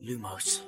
Lumos 0.00 0.64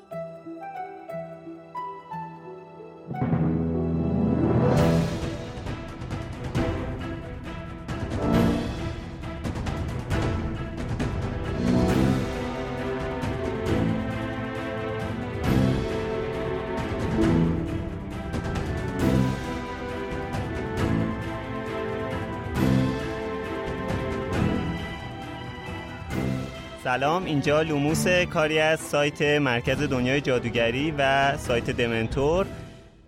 سلام. 26.92 27.24
اینجا 27.24 27.62
لوموس 27.62 28.08
کاری 28.08 28.58
از 28.58 28.80
سایت 28.80 29.22
مرکز 29.22 29.82
دنیای 29.82 30.20
جادوگری 30.20 30.94
و 30.98 31.36
سایت 31.36 31.70
دمنتور. 31.70 32.46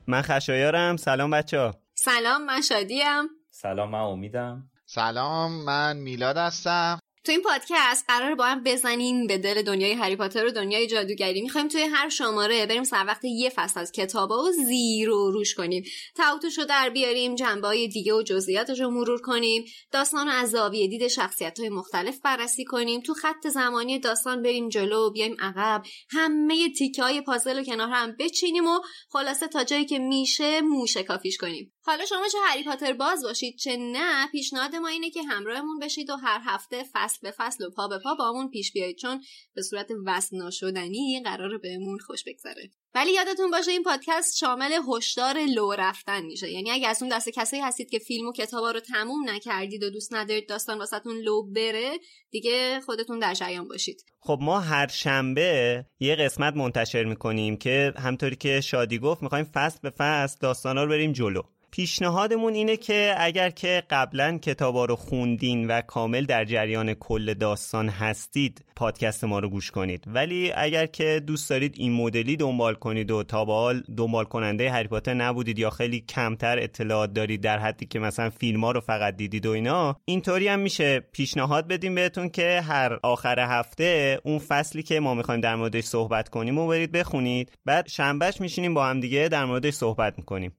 من 0.07 0.23
خشایارم. 0.23 0.97
سلام 0.97 1.31
بچه 1.31 1.59
ها. 1.59 1.75
سلام 1.95 2.45
من 2.45 2.61
شادیم. 2.61 3.29
سلام 3.51 3.91
من 3.91 3.99
امیدم. 3.99 4.71
سلام 4.87 5.65
من 5.65 5.97
میلاد 5.97 6.37
هستم. 6.37 6.99
تو 7.25 7.33
این 7.33 7.43
پادکست 7.43 8.05
قرار 8.09 8.35
با 8.35 8.45
هم 8.45 8.63
بزنیم 8.63 9.27
به 9.27 9.39
دل 9.39 9.63
دنیای 9.63 9.93
هری 9.93 10.17
پاتر 10.17 10.47
و 10.47 10.51
دنیای 10.51 10.87
جادوگری. 10.87 11.43
می‌خوایم 11.43 11.69
توی 11.69 11.83
هر 11.83 12.09
شماره 12.09 12.67
بریم 12.67 12.85
سر 12.85 13.05
وقت 13.07 13.25
یه 13.25 13.51
فصل 13.51 13.81
از 13.81 13.93
کتابا 13.93 14.43
و 14.43 14.51
زیر 14.51 15.11
و 15.11 15.31
روش 15.31 15.55
کنیم. 15.55 15.85
تعوتش 16.15 16.59
رو 16.59 16.65
در 16.65 16.91
بیاریم 16.91 17.35
جنبه 17.35 17.67
های 17.67 17.89
دیگه 17.89 18.15
و 18.15 18.23
جزئیاتش 18.23 18.81
رو 18.81 18.91
مرور 18.91 19.21
کنیم. 19.21 19.65
داستان 19.91 20.29
از 20.29 20.51
زاویه 20.51 20.89
دید 20.89 21.09
شخصیت 21.09 21.61
های 21.61 21.69
مختلف 21.69 22.21
بررسی 22.21 22.65
کنیم. 22.65 23.01
تو 23.01 23.15
خط 23.15 23.49
زمانی 23.49 23.99
داستان 23.99 24.43
بریم 24.43 24.69
جلو 24.69 25.11
بیایم 25.11 25.37
عقب. 25.41 25.83
همه 26.11 26.69
تیکه 26.69 27.03
های 27.03 27.21
پازل 27.21 27.59
رو 27.59 27.65
کنار 27.65 27.89
هم 27.89 28.17
بچینیم 28.19 28.67
و 28.67 28.81
خلاصه 29.09 29.49
تا 29.49 29.65
جایی 29.65 29.85
که 29.85 29.99
میشه 29.99 30.61
موشه 30.61 31.03
کافیش 31.03 31.37
کنیم. 31.37 31.73
حالا 31.87 32.07
شما 32.07 32.29
چه 32.33 32.39
هری 32.47 32.65
پاتر 32.65 32.93
باز 32.93 33.23
باشید 33.23 33.59
چه 33.59 33.77
نه 33.77 34.27
پیشنهاد 34.27 34.77
ما 34.77 34.89
اینه 34.89 35.11
که 35.11 35.23
همراهمون 35.23 35.79
بشید 35.79 36.11
و 36.11 36.17
هر 36.17 36.41
هفته 36.45 36.85
فصل 36.93 37.14
به 37.23 37.35
فصل 37.37 37.65
و 37.65 37.71
پا 37.71 37.89
به 37.89 37.99
پا 37.99 38.15
بامون 38.15 38.51
پیش 38.51 38.73
بیایید 38.73 38.97
چون 38.97 39.23
به 39.55 39.63
صورت 39.63 39.89
وصل 40.07 40.37
ناشدنی 40.37 41.23
قرار 41.25 41.59
بهمون 41.59 41.99
خوش 41.99 42.25
بگذره. 42.27 42.71
ولی 42.95 43.13
یادتون 43.13 43.51
باشه 43.51 43.71
این 43.71 43.83
پادکست 43.83 44.37
شامل 44.37 44.73
هشدار 44.89 45.39
لو 45.39 45.73
رفتن 45.73 46.23
میشه. 46.23 46.51
یعنی 46.51 46.71
اگه 46.71 46.89
از 46.89 47.03
اون 47.03 47.17
دست 47.17 47.29
کسایی 47.29 47.63
هستید 47.63 47.91
که 47.91 47.99
فیلم 47.99 48.27
و 48.29 48.33
کتابا 48.33 48.71
رو 48.71 48.81
تموم 48.81 49.31
نکردید 49.31 49.83
و 49.83 49.91
دوست 49.91 50.15
ندارید 50.15 50.49
داستان 50.49 50.79
واسهتون 50.79 51.17
لو 51.17 51.43
بره 51.43 51.91
دیگه 52.31 52.81
خودتون 52.81 53.19
در 53.19 53.35
جریان 53.35 53.69
باشید. 53.69 54.05
خب 54.21 54.39
ما 54.43 54.61
هر 54.61 54.87
شنبه 54.87 55.85
یه 56.01 56.17
قسمت 56.17 56.55
منتشر 56.55 57.05
می‌کنیم 57.05 57.57
که 57.57 57.93
همطوری 57.97 58.37
که 58.37 58.61
شادی 58.61 58.99
گفت 58.99 59.23
می‌خوایم 59.23 59.45
فصل 59.45 59.79
به 59.83 59.91
فصل 59.91 60.39
داستانا 60.41 60.85
رو 60.85 60.91
بریم 60.91 61.13
جلو. 61.13 61.43
پیشنهادمون 61.75 62.55
اینه 62.55 62.77
که 62.77 63.15
اگر 63.19 63.51
که 63.51 63.83
قبلا 63.91 64.39
کتابا 64.39 64.85
رو 64.85 64.97
خوندین 64.97 65.67
و 65.67 65.81
کامل 65.81 66.25
در 66.25 66.45
جریان 66.45 66.95
کل 66.95 67.35
داستان 67.35 67.89
هستید 67.89 68.65
پادکست 68.77 69.25
ما 69.25 69.39
رو 69.39 69.49
گوش 69.49 69.71
کنید. 69.71 70.05
ولی 70.07 70.53
اگر 70.53 70.87
که 70.87 71.23
دوست 71.27 71.51
دارید 71.51 71.75
این 71.79 71.93
مدلی 71.93 72.37
دنبال 72.37 72.75
کنید 72.75 73.11
و 73.11 73.23
تا 73.23 73.45
به 73.45 73.53
حال 73.53 73.83
دنبال 73.97 74.25
کننده 74.25 74.71
هری 74.71 74.89
پاتر 74.89 75.15
نبودید 75.15 75.59
یا 75.59 75.71
خیلی 75.71 76.01
کمتر 76.01 76.59
اطلاعات 76.59 77.13
دارید 77.13 77.41
در 77.41 77.59
حدی 77.59 77.87
که 77.87 77.99
مثلا 77.99 78.31
فیلم 78.31 78.65
ها 78.65 78.73
رو 78.73 78.81
فقط 78.81 79.17
دیدید 79.17 79.47
و 79.47 79.51
اینا 79.51 79.97
اینطوری 80.05 80.49
هم 80.49 80.61
میشه. 80.61 81.01
پیشنهاد 81.01 81.69
بدیم 81.69 81.95
بهتون 81.95 82.29
که 82.29 82.61
هر 82.61 82.99
آخر 83.03 83.39
هفته 83.39 84.21
اون 84.25 84.39
فصلی 84.39 84.83
که 84.83 85.01
ما 85.01 85.15
می‌خوایم 85.15 85.41
در 85.41 85.57
موردش 85.57 85.85
صحبت 85.85 86.29
کنیم 86.29 86.59
و 86.59 86.67
برید 86.67 86.93
بخونید. 86.93 87.53
بعد 87.65 87.89
شنبهش 87.89 88.41
میشینیم 88.41 88.75
با 88.75 88.87
هم 88.87 89.01
دیگه 89.01 89.29
در 89.29 89.45
موردش 89.45 89.75
صحبت 89.75 90.15
می‌کنیم. 90.19 90.53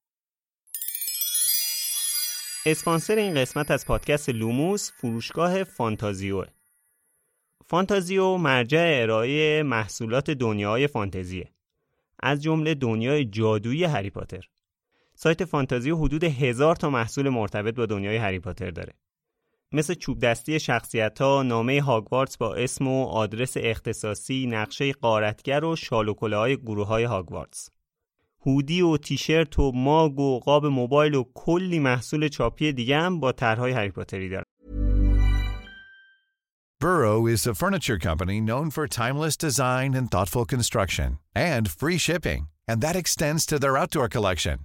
اسپانسر 2.68 3.16
این 3.16 3.36
قسمت 3.36 3.72
از 3.72 3.86
پادکست 3.86 4.30
لوموس 4.30 4.92
فروشگاه 4.92 5.64
فانتازیو. 5.64 6.46
فانتازیو 7.68 8.38
مرجع 8.38 9.00
ارائه 9.02 9.64
محصولات 9.64 10.32
دنیای 10.32 10.88
فانتزیه. 10.88 11.52
از 12.20 12.44
جمله 12.44 12.74
دنیای 12.74 13.26
جادویی 13.26 13.84
هری 13.84 14.10
پاتر. 14.10 14.50
سایت 15.16 15.46
فانتازیو 15.46 15.98
حدود 15.98 16.24
هزار 16.24 16.76
تا 16.76 16.90
محصول 16.90 17.30
مرتبط 17.30 17.76
با 17.76 17.86
دنیای 17.86 18.18
هری 18.18 18.40
پاتر 18.40 18.72
داره. 18.72 18.94
مثل 19.72 19.94
چوب 19.94 20.20
دستی 20.20 20.60
شخصیت 20.60 21.22
ها، 21.22 21.44
نامه 21.44 21.82
هاگوارتس 21.82 22.38
با 22.38 22.56
اسم 22.56 22.88
و 22.88 23.06
آدرس 23.06 23.54
اختصاصی، 23.58 24.48
نقشه 24.48 24.94
غارتگر 24.94 25.64
و 25.64 25.76
شال 25.76 25.99
و 25.99 26.07
کلاه 26.07 26.38
های 26.38 26.58
گروه 26.58 26.88
های 26.88 27.04
هاگوارتس. 27.04 27.70
هودی 28.47 28.83
و 28.83 28.97
تیشرت 28.97 29.59
و 29.59 29.73
ماگ 29.73 30.19
و 30.19 30.39
قاب 30.39 30.67
موبایل 30.67 31.15
و 31.15 31.25
کلی 31.35 31.79
محصول 31.79 32.29
چاپی 32.29 32.73
دیگه 32.73 32.99
هم 32.99 33.21
با 33.21 33.33
طرحهای 33.33 33.73
هری 33.73 33.91
پاتری 33.91 34.29
داره. 34.29 34.45
Burrow 36.81 37.27
is 37.27 37.47
a 37.47 37.55
furniture 37.55 37.99
company 37.99 38.41
known 38.41 38.71
for 38.71 38.87
timeless 38.87 39.37
design 39.37 39.93
and 39.93 40.11
thoughtful 40.11 40.47
construction 40.47 41.19
and 41.35 41.71
free 41.71 41.99
shipping, 41.99 42.49
and 42.67 42.81
that 42.81 42.97
extends 42.97 43.45
to 43.45 43.59
their 43.59 43.77
outdoor 43.77 44.09
collection. 44.09 44.61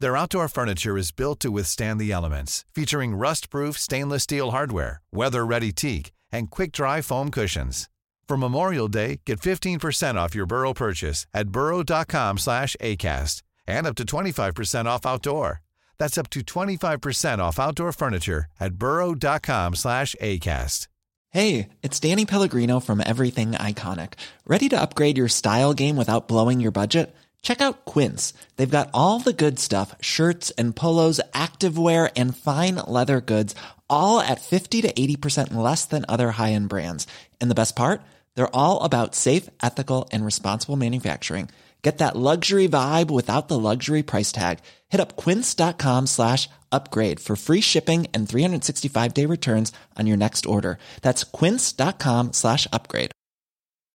Their 0.00 0.16
outdoor 0.16 0.48
furniture 0.48 0.96
is 0.96 1.16
built 1.20 1.38
to 1.40 1.52
withstand 1.52 2.00
the 2.00 2.10
elements, 2.10 2.64
featuring 2.74 3.14
rust-proof 3.14 3.78
stainless 3.78 4.22
steel 4.22 4.52
hardware, 4.52 5.02
weather-ready 5.12 5.72
teak, 5.72 6.04
and 6.32 6.50
quick-dry 6.50 7.02
foam 7.02 7.30
cushions. 7.30 7.90
For 8.27 8.35
Memorial 8.35 8.89
Day, 8.89 9.21
get 9.25 9.39
15% 9.39 10.15
off 10.15 10.35
your 10.35 10.45
Burrow 10.45 10.73
purchase 10.73 11.25
at 11.33 11.49
burrow.com 11.49 12.37
slash 12.37 12.75
ACAST 12.81 13.41
and 13.65 13.87
up 13.87 13.95
to 13.95 14.03
25% 14.05 14.85
off 14.85 15.05
outdoor. 15.05 15.61
That's 15.97 16.17
up 16.17 16.29
to 16.31 16.41
25% 16.41 17.39
off 17.39 17.57
outdoor 17.57 17.93
furniture 17.93 18.45
at 18.59 18.73
burrow.com 18.73 19.75
slash 19.75 20.13
ACAST. 20.21 20.87
Hey, 21.29 21.69
it's 21.83 21.99
Danny 21.99 22.25
Pellegrino 22.25 22.79
from 22.79 23.01
Everything 23.05 23.51
Iconic. 23.51 24.13
Ready 24.45 24.69
to 24.69 24.81
upgrade 24.81 25.17
your 25.17 25.27
style 25.29 25.73
game 25.73 25.95
without 25.95 26.27
blowing 26.27 26.59
your 26.59 26.71
budget? 26.71 27.15
Check 27.41 27.61
out 27.61 27.85
Quince. 27.85 28.33
They've 28.55 28.69
got 28.69 28.89
all 28.93 29.19
the 29.19 29.33
good 29.33 29.59
stuff, 29.59 29.95
shirts 30.01 30.51
and 30.51 30.75
polos, 30.75 31.21
activewear, 31.33 32.11
and 32.15 32.35
fine 32.35 32.75
leather 32.75 33.21
goods, 33.21 33.55
all 33.89 34.19
at 34.19 34.41
50 34.41 34.81
to 34.81 34.91
80% 34.91 35.53
less 35.53 35.85
than 35.85 36.05
other 36.09 36.31
high-end 36.31 36.69
brands. 36.69 37.07
And 37.39 37.51
the 37.51 37.55
best 37.55 37.75
part? 37.75 38.01
They're 38.37 38.55
all 38.55 38.83
about 38.83 39.15
safe, 39.15 39.49
ethical, 39.63 40.07
and 40.11 40.23
responsible 40.23 40.77
manufacturing. 40.77 41.49
Get 41.81 41.97
that 41.97 42.15
luxury 42.15 42.67
vibe 42.67 43.09
without 43.11 43.47
the 43.47 43.57
luxury 43.57 44.03
price 44.03 44.31
tag. 44.31 44.59
Hit 44.89 45.01
up 45.01 45.15
quince.com 45.15 46.07
slash 46.07 46.49
upgrade 46.71 47.19
for 47.19 47.35
free 47.35 47.61
shipping 47.61 48.07
and 48.13 48.27
365-day 48.27 49.25
returns 49.25 49.71
on 49.95 50.07
your 50.07 50.17
next 50.17 50.45
order. 50.45 50.77
That's 51.01 51.23
quince.com 51.23 52.33
slash 52.33 52.67
upgrade. 52.71 53.11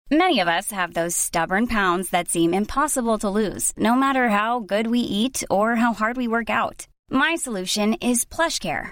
Many 0.10 0.40
of 0.40 0.48
us 0.48 0.72
have 0.72 0.94
those 0.94 1.16
stubborn 1.16 1.68
pounds 1.68 2.10
that 2.10 2.28
seem 2.30 2.54
impossible 2.54 3.18
to 3.20 3.30
lose, 3.30 3.72
no 3.78 3.96
matter 3.96 4.30
how 4.30 4.60
good 4.60 4.88
we 4.88 5.00
eat 5.00 5.44
or 5.50 5.76
how 5.76 5.94
hard 5.94 6.18
we 6.18 6.28
work 6.28 6.50
out. 6.50 6.88
My 7.10 7.36
solution 7.36 7.94
is 7.96 8.26
PlushCare. 8.26 8.92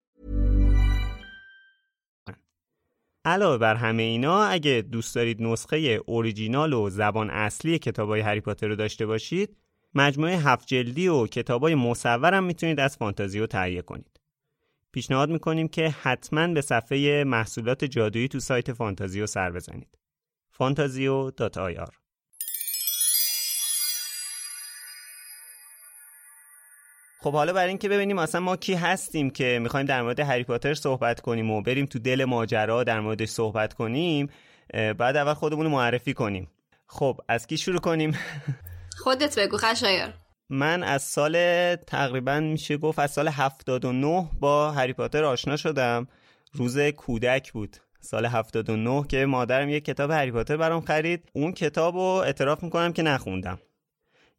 علاوه 3.25 3.57
بر 3.57 3.75
همه 3.75 4.03
اینا 4.03 4.43
اگه 4.43 4.81
دوست 4.91 5.15
دارید 5.15 5.41
نسخه 5.41 5.77
اوریجینال 6.05 6.73
و 6.73 6.89
زبان 6.89 7.29
اصلی 7.29 7.79
کتابای 7.79 8.21
هری 8.21 8.41
پاتر 8.41 8.67
رو 8.67 8.75
داشته 8.75 9.05
باشید 9.05 9.57
مجموعه 9.93 10.37
هفت 10.37 10.67
جلدی 10.67 11.07
و 11.07 11.27
کتابای 11.27 11.75
هم 12.33 12.43
می‌تونید 12.43 12.79
از 12.79 12.97
فانتازیو 12.97 13.47
تهیه 13.47 13.81
کنید. 13.81 14.19
پیشنهاد 14.91 15.29
می‌کنیم 15.29 15.67
که 15.67 15.89
حتما 15.89 16.47
به 16.47 16.61
صفحه 16.61 17.23
محصولات 17.23 17.85
جادویی 17.85 18.27
تو 18.27 18.39
سایت 18.39 18.73
فانتازیو 18.73 19.27
سر 19.27 19.51
بزنید. 19.51 19.97
fantazio.ir 20.61 22.00
خب 27.23 27.31
حالا 27.31 27.53
برای 27.53 27.69
اینکه 27.69 27.89
ببینیم 27.89 28.19
اصلا 28.19 28.41
ما 28.41 28.55
کی 28.55 28.73
هستیم 28.73 29.29
که 29.29 29.59
می‌خوایم 29.61 29.85
در 29.85 30.01
مورد 30.01 30.19
هری 30.19 30.43
پاتر 30.43 30.73
صحبت 30.73 31.19
کنیم 31.19 31.51
و 31.51 31.61
بریم 31.61 31.85
تو 31.85 31.99
دل 31.99 32.25
ماجرا 32.25 32.83
در 32.83 32.99
موردش 32.99 33.29
صحبت 33.29 33.73
کنیم 33.73 34.29
بعد 34.73 35.17
اول 35.17 35.33
خودمون 35.33 35.65
رو 35.65 35.71
معرفی 35.71 36.13
کنیم. 36.13 36.47
خب 36.87 37.19
از 37.27 37.47
کی 37.47 37.57
شروع 37.57 37.79
کنیم؟ 37.79 38.17
خودت 39.03 39.39
بگو 39.39 39.57
خشایار. 39.57 40.13
من 40.49 40.83
از 40.83 41.03
سال 41.03 41.35
تقریبا 41.75 42.39
میشه 42.39 42.77
گفت 42.77 42.99
از 42.99 43.11
سال 43.11 43.27
79 43.27 44.29
با 44.39 44.71
هری 44.71 44.93
پاتر 44.93 45.23
آشنا 45.23 45.57
شدم. 45.57 46.07
روز 46.53 46.79
کودک 46.79 47.51
بود. 47.51 47.77
سال 47.99 48.25
79 48.25 49.07
که 49.07 49.25
مادرم 49.25 49.69
یک 49.69 49.85
کتاب 49.85 50.11
هری 50.11 50.31
پاتر 50.31 50.57
برام 50.57 50.81
خرید. 50.81 51.29
اون 51.33 51.51
کتاب 51.51 51.95
رو 51.95 52.01
اعتراف 52.01 52.63
می‌کنم 52.63 52.93
که 52.93 53.01
نخوندم. 53.01 53.59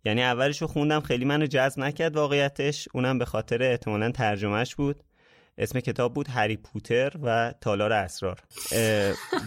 یعنی 0.05 0.23
اولش 0.23 0.63
رو 0.63 0.69
خوندم 0.69 1.01
خیلی 1.01 1.25
منو 1.25 1.47
جذب 1.47 1.81
نکرد 1.81 2.17
واقعیتش. 2.17 2.89
اونم 2.95 3.19
به 3.19 3.25
خاطر 3.25 3.63
احتمالا 3.63 4.11
ترجمهش 4.11 4.75
بود. 4.75 5.03
اسم 5.59 5.81
کتاب 5.81 6.15
بود 6.15 6.29
هری 6.29 6.57
پوتر 6.57 7.13
و 7.23 7.55
تالار 7.61 7.93
اسرار. 7.93 8.39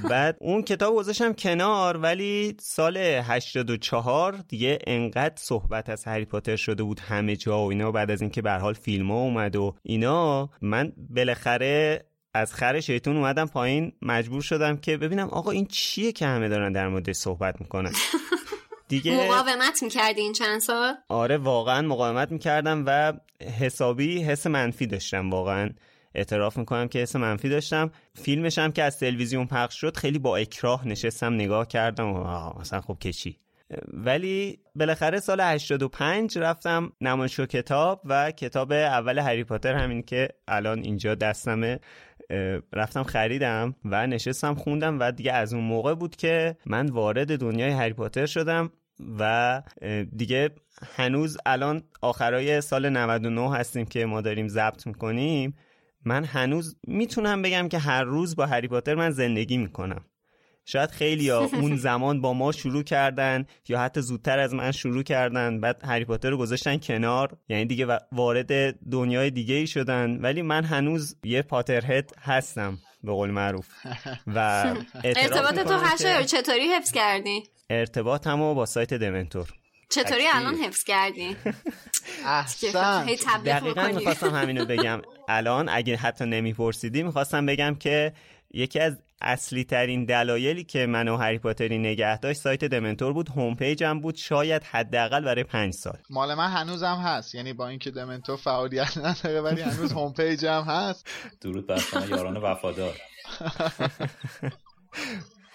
بعد 0.09 0.37
اون 0.39 0.61
کتاب 0.61 0.95
گذاشتم 0.95 1.33
کنار 1.33 1.97
ولی 1.97 2.57
سال 2.59 2.97
84 2.97 4.35
دیگه 4.47 4.79
انقدر 4.87 5.35
صحبت 5.37 5.89
از 5.89 6.05
هری 6.05 6.25
پاتر 6.25 6.55
شده 6.55 6.83
بود 6.83 6.99
همه 6.99 7.35
جا 7.35 7.59
و 7.59 7.69
اینا. 7.69 7.91
بعد 7.91 8.11
از 8.11 8.21
اینکه 8.21 8.41
به 8.41 8.51
حال 8.51 8.73
فیلم 8.73 9.11
ها 9.11 9.17
اومد 9.17 9.55
و 9.55 9.75
اینا 9.83 10.49
من 10.61 10.93
بالاخره 11.09 12.05
از 12.33 12.53
خر 12.53 12.79
شیطون 12.79 13.17
اومدم 13.17 13.45
پایین. 13.45 13.91
مجبور 14.01 14.41
شدم 14.41 14.77
که 14.77 14.97
ببینم 14.97 15.27
آقا 15.27 15.51
این 15.51 15.65
چیه 15.65 16.11
که 16.11 16.25
همه 16.25 16.49
دارن 16.49 16.71
در 16.71 16.87
موردش 16.87 17.15
صحبت 17.15 17.61
می‌کنن. 17.61 17.91
دیگه 18.87 19.23
مقاومت 19.23 19.83
می‌کردی 19.83 20.21
این 20.21 20.33
چند 20.33 20.61
سال؟ 20.61 20.93
آره 21.09 21.37
واقعا 21.37 21.81
مقاومت 21.81 22.31
می‌کردم 22.31 22.83
و 22.87 23.13
حسابی 23.59 24.23
حس 24.23 24.47
منفی 24.47 24.87
داشتم 24.87 25.29
واقعا 25.29 25.69
اعتراف 26.15 26.57
می‌کنم 26.57 26.87
که 26.87 26.99
حس 26.99 27.15
منفی 27.15 27.49
داشتم. 27.49 27.91
فیلمش 28.13 28.59
هم 28.59 28.71
که 28.71 28.83
از 28.83 28.99
تلویزیون 28.99 29.47
پخش 29.47 29.81
شد 29.81 29.97
خیلی 29.97 30.19
با 30.19 30.37
اکراه 30.37 30.87
نشستم 30.87 31.33
نگاه 31.33 31.67
کردم 31.67 32.07
و 32.13 32.59
مثلا 32.59 32.81
خب 32.81 32.97
کشی 32.99 33.39
ولی 33.93 34.59
بالاخره 34.75 35.19
سال 35.19 35.41
85 35.41 36.37
رفتم 36.37 36.91
نمایشگاه 37.01 37.45
کتاب 37.45 38.01
و 38.05 38.31
کتاب 38.31 38.71
اول 38.71 39.19
هری 39.19 39.43
پاتر 39.43 39.75
همین 39.75 40.01
که 40.03 40.29
الان 40.47 40.79
اینجا 40.79 41.15
دستمه. 41.15 41.79
رفتم 42.73 43.03
خریدم 43.03 43.75
و 43.85 44.07
نشستم 44.07 44.55
خوندم 44.55 44.99
و 44.99 45.11
دیگه 45.11 45.33
از 45.33 45.53
اون 45.53 45.63
موقع 45.63 45.93
بود 45.95 46.15
که 46.15 46.57
من 46.65 46.89
وارد 46.89 47.39
دنیای 47.39 47.71
هری 47.71 47.93
پاتر 47.93 48.25
شدم 48.25 48.71
و 49.19 49.61
دیگه 50.15 50.49
هنوز 50.95 51.37
الان 51.45 51.83
آخرای 52.01 52.61
سال 52.61 52.89
99 52.89 53.55
هستیم 53.55 53.85
که 53.85 54.05
ما 54.05 54.21
داریم 54.21 54.47
ضبط 54.47 54.87
می‌کنیم. 54.87 55.55
من 56.05 56.23
هنوز 56.23 56.77
می‌تونم 56.87 57.41
بگم 57.41 57.67
که 57.67 57.77
هر 57.77 58.03
روز 58.03 58.35
با 58.35 58.45
هری 58.45 58.67
پاتر 58.67 58.95
من 58.95 59.09
زندگی 59.09 59.57
می‌کنم. 59.57 60.05
شاید 60.65 60.91
خیلی 60.91 61.29
ها 61.29 61.49
اون 61.61 61.75
زمان 61.77 62.21
با 62.21 62.33
ما 62.33 62.51
شروع 62.51 62.83
کردن 62.83 63.45
یا 63.67 63.79
حتی 63.79 64.01
زودتر 64.01 64.39
از 64.39 64.53
من 64.53 64.71
شروع 64.71 65.03
کردن 65.03 65.59
بعد 65.59 65.81
هری 65.85 66.05
پاتر 66.05 66.29
رو 66.29 66.37
گذاشتن 66.37 66.77
کنار. 66.77 67.37
یعنی 67.49 67.65
دیگه 67.65 67.99
وارد 68.11 68.71
دنیای 68.89 69.31
دیگه 69.31 69.55
ای 69.55 69.67
شدن. 69.67 70.19
ولی 70.21 70.41
من 70.41 70.63
هنوز 70.63 71.15
یه 71.23 71.41
پاترهد 71.41 72.11
هستم 72.21 72.77
به 73.03 73.11
قول 73.11 73.31
معروف. 73.31 73.67
و 74.27 74.39
ارتباط 75.03 75.59
تو 75.59 75.77
هشتار 75.77 76.23
چطوری 76.23 76.67
حفظ 76.77 76.91
کردی؟ 76.91 77.43
ارتباطمو 77.69 78.53
با 78.53 78.65
سایت 78.65 78.93
دمنتور. 78.93 79.47
چطوری 79.89 80.23
الان 80.33 80.55
حفظ 80.55 80.83
کردی؟ 80.83 81.35
احسن. 82.25 83.05
دقیقا 83.45 83.87
می‌خواستم 83.87 84.35
همینو 84.35 84.65
بگم. 84.65 85.01
الان 85.29 85.69
اگه 85.69 85.95
حتی 85.95 86.25
نمیپرسیدی 86.25 87.03
می‌خواستم 87.03 87.45
بگم 87.45 87.75
که 87.79 88.13
یکی 88.53 88.79
از 88.79 88.97
اصلی 89.21 89.63
ترین 89.63 90.05
دلایلی 90.05 90.63
که 90.63 90.85
من 90.85 91.07
و 91.07 91.17
هری 91.17 91.39
پاتری 91.39 91.77
نگه 91.77 92.19
داشت 92.19 92.41
سایت 92.41 92.65
دمنتور 92.65 93.13
بود 93.13 93.29
هوم 93.29 93.55
پیجم 93.55 93.99
بود 93.99 94.15
شاید 94.15 94.63
حداقل 94.63 95.23
برای 95.25 95.43
پنج 95.43 95.73
سال. 95.73 95.97
مال 96.09 96.33
من 96.33 96.51
هنوزم 96.51 96.95
هست 96.95 97.35
یعنی 97.35 97.53
با 97.53 97.67
اینکه 97.67 97.91
دمنتور 97.91 98.37
فعالیت 98.37 98.97
نداره 98.97 99.41
ولی 99.41 99.61
هنوز 99.61 99.91
هوم 99.91 100.13
پیجم 100.13 100.63
هست. 100.67 101.07
درود 101.41 101.67
بر 101.67 101.77
شما 101.77 102.05
یاران 102.05 102.37
وفادار. 102.37 102.93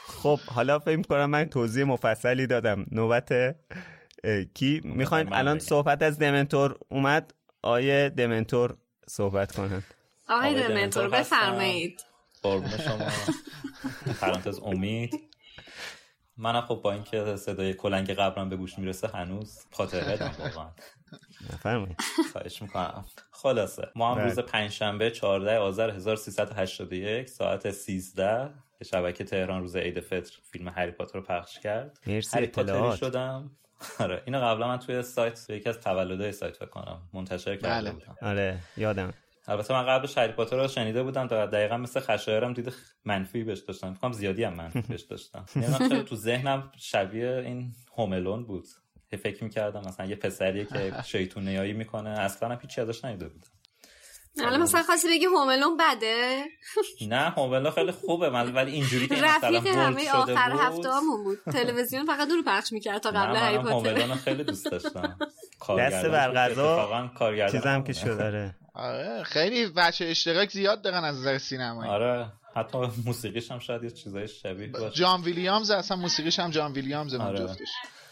خب 0.07 0.39
حالا 0.47 0.79
فکر 0.79 1.03
کنم 1.03 1.31
من 1.31 1.45
توضیح 1.45 1.85
مفصلی 1.85 2.47
دادم. 2.47 2.87
نوبت 2.93 3.57
کی؟ 4.55 4.81
می‌خواین 4.85 5.33
الان 5.33 5.59
صحبت 5.59 6.03
از 6.03 6.19
دمنتور 6.19 6.79
اومد. 6.89 7.35
آیه 7.62 8.09
دمنتور 8.09 8.77
صحبت 9.09 9.53
کنن 9.53 9.83
آقای 10.29 10.69
دمنتور 10.69 11.09
بفرمایید. 11.09 12.01
قربون 12.42 12.78
شما. 12.78 13.06
پرانتز 14.20 14.58
امید. 14.58 15.20
منم 16.37 16.60
خب 16.60 16.75
با 16.75 16.92
اینکه 16.92 17.37
صدای 17.37 17.75
کلنگ 17.75 18.10
قبرم 18.10 18.48
به 18.48 18.56
گوش 18.56 18.78
می‌رسه 18.78 19.08
هنوز 19.08 19.58
خاطره 19.72 20.16
دارم 20.16 20.34
واقعا. 20.54 20.70
نفرمایید 21.52 21.96
خواهش 22.32 22.62
می‌کنم. 22.62 23.04
خلاصه 23.31 23.88
ما 23.94 24.14
هم 24.14 24.25
روز 24.25 24.38
پنجشنبه 24.38 25.10
14 25.10 25.58
آذر 25.58 25.90
1381 25.90 27.28
ساعت 27.28 27.70
13 27.70 28.50
که 28.78 28.84
شبکه 28.84 29.25
تهران 29.25 29.60
روز 29.60 29.76
عید 29.76 30.00
فطر 30.00 30.38
فیلم 30.50 30.69
هری 30.69 30.90
پاتر 30.90 31.19
رو 31.19 31.25
پخش 31.25 31.58
کرد. 31.58 31.98
مرسی 32.06 32.37
هری 32.37 32.46
پاتری 32.46 32.96
شدم. 32.96 33.50
آره 33.98 34.22
اینو 34.26 34.40
قبلا 34.40 34.69
من 34.69 34.78
توی 34.78 35.02
سایت 35.02 35.46
توی 35.46 35.56
یکی 35.56 35.69
از 35.69 35.81
تولدهای 35.81 36.32
سایت 36.32 36.56
فکر 36.56 36.66
کنم 36.66 37.00
منتشر 37.12 37.56
کرده 37.56 37.92
بودم. 37.92 38.16
آره 38.22 38.58
یادم 38.76 39.14
البته 39.48 39.75
من 39.75 39.87
قبل 39.87 40.08
هری 40.16 40.32
پاتر 40.32 40.56
رو 40.56 40.69
شنیده 40.69 41.02
بودم 41.02 41.26
تا 41.28 41.46
دقیقا 41.46 41.76
مثل 41.76 42.00
خشایرم 42.00 42.52
دید 42.52 42.72
منفی 43.04 43.44
بهش 43.44 43.58
داشتم. 43.58 43.94
فکر 43.94 44.12
زیادی 44.12 44.44
هم 44.44 44.54
منفی 44.54 44.81
بهش 44.81 45.02
داشتم. 45.02 45.44
تو 46.08 46.16
ذهنم 46.16 46.72
شبیه 46.76 47.42
این 47.46 47.72
هوملون 47.96 48.44
بود. 48.44 48.66
فکر 49.16 49.44
می‌کردم 49.44 49.81
مثلا 49.81 50.06
یه 50.06 50.16
پسریه 50.16 50.64
که 50.64 50.94
شیطون 51.06 51.48
نیایی 51.48 51.72
می‌کنه. 51.72 52.10
اصلا 52.10 52.48
هم 52.48 52.58
هیچی 52.62 52.81
ازش 52.81 53.04
ندیده 53.04 53.28
بودم. 53.28 53.48
حالا 54.38 54.59
مثلا 54.59 54.82
خواستی 54.82 55.09
بگی 55.09 55.25
هوملون 55.25 55.77
بده؟ 55.77 56.44
نه 57.09 57.31
هوملون 57.31 57.71
خیلی 57.71 57.93
خوبه. 57.93 58.31
ولی 58.31 58.73
اینجوری 58.73 59.09
که 59.09 59.23
رفیق 59.23 59.67
همه 59.67 60.11
آخر 60.11 60.53
هفته 60.53 60.88
همون 60.93 61.25
بود. 61.25 61.38
تلویزیون 61.53 62.06
فقط 62.06 62.29
دور 62.29 62.43
پخش 62.47 62.73
می‌کرد 62.73 62.99
تا 63.03 63.11
قبل 63.11 63.37
هری 63.37 63.59
پاتر 63.59 63.73
هوملون 63.73 64.17
خیلی 64.17 64.44
دوست 64.44 64.71
داشتم. 64.71 65.19
دست 65.79 66.06
برغذا 66.06 67.11
چیزم 67.50 67.82
که 67.82 67.93
شده 67.93 68.25
آره. 68.25 68.55
آره 68.75 69.23
خیلی 69.23 69.67
بچه 69.67 70.05
اشتراک 70.05 70.50
زیاد 70.50 70.83
دارن 70.83 71.05
از 71.05 71.19
نظر 71.19 71.38
سینمایی. 71.38 71.91
آره 71.91 72.26
حتی 72.56 72.79
موسیقیش 73.06 73.50
هم 73.50 73.59
شاید 73.59 73.85
یه 73.85 73.91
چیزای 73.91 74.29
شبیه 74.29 74.67
باشه. 74.69 74.91
جان 74.91 75.23
ویلیامز 75.23 75.71
اصلا 75.71 75.97
موسیقیش 75.97 76.38
هم 76.38 76.50
جان 76.50 76.73
ویلیامز 76.73 77.15
آره. 77.15 77.56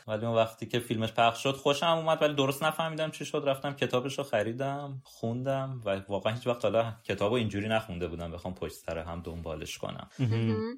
ولی 0.08 0.26
اون 0.26 0.36
وقتی 0.36 0.66
که 0.66 0.78
فیلمش 0.78 1.12
پخش 1.12 1.42
شد 1.42 1.52
خوشم 1.52 1.86
اومد 1.86 2.22
ولی 2.22 2.34
درست 2.34 2.62
نفهمیدم 2.62 3.10
چی 3.10 3.24
شد. 3.24 3.42
رفتم 3.46 3.72
کتابش 3.72 4.18
رو 4.18 4.24
خریدم 4.24 5.02
خوندم 5.04 5.80
و 5.84 6.00
واقعا 6.08 6.32
هیچ 6.32 6.46
وقت 6.46 6.64
حالا 6.64 6.92
کتاب 7.04 7.32
اینجوری 7.32 7.68
نخونده 7.68 8.08
بودم 8.08 8.32
بخوام 8.32 8.54
پشت 8.54 8.74
سر 8.74 8.98
هم 8.98 9.20
دنبالش 9.24 9.78
کنم. 9.78 10.08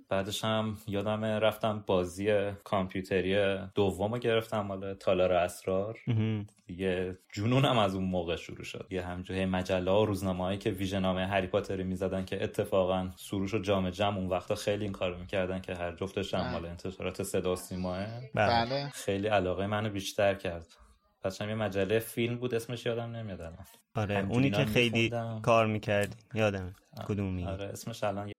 بعدش 0.09 0.45
هم 0.45 0.79
یادم 0.87 1.25
رفتم 1.25 1.85
بازی 1.87 2.51
کامپیوتری 2.65 3.57
دوم 3.75 4.13
رو 4.13 4.19
گرفتم 4.19 4.61
مال 4.61 4.95
تالار 4.95 5.33
اسرار. 5.33 5.99
دیگه 6.67 7.19
جنونم 7.33 7.79
از 7.79 7.95
اون 7.95 8.05
موقع 8.05 8.37
شروع 8.37 8.65
شد. 8.65 8.87
یه 8.91 9.03
همجوری 9.07 9.45
مجله 9.45 9.91
و 9.91 10.05
روزنامه‌ای 10.05 10.59
که 10.59 10.71
ویژنامه 10.71 11.27
هری 11.27 11.47
پاتری 11.47 11.85
می‌زدن 11.85 12.25
که 12.25 12.45
اتفاقا 12.45 13.11
سروش 13.17 13.55
و 13.55 13.59
جام 13.59 13.91
جم 13.91 14.17
اون 14.17 14.29
وقتا 14.29 14.55
خیلی 14.55 14.85
این 14.85 14.93
کارو 14.93 15.19
می‌کردن 15.19 15.61
که 15.61 15.75
هر 15.75 15.93
جفتش 15.93 16.35
هم 16.35 16.53
مال 16.53 16.67
انتشارات 16.67 17.23
صدا 17.23 17.57
سیماه. 17.57 18.07
بله. 18.35 18.91
خیلی 18.95 19.20
علاقه 19.20 19.68
منو 19.68 19.90
بیشتر 19.90 20.34
کرد 20.34 20.68
پس 21.22 21.42
یه 21.42 21.56
مجله 21.56 22.00
فیلم 22.00 22.36
بود 22.36 22.56
اسمش 22.56 22.86
یادم 22.86 23.16
نمیاد 23.16 23.42
الان 23.42 23.66
آره 23.96 24.28
اونی 24.30 24.52
که 24.52 24.66
خیلی 24.66 25.12
کار 25.44 25.66
میکرد 25.66 26.16
یادم 26.34 26.76
کدومی 27.08 27.46
آره 27.46 27.66
اسمش 27.66 28.04
الان 28.04 28.32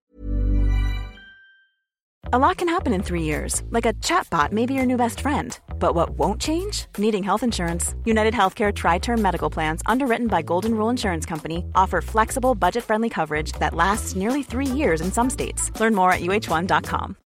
A 2.32 2.38
lot 2.38 2.56
can 2.56 2.68
happen 2.68 2.92
in 2.92 3.02
three 3.02 3.22
years, 3.22 3.62
like 3.70 3.86
a 3.86 3.92
chatbot 4.08 4.50
may 4.50 4.66
be 4.66 4.74
your 4.74 4.84
new 4.84 4.96
best 4.96 5.20
friend. 5.20 5.50
But 5.78 5.94
what 5.94 6.10
won't 6.10 6.40
change? 6.40 6.86
Needing 6.98 7.22
health 7.22 7.44
insurance. 7.44 7.94
United 8.04 8.34
Healthcare 8.34 8.74
Tri 8.74 8.98
Term 8.98 9.22
Medical 9.22 9.48
Plans, 9.48 9.80
underwritten 9.86 10.26
by 10.26 10.42
Golden 10.42 10.72
Rule 10.76 10.90
Insurance 10.90 11.24
Company, 11.24 11.64
offer 11.76 12.00
flexible, 12.00 12.56
budget 12.56 12.82
friendly 12.82 13.08
coverage 13.08 13.52
that 13.60 13.74
lasts 13.74 14.16
nearly 14.16 14.42
three 14.42 14.66
years 14.66 15.00
in 15.00 15.12
some 15.12 15.30
states. 15.30 15.70
Learn 15.80 15.94
more 15.94 16.10
at 16.10 16.20
uh1.com. 16.20 17.16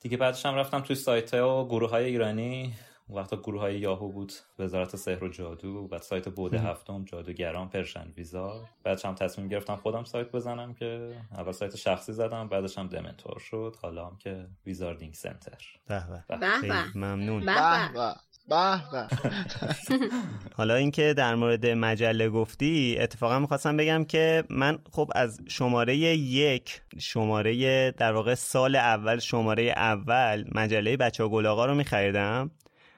دیگه 0.00 0.16
بعدش 0.16 0.46
هم 0.46 0.54
رفتم 0.54 0.80
توی 0.80 0.96
سایت 0.96 1.34
و 1.34 1.68
گروه 1.68 1.90
های 1.90 2.04
ایرانی. 2.04 2.74
اون 3.08 3.18
وقتا 3.18 3.36
گروه 3.36 3.60
های 3.60 3.78
یاهو 3.78 4.12
بود. 4.12 4.32
وزارت 4.58 4.96
سحر 4.96 5.24
و 5.24 5.28
جادو. 5.28 5.88
بعد 5.88 6.02
سایت 6.02 6.28
بوده 6.28 6.58
هفتم 6.58 7.04
جادوگران 7.04 7.68
پرشن 7.68 8.12
ویزار 8.16 8.68
بعدش 8.84 9.04
هم 9.04 9.14
تصمیم 9.14 9.48
گرفتم 9.48 9.76
خودم 9.76 10.04
سایت 10.04 10.32
بزنم 10.32 10.74
که 10.74 11.16
اول 11.32 11.52
سایت 11.52 11.76
شخصی 11.76 12.12
زدم 12.12 12.48
بعدش 12.48 12.78
هم 12.78 12.86
دمنتور 12.86 13.38
شد. 13.38 13.76
حالا 13.82 14.06
هم 14.06 14.16
که 14.16 14.46
ویزاردینگ 14.66 15.14
سنتر. 15.14 15.66
به 15.86 16.04
به. 16.28 16.98
ممنون. 16.98 17.46
به. 17.46 18.14
به 18.50 18.82
به. 18.92 19.06
حالا 20.56 20.74
اینکه 20.74 21.14
در 21.14 21.34
مورد 21.34 21.66
مجله 21.66 22.28
گفتی 22.28 22.96
اتفاقا 23.00 23.38
می‌خواستم 23.38 23.76
بگم 23.76 24.04
که 24.04 24.44
من 24.50 24.78
خب 24.92 25.10
از 25.14 25.40
شماره 25.48 25.96
یک 25.96 26.82
شماره 26.98 27.90
در 27.90 28.12
واقع 28.12 28.34
سال 28.34 28.76
اول 28.76 29.18
شماره 29.18 29.62
اول 29.62 30.44
مجله 30.54 30.96
بچه 30.96 31.28
گلاغا 31.28 31.66
رو 31.66 31.74
میخریدم. 31.74 32.50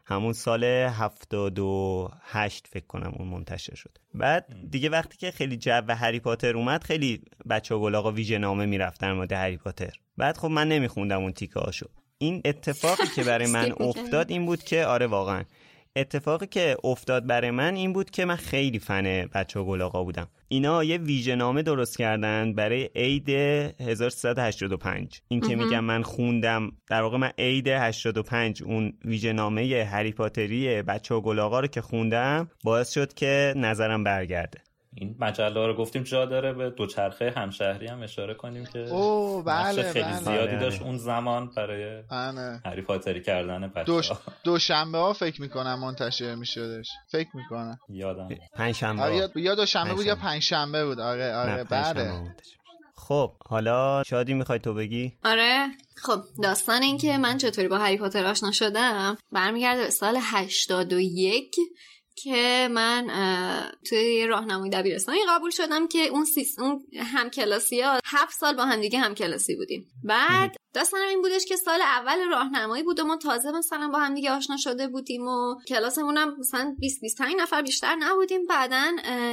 همون 0.05 0.33
سال 0.33 0.65
78 0.65 2.67
فکر 2.67 2.87
کنم 2.87 3.13
اون 3.19 3.29
منتشر 3.29 3.75
شد. 3.75 3.99
بعد 4.15 4.47
دیگه 4.71 4.89
وقتی 4.89 5.17
که 5.17 5.31
خیلی 5.31 5.57
جو 5.57 5.83
هری 5.89 6.21
پاتر 6.21 6.57
اومد 6.57 6.85
خیلی 6.85 7.23
بچه 7.49 7.75
ها 7.75 7.81
گلاغا 7.81 8.13
ویژه 8.13 8.39
نامه 8.39 8.67
می‌رفت 8.67 9.01
در 9.01 9.13
مورد 9.13 9.33
هری 9.33 9.57
پاتر. 9.57 9.93
بعد 10.17 10.37
خب 10.37 10.49
من 10.49 10.69
نمیخوندم 10.69 11.21
اون 11.21 11.33
تیکه 11.33 11.61
هاشو 11.61 11.87
این 12.19 12.43
اتفاقی 12.45 13.07
که 13.17 13.25
برای 13.25 13.47
من؟ 13.47 13.73
افتاد 13.81 14.31
این 14.31 14.47
بود 14.47 14.63
که 14.63 14.85
آره 14.87 15.07
واقعا. 15.07 15.45
اتفاقی 15.97 16.47
که 16.47 16.77
افتاد 16.85 17.27
برای 17.27 17.51
من 17.51 17.75
این 17.75 17.93
بود 17.93 18.11
که 18.11 18.25
من 18.25 18.37
خیلی 18.37 18.79
فن 18.79 19.27
بچه 19.27 19.61
و 19.61 19.65
گلاغا 19.65 20.05
بودم. 20.05 20.29
اینا 20.49 20.85
یه 20.85 20.99
ویژه 20.99 21.35
نامه 21.35 21.63
درست 21.63 21.99
کردن 21.99 22.53
برای 22.55 22.91
عید 22.97 23.29
1385 23.29 25.21
این 25.29 25.41
که 25.41 25.57
میگم 25.57 25.85
من 25.85 26.03
خوندم 26.03 26.73
در 26.89 27.03
واقع 27.03 27.17
من 27.17 27.33
عید 27.39 27.69
85 27.69 28.63
اون 28.63 28.93
ویژه 29.05 29.33
نامه 29.33 29.85
هری 29.91 30.13
پاتری 30.13 30.83
بچه 30.83 31.15
و 31.15 31.21
گلاغا 31.21 31.61
رو 31.61 31.67
که 31.67 31.81
خوندم 31.81 32.51
باعث 32.65 32.93
شد 32.93 33.15
که 33.15 33.55
نظرم 33.57 34.05
برگرده. 34.05 34.61
این 34.95 35.17
مجله 35.21 35.67
رو 35.67 35.75
گفتیم 35.75 36.03
جا 36.03 36.25
داره 36.27 36.53
به 36.53 36.71
دوچرخه 36.71 37.33
همشهری 37.37 37.87
هم 37.87 38.03
اشاره 38.03 38.35
کنیم 38.35 38.65
که 38.67 38.79
اوه 38.79 39.41
نقش 39.41 39.77
بله 39.77 39.93
خیلی 39.93 40.05
بله. 40.05 40.19
زیادی 40.19 40.47
بله. 40.47 40.59
داشت 40.61 40.83
اون 40.83 40.99
زمان 40.99 41.51
برای 41.57 42.03
بله. 42.11 42.61
هری 42.67 42.83
پاتری 42.83 43.23
کردن 43.23 43.69
بچه 43.69 43.85
دوش... 43.85 44.11
دوشنبه 44.45 44.99
ها 44.99 45.13
فکر 45.13 45.41
می‌کنم 45.41 45.79
منتشر 45.81 46.35
میشدش. 46.35 46.89
فکر 47.09 47.29
می‌کنم. 47.35 47.79
یادم. 47.89 48.29
پنج 48.55 48.75
شنبه 48.75 49.03
آره 49.03 49.17
یا- 49.17 49.31
یا 49.37 49.55
دوشنبه 49.55 49.95
بود 49.95 50.07
یا 50.07 50.15
پنجشنبه. 50.17 50.79
پنجشنبه 50.79 50.85
بود. 50.85 51.01
آره 51.01 51.35
آره 51.35 51.65
پنج 51.65 51.85
شنبه 51.87 52.05
بله. 52.05 52.35
خب 52.97 53.33
حالا 53.47 54.03
شادی 54.03 54.35
می‌خوای 54.35 54.59
تو 54.59 54.75
بگی؟ 54.75 55.13
آره. 55.25 55.67
خب 55.97 56.21
داستان 56.43 56.83
این 56.83 56.99
که 56.99 57.19
من 57.19 57.39
چطوری 57.39 57.69
با 57.69 57.79
هری 57.79 57.97
پاتر 57.97 58.25
آشنا 58.27 58.51
شدم 58.53 59.17
برمیگرده 59.33 59.83
به 59.83 59.91
سال 59.91 60.19
81 60.23 61.57
که 62.17 62.69
من 62.71 63.07
توی 63.89 64.15
یه 64.15 64.27
راهنمای 64.27 64.71
دبیرستانی 64.71 65.19
قبول 65.29 65.51
شدم 65.51 65.89
که 65.89 66.07
اون 66.07 66.25
سیس 66.25 66.59
اون 66.59 66.87
هم 66.99 67.31
کلاسی 67.31 67.81
ها 67.81 67.99
هفت 68.05 68.35
سال 68.35 68.57
با 68.57 68.65
هم 68.65 68.81
دیگه 68.81 68.99
هم 68.99 69.15
کلاسی 69.15 69.57
بودیم 69.57 69.87
بعد 70.05 70.57
داستانم 70.75 71.09
این 71.09 71.23
بودش 71.23 71.45
که 71.45 71.57
سال 71.57 71.83
اول 71.83 72.29
راهنمایی 72.31 72.83
بود 72.83 73.01
و 73.01 73.05
ما 73.05 73.17
تازه 73.17 73.51
مثلا 73.51 73.89
با 73.89 73.99
هم 73.99 74.15
دیگه 74.15 74.31
آشنا 74.31 74.57
شده 74.57 74.89
بودیم 74.89 75.29
و 75.29 75.55
کلاسمون 75.69 76.17
هم 76.17 76.37
مثلا 76.39 76.77
20 76.79 77.01
25 77.01 77.35
نفر 77.39 77.63
بیشتر 77.63 77.97
نبودیم. 77.97 78.47
بعدا 78.47 78.93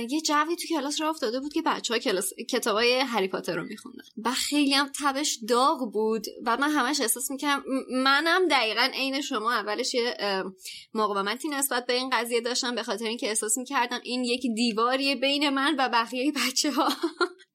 یه 0.09 0.21
جوی 0.21 0.55
تو 0.55 0.67
کلاس 0.69 1.01
راه 1.01 1.09
افتاده 1.09 1.39
بود 1.39 1.53
که 1.53 1.62
بچه 1.62 1.93
ها 1.93 2.00
کلاس 2.00 2.33
کتابای 2.50 3.00
هری 3.00 3.27
پاتر 3.27 3.55
رو 3.55 3.63
میخوندن. 3.63 4.03
و 4.25 4.31
خیلی 4.31 4.74
هم 4.74 4.91
تبش 5.03 5.39
داغ 5.48 5.91
بود. 5.93 6.25
و 6.45 6.57
من 6.57 6.71
همش 6.71 7.01
احساس 7.01 7.31
می‌کنم 7.31 7.63
منم 7.91 8.48
دقیقا 8.48 8.89
عین 8.93 9.21
شما 9.21 9.53
اولش 9.53 9.93
یه 9.93 10.17
مقاومتی 10.93 11.50
نسبت 11.50 11.86
به 11.86 11.93
این 11.93 12.09
قضیه 12.09 12.41
داشتم. 12.41 12.68
به 12.75 12.83
خاطر 12.83 13.05
اینکه 13.05 13.27
احساس 13.27 13.57
می‌کردم 13.57 13.99
این 14.03 14.23
یک 14.23 14.41
دیواریه 14.55 15.15
بین 15.15 15.49
من 15.49 15.75
و 15.79 15.89
بقیه 15.89 16.31
بچه 16.31 16.71
ها 16.71 16.89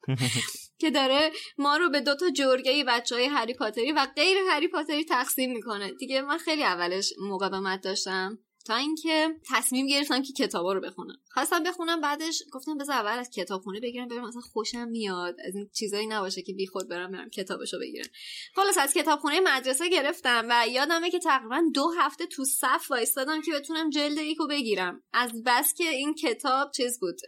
که 0.80 0.90
داره 0.90 1.30
ما 1.58 1.76
رو 1.76 1.90
به 1.90 2.00
دوتا 2.00 2.30
جرگه 2.30 2.84
بچه 2.88 3.14
های 3.14 3.24
هری 3.24 3.54
پاتری 3.54 3.92
و 3.92 4.06
غیر 4.16 4.36
هری 4.50 4.68
پاتری 4.68 5.04
تقسیم 5.04 5.52
می‌کنه. 5.52 5.92
دیگه 5.92 6.22
من 6.22 6.38
خیلی 6.38 6.64
اولش 6.64 7.12
مقاومت 7.30 7.80
داشتم. 7.80 8.38
تا 8.64 8.74
اینکه 8.74 9.36
تصمیم 9.50 9.86
گرفتم 9.86 10.22
که 10.22 10.32
کتابا 10.32 10.72
رو 10.72 10.80
بخونم. 10.80 11.16
خواستم 11.30 11.62
بخونم 11.62 12.00
بعدش 12.00 12.42
گفتم 12.52 12.78
بذار 12.78 12.96
اول 12.96 13.18
از 13.18 13.30
کتابخونه 13.30 13.80
بگیرم 13.80 14.08
برم 14.08 14.28
مثلا 14.28 14.40
خوشم 14.40 14.88
میاد 14.88 15.36
از 15.48 15.54
این 15.54 15.70
چیزایی 15.72 16.06
نباشه 16.06 16.42
که 16.42 16.52
بی 16.52 16.66
خود 16.66 16.88
برم 16.88 17.12
برم 17.12 17.30
کتابشو 17.30 17.78
بگیرم. 17.78 18.06
خلاص 18.54 18.78
از 18.78 18.94
کتابخونه 18.94 19.40
مدرسه 19.40 19.88
گرفتم 19.88 20.46
و 20.50 20.68
یادمه 20.68 21.10
که 21.10 21.18
تقریبا 21.18 21.62
دو 21.74 21.92
هفته 21.98 22.26
تو 22.26 22.44
صف 22.44 22.90
وایستادم 22.90 23.42
که 23.42 23.52
بتونم 23.52 23.90
جلد 23.90 24.18
یکو 24.18 24.46
بگیرم. 24.46 25.02
از 25.12 25.42
بس 25.46 25.74
که 25.74 25.88
این 25.88 26.14
کتاب 26.14 26.70
چیز 26.70 27.00
بود 27.00 27.20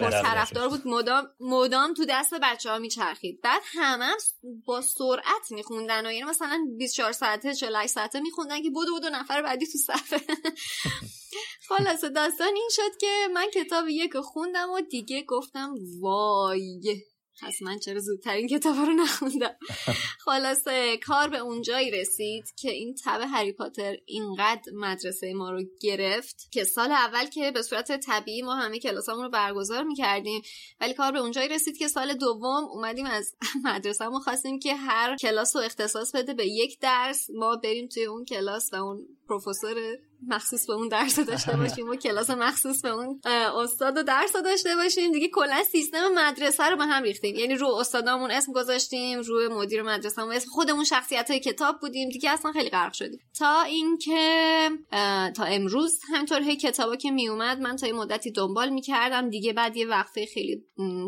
باشه. 0.00 0.68
بود 0.68 0.88
مدام 0.88 1.28
مدام 1.40 1.94
تو 1.94 2.04
دست 2.08 2.34
بچه 2.42 2.70
ها 2.70 2.78
میچرخید. 2.78 3.40
بعد 3.42 3.62
همه 3.66 4.04
هم 4.04 4.16
با 4.66 4.80
سرعت 4.80 5.50
میخوندن 5.50 6.06
و 6.06 6.12
یعنی 6.12 6.30
مثلا 6.30 6.66
24 6.78 7.12
ساعته 7.12 7.54
48 7.54 7.92
ساعته 7.92 8.20
میخوندن 8.20 8.62
که 8.62 8.70
بدو 8.70 8.96
بدو 8.98 9.10
نفر 9.10 9.42
بعدی 9.42 9.66
تو 9.66 9.78
صفه. 9.78 10.20
خلاصه 11.68 12.08
داستان 12.08 12.54
این 12.54 12.68
شد 12.72 12.96
که 13.00 13.28
من 13.34 13.50
کتاب 13.54 13.88
یک 13.88 14.10
رو 14.10 14.22
خوندم 14.22 14.70
و 14.70 14.80
دیگه 14.80 15.22
گفتم 15.22 15.74
وای 16.00 17.02
پس 17.42 17.62
من 17.62 17.78
چرا 17.78 18.00
زودتر 18.00 18.30
این 18.30 18.48
کتاب 18.48 18.76
رو 18.76 18.92
نخوندم؟ 18.92 19.56
خلاصه 20.24 20.96
کار 20.96 21.28
به 21.28 21.38
اونجایی 21.38 21.90
رسید 21.90 22.54
که 22.56 22.70
این 22.70 22.94
تب 23.04 23.20
هری 23.32 23.52
پاتر 23.52 23.96
اینقدر 24.06 24.72
مدرسه 24.74 25.34
ما 25.34 25.50
رو 25.50 25.62
گرفت 25.80 26.48
که 26.50 26.64
سال 26.64 26.92
اول 26.92 27.26
که 27.26 27.50
به 27.50 27.62
صورت 27.62 28.00
طبیعی 28.00 28.42
ما 28.42 28.54
همه 28.54 28.78
کلاسامون 28.78 29.24
رو 29.24 29.30
برگزار 29.30 29.84
می‌کردیم 29.84 30.42
ولی 30.80 30.94
کار 30.94 31.12
به 31.12 31.18
اونجایی 31.18 31.48
رسید 31.48 31.78
که 31.78 31.88
سال 31.88 32.14
دوم 32.14 32.64
اومدیم 32.64 33.06
از 33.06 33.34
مدرسه 33.64 34.08
ما 34.08 34.20
خواستیم 34.20 34.58
که 34.58 34.74
هر 34.74 35.16
کلاس 35.16 35.56
رو 35.56 35.62
اختصاص 35.62 36.14
بده 36.14 36.34
به 36.34 36.46
یک 36.46 36.80
درس. 36.80 37.30
ما 37.30 37.56
بریم 37.56 37.88
توی 37.88 38.04
اون 38.04 38.24
کلاس 38.24 38.72
و 38.72 38.76
اون 38.76 39.08
پروفسور 39.28 39.76
مخصوص 40.28 40.66
به 40.66 40.72
اون 40.72 40.88
درس 40.88 41.18
رو 41.18 41.24
داشته 41.24 41.56
باشیم 41.56 41.88
و 41.88 41.96
کلاس 41.96 42.30
مخصوص 42.30 42.82
به 42.82 42.88
اون 42.88 43.20
استاد 43.56 43.96
و 43.96 44.02
درس 44.02 44.36
رو 44.36 44.42
داشته 44.42 44.76
باشیم. 44.76 45.12
دیگه 45.12 45.28
کلا 45.28 45.62
سیستم 45.72 46.08
مدرسه 46.14 46.64
رو 46.64 46.76
به 46.76 46.84
هم 46.84 47.02
ریختیم. 47.02 47.34
یعنی 47.34 47.54
رو 47.54 47.68
استادامون 47.68 48.30
اسم 48.30 48.52
گذاشتیم 48.52 49.20
روی 49.20 49.48
مدیر 49.48 49.82
مدرسه 49.82 50.22
اسم 50.22 50.50
خودمون 50.50 50.84
شخصیت 50.84 51.30
های 51.30 51.40
کتاب 51.40 51.80
بودیم. 51.80 52.08
دیگه 52.08 52.30
اصلا 52.30 52.52
خیلی 52.52 52.70
غرق 52.70 52.92
شدیم. 52.92 53.20
تا 53.38 53.62
اینکه 53.62 54.68
تا 55.36 55.44
امروز 55.44 56.00
همینطور 56.14 56.42
هی 56.42 56.56
کتابا 56.56 56.96
که 56.96 57.10
می 57.10 57.28
اومد 57.28 57.60
من 57.60 57.76
تا 57.76 57.86
یه 57.86 57.92
مدتی 57.92 58.30
دنبال 58.30 58.68
می‌کردم. 58.68 59.30
دیگه 59.30 59.52
بعد 59.52 59.76
یه 59.76 59.86
وقفه 59.86 60.26
خیلی 60.26 60.64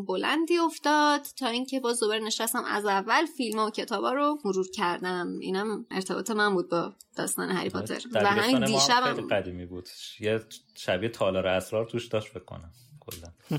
بلندی 0.09 0.59
افتاد. 0.59 1.26
تا 1.38 1.47
اینکه 1.47 1.80
باز 1.80 2.00
دوباره 2.00 2.21
نشستم 2.21 2.64
از 2.64 2.87
اول 2.87 3.26
فیلم 3.26 3.59
و 3.59 3.71
کتابا 3.71 4.12
رو 4.12 4.38
مرور 4.44 4.66
کردم. 4.75 5.38
اینم 5.40 5.87
ارتباط 5.90 6.30
من 6.30 6.54
بود 6.54 6.71
با 6.71 6.92
داستان 7.16 7.50
هری 7.50 7.71
پاتر. 7.71 8.02
و 8.14 8.26
همین 8.26 8.62
هم 8.90 9.03
خیلی 9.04 9.28
قدیمی 9.28 9.66
بود. 9.66 9.88
یه 10.20 10.40
شبیه 10.75 11.08
تالار 11.08 11.46
اسرار 11.46 11.84
توش 11.84 12.06
داشت 12.06 12.32
بکنم 12.32 12.70
کلا. 13.00 13.58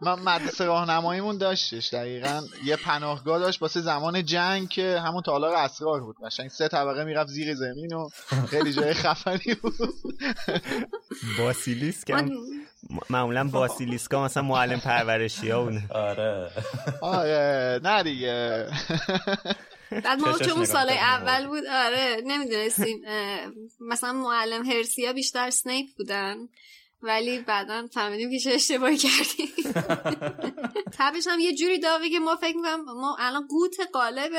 من 0.00 0.14
مدرسه 0.18 0.64
راهنماییمون 0.64 1.38
داشتش 1.38 1.94
دقیقا. 1.94 2.42
یه 2.64 2.76
پناهگاه 2.76 3.38
داشت 3.38 3.62
واسه 3.62 3.80
زمان 3.80 4.24
جنگ 4.24 4.68
که 4.68 5.00
همون 5.00 5.22
تالار 5.22 5.54
اسرار 5.54 6.00
بود. 6.00 6.16
قشنگ 6.24 6.48
سه 6.50 6.68
طبقه 6.68 7.04
می‌رفت 7.04 7.30
زیر 7.30 7.54
زمین 7.54 7.94
و 7.94 8.08
خیلی 8.50 8.72
جای 8.72 8.94
خفنی 8.94 9.54
بود. 9.62 9.74
باسیلیسک 11.38 12.10
هم 12.10 12.16
من- 12.24 12.30
معمولا 13.10 13.44
باسیلیسکا 13.48 14.24
مثلا 14.24 14.42
معلم 14.42 14.80
پرورشی 14.80 15.50
ها 15.50 15.62
بوده. 15.64 15.82
آره. 16.08 16.50
آره. 17.02 17.80
نه 17.84 18.02
دیگه. 18.02 18.66
بعد 19.90 20.20
ما 20.20 20.38
چون 20.38 20.50
اون 20.50 20.64
سال. 20.64 20.90
اول 20.90 21.46
بود. 21.46 21.62
آره. 21.72 22.16
نمی‌دونستیم 22.26 22.96
مثلا 23.88 24.12
معلم 24.12 24.66
هرسیا 24.66 25.12
بیشتر 25.12 25.50
سنیپ 25.50 25.86
بودن 25.96 26.48
ولی 27.02 27.38
بعدا 27.38 27.86
فهمیدیم 27.86 28.30
که 28.30 28.38
چه 28.38 28.50
اشتباهی 28.50 28.96
کردیم. 28.96 29.48
تبش 30.98 31.26
هم 31.26 31.40
یه 31.40 31.54
جوری 31.54 31.78
داغی 31.78 32.10
که 32.10 32.18
ما 32.18 32.36
فکر 32.36 32.56
می‌کنم 32.56 32.84
ما 32.84 33.16
الان 33.18 33.46
قوت 33.46 33.76
قالب 33.92 34.32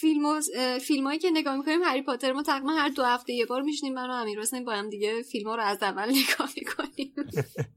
فیلم 0.00 0.24
و 0.24 0.40
فیلم 0.80 1.06
هایی 1.06 1.18
که 1.18 1.30
نگاه 1.30 1.56
می‌کنیم 1.56 1.82
هری 1.82 2.02
پاتر 2.02 2.32
ما 2.32 2.42
تقریبا 2.42 2.72
هر 2.72 2.88
دو 2.88 3.04
هفته 3.04 3.32
یه 3.32 3.46
بار 3.46 3.62
میشنیم 3.62 3.94
من 3.94 4.10
و 4.10 4.12
امیر 4.12 4.40
حسین 4.40 4.64
با 4.64 4.72
هم 4.72 4.90
دیگه 4.90 5.22
فیلم 5.22 5.48
ها 5.48 5.54
رو 5.54 5.62
از 5.62 5.82
اول 5.82 6.08
نگاه 6.24 6.48
می‌کنیم. 6.56 7.14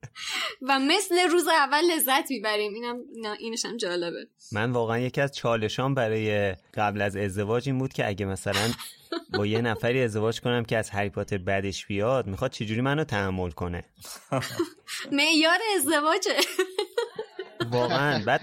و 0.68 0.80
مثل 0.80 1.30
روز 1.30 1.48
اول 1.48 1.82
لذت 1.92 2.32
می‌بریم. 2.32 2.74
اینم 2.74 2.98
اینش 3.40 3.66
هم 3.66 3.78
جالبه. 3.78 4.28
من 4.52 4.72
واقعا 4.72 5.00
یکی 5.00 5.22
از 5.22 5.36
چالشان 5.36 5.94
برای 5.94 6.56
قبل 6.74 7.02
از 7.02 7.16
ازدواج 7.16 7.70
این 7.70 7.78
بود 7.78 7.94
که 7.94 8.08
اگه 8.08 8.26
مثلا 8.26 8.72
با 9.38 9.46
یه 9.46 9.62
نفری 9.62 10.02
ازدواج 10.02 10.42
کنم 10.42 10.66
که 10.66 10.78
از 10.78 10.90
هری 10.90 11.10
پاتر 11.10 11.38
بعدش 11.38 11.86
بیاد 11.86 12.28
می‌خواد 12.28 12.52
چجوری 12.52 12.82
منو 12.82 13.04
تحمل 13.04 13.52
کنه؟ 13.52 13.86
معیار 15.12 15.60
ازدواجه. 15.78 16.38
واقعا. 17.72 18.24
بعد 18.26 18.42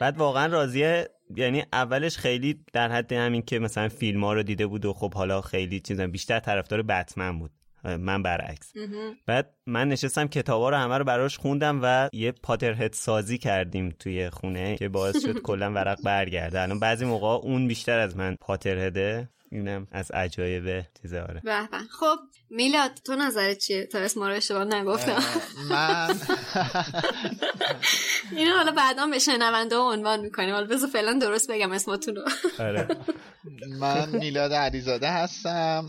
بعد 0.00 0.16
واقعا 0.16 0.46
راضیه 0.46 1.08
یعنی 1.36 1.64
اولش 1.72 2.16
خیلی 2.16 2.64
در 2.72 2.92
حد 2.92 3.12
همین 3.12 3.42
که 3.42 3.58
مثلا 3.58 3.88
فیلم 3.88 4.24
ها 4.24 4.32
رو 4.32 4.42
دیده 4.42 4.66
بود 4.66 4.84
و 4.84 4.92
خب 4.92 5.14
حالا 5.14 5.40
خیلی 5.40 5.80
چیزا 5.80 6.06
بیشتر 6.06 6.40
طرفدار 6.40 6.82
بتمن 6.82 7.38
بود. 7.38 7.50
من 7.84 8.22
برعکس. 8.22 8.72
بعد 9.26 9.54
من 9.66 9.88
نشستم 9.88 10.28
کتابا 10.28 10.70
رو 10.70 10.76
همه 10.76 10.98
رو 10.98 11.04
براش 11.04 11.38
خوندم 11.38 11.80
و 11.82 12.08
یه 12.12 12.32
پاترهد 12.32 12.92
سازی 12.92 13.38
کردیم 13.38 13.94
توی 13.98 14.30
خونه 14.30 14.76
که 14.76 14.88
باعث 14.88 15.22
شد 15.22 15.38
کلا 15.48 15.72
ورق 15.72 16.02
برگرده. 16.02 16.60
الان 16.60 16.78
بعضی 16.78 17.04
موقع 17.04 17.46
اون 17.46 17.68
بیشتر 17.68 17.98
از 17.98 18.16
من 18.16 18.36
پاترهده. 18.40 19.28
اینم 19.52 19.86
از 19.92 20.10
عجایب 20.10 20.84
چیزه 21.02 21.20
آره. 21.20 21.40
به 21.44 21.68
به. 21.70 21.78
خب 21.78 22.16
میلاد 22.50 22.90
تو 23.06 23.16
نظرت 23.16 23.58
چیه؟ 23.58 23.86
تا 23.86 23.98
اسم 23.98 24.20
رو 24.20 24.34
اشتباه 24.34 24.64
نگفتم. 24.64 25.22
من 25.70 26.10
اینو 28.36 28.56
حالا 28.56 28.72
بعدا 28.72 29.06
به 29.06 29.18
شنونده 29.18 29.76
عنوان 29.76 30.20
می‌کنیم. 30.20 30.54
حالا 30.54 30.66
بذار 30.66 30.88
فعلا 30.88 31.18
درست 31.18 31.50
بگم 31.50 31.72
اسمتون 31.72 32.16
رو 32.16 32.22
آره. 32.58 32.88
من 33.80 34.08
میلاد 34.08 34.52
علیزاده 34.52 35.08
هستم. 35.08 35.88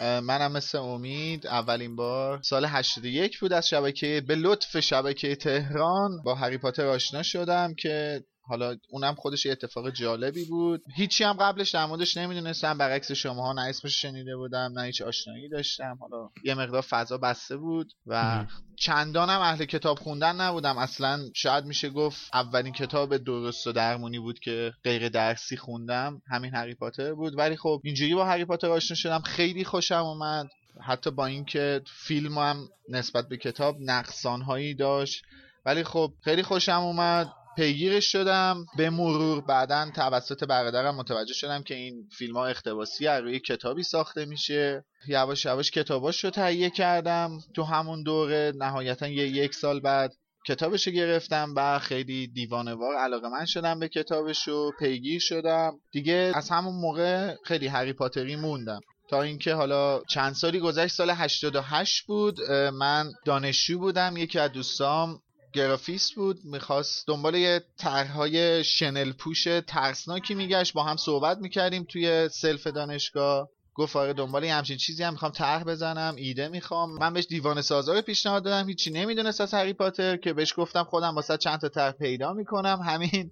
منم 0.00 0.52
مثل 0.52 0.78
امید 0.78 1.46
اولین 1.46 1.96
بار 1.96 2.42
سال 2.42 2.64
81 2.64 3.38
بود 3.38 3.52
از 3.52 3.68
شبکه 3.68 4.22
به 4.28 4.34
لطف 4.34 4.80
شبکه 4.80 5.36
تهران 5.36 6.22
با 6.24 6.34
هری 6.34 6.58
پاتر 6.58 6.86
آشنا 6.86 7.22
شدم 7.22 7.74
که 7.74 8.24
حالا 8.46 8.76
اونم 8.90 9.14
خودش 9.14 9.46
یه 9.46 9.52
اتفاق 9.52 9.90
جالبی 9.90 10.44
بود. 10.44 10.82
هیچی 10.96 11.24
هم 11.24 11.32
قبلش 11.32 11.70
در 11.70 11.86
موردش 11.86 12.16
نمی‌دونستم 12.16 12.78
برعکس 12.78 13.12
شماها 13.12 13.52
نه 13.52 13.62
اسمش 13.62 14.02
شنیده 14.02 14.36
بودم 14.36 14.72
نه 14.76 14.82
هیچ 14.82 15.02
آشنایی 15.02 15.48
داشتم. 15.48 15.98
حالا 16.00 16.30
یه 16.44 16.54
مقدار 16.54 16.82
فضا 16.82 17.18
بسته 17.18 17.56
بود 17.56 17.92
و 18.06 18.44
چندانم 18.76 19.40
اهل 19.40 19.64
کتاب 19.64 19.98
خوندن 19.98 20.36
نبودم. 20.36 20.78
اصلا 20.78 21.20
شاید 21.34 21.64
میشه 21.64 21.90
گفت 21.90 22.30
اولین 22.34 22.72
کتاب 22.72 23.16
درست 23.16 23.66
و 23.66 23.72
درمونی 23.72 24.18
بود 24.18 24.38
که 24.38 24.72
غیر 24.84 25.08
درسی 25.08 25.56
خوندم 25.56 26.22
همین 26.30 26.54
هری 26.54 26.74
پاتر 26.74 27.14
بود. 27.14 27.38
ولی 27.38 27.56
خب 27.56 27.80
اینجوری 27.84 28.14
با 28.14 28.24
هری 28.24 28.44
پاتر 28.44 28.70
آشنا 28.70 28.96
شدم. 28.96 29.20
خیلی 29.20 29.64
خوشم 29.64 30.04
اومد. 30.04 30.46
حتی 30.86 31.10
با 31.10 31.26
اینکه 31.26 31.82
فیلم 32.06 32.38
هم 32.38 32.68
نسبت 32.88 33.28
به 33.28 33.36
کتاب 33.36 33.76
نقصانهایی 33.80 34.74
داشت. 34.74 35.24
ولی 35.66 35.84
خب 35.84 36.12
خیلی 36.24 36.42
خوشم 36.42 36.80
اومد. 36.80 37.32
پیگیرش 37.56 38.12
شدم 38.12 38.66
به 38.76 38.90
مرور. 38.90 39.40
بعدا 39.40 39.90
توسط 39.94 40.44
برادرم 40.44 40.96
متوجه 40.96 41.34
شدم 41.34 41.62
که 41.62 41.74
این 41.74 42.08
فیلم 42.18 42.36
ها 42.36 42.46
اختباسی 42.46 43.06
روی 43.06 43.40
کتابی 43.40 43.82
ساخته 43.82 44.24
میشه. 44.24 44.84
یواش 45.08 45.44
یواش 45.44 45.70
کتاباش 45.70 46.24
رو 46.24 46.30
تهیه 46.30 46.70
کردم 46.70 47.38
تو 47.54 47.62
همون 47.62 48.02
دوره. 48.02 48.52
نهایتا 48.56 49.08
یه 49.08 49.28
یک 49.28 49.54
سال 49.54 49.80
بعد 49.80 50.12
کتابش 50.46 50.88
گرفتم 50.88 51.54
و 51.56 51.78
خیلی 51.78 52.26
دیوانوار 52.26 52.96
علاقه 52.96 53.28
من 53.28 53.44
شدم 53.44 53.78
به 53.78 53.88
کتابش 53.88 54.48
و 54.48 54.70
پیگیر 54.78 55.20
شدم. 55.20 55.72
دیگه 55.92 56.32
از 56.34 56.50
همون 56.50 56.74
موقع 56.74 57.34
خیلی 57.44 57.66
هری 57.66 57.92
پاتری 57.92 58.36
موندم. 58.36 58.80
تا 59.08 59.22
اینکه 59.22 59.54
حالا 59.54 60.02
چند 60.10 60.32
سالی 60.32 60.60
گذشت 60.60 60.94
سال 60.94 61.10
88 61.10 62.06
بود. 62.06 62.50
من 62.50 63.12
دانشجو 63.24 63.78
بودم. 63.78 64.16
یکی 64.16 64.38
از 64.38 64.52
دوستام 64.52 65.20
گرافیست 65.54 66.14
بود 66.14 66.44
می‌خواست 66.44 67.06
دنبال 67.06 67.34
یه 67.34 67.62
طرحهای 67.78 68.64
شنل 68.64 69.12
پوش 69.12 69.44
ترسناکی 69.66 70.34
میگشت 70.34 70.72
با 70.72 70.82
هم 70.84 70.96
صحبت 70.96 71.38
می‌کردیم 71.38 71.84
توی 71.84 72.28
سلف 72.28 72.66
دانشگاه. 72.66 73.48
گفت 73.74 73.96
آره 73.96 74.12
دنبال 74.12 74.44
یه 74.44 74.54
همچین 74.54 74.76
چیزی 74.76 75.02
هم 75.02 75.12
می‌خوام 75.12 75.32
طرح 75.32 75.64
بزنم 75.64 76.14
ایده 76.16 76.48
می‌خوام. 76.48 76.98
من 76.98 77.12
بهش 77.12 77.26
دیوان 77.26 77.62
سازا 77.62 77.94
رو 77.94 78.02
پیشنهاد 78.02 78.44
دادم 78.44 78.68
هیچی 78.68 78.90
نمی‌دونست 78.90 79.40
از 79.40 79.54
هری 79.54 79.72
پاتر 79.72 80.16
که 80.16 80.32
بهش 80.32 80.54
گفتم 80.56 80.84
خودم 80.84 81.14
واسه 81.14 81.36
چند 81.36 81.60
تا 81.60 81.68
طرح 81.68 81.92
پیدا 81.92 82.32
می‌کنم. 82.32 82.80
همین 82.86 83.30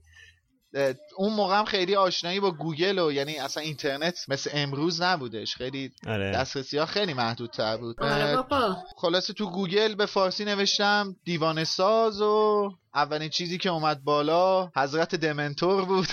اون 1.16 1.32
موقع 1.32 1.58
هم 1.58 1.64
خیلی 1.64 1.96
آشنایی 1.96 2.40
با 2.40 2.50
گوگل 2.50 2.98
و 2.98 3.12
یعنی 3.12 3.38
اصلا 3.38 3.62
اینترنت 3.62 4.24
مثل 4.28 4.50
امروز 4.54 5.02
نبودش. 5.02 5.56
خیلی 5.56 5.90
آره. 6.06 6.32
دسترسی 6.32 6.78
ها 6.78 6.86
خیلی 6.86 7.14
محدودتر 7.14 7.76
بود. 7.76 8.00
آره 8.02 8.36
بابا. 8.36 8.76
خلاصه 8.96 9.32
تو 9.32 9.50
گوگل 9.50 9.94
به 9.94 10.06
فارسی 10.06 10.44
نوشتم 10.44 11.16
دیوانه 11.24 11.64
ساز 11.64 12.20
و 12.20 12.70
اولین 12.94 13.28
چیزی 13.28 13.58
که 13.58 13.68
اومد 13.68 14.04
بالا 14.04 14.70
حضرت 14.76 15.14
دمنتور 15.14 15.84
بود. 15.84 16.08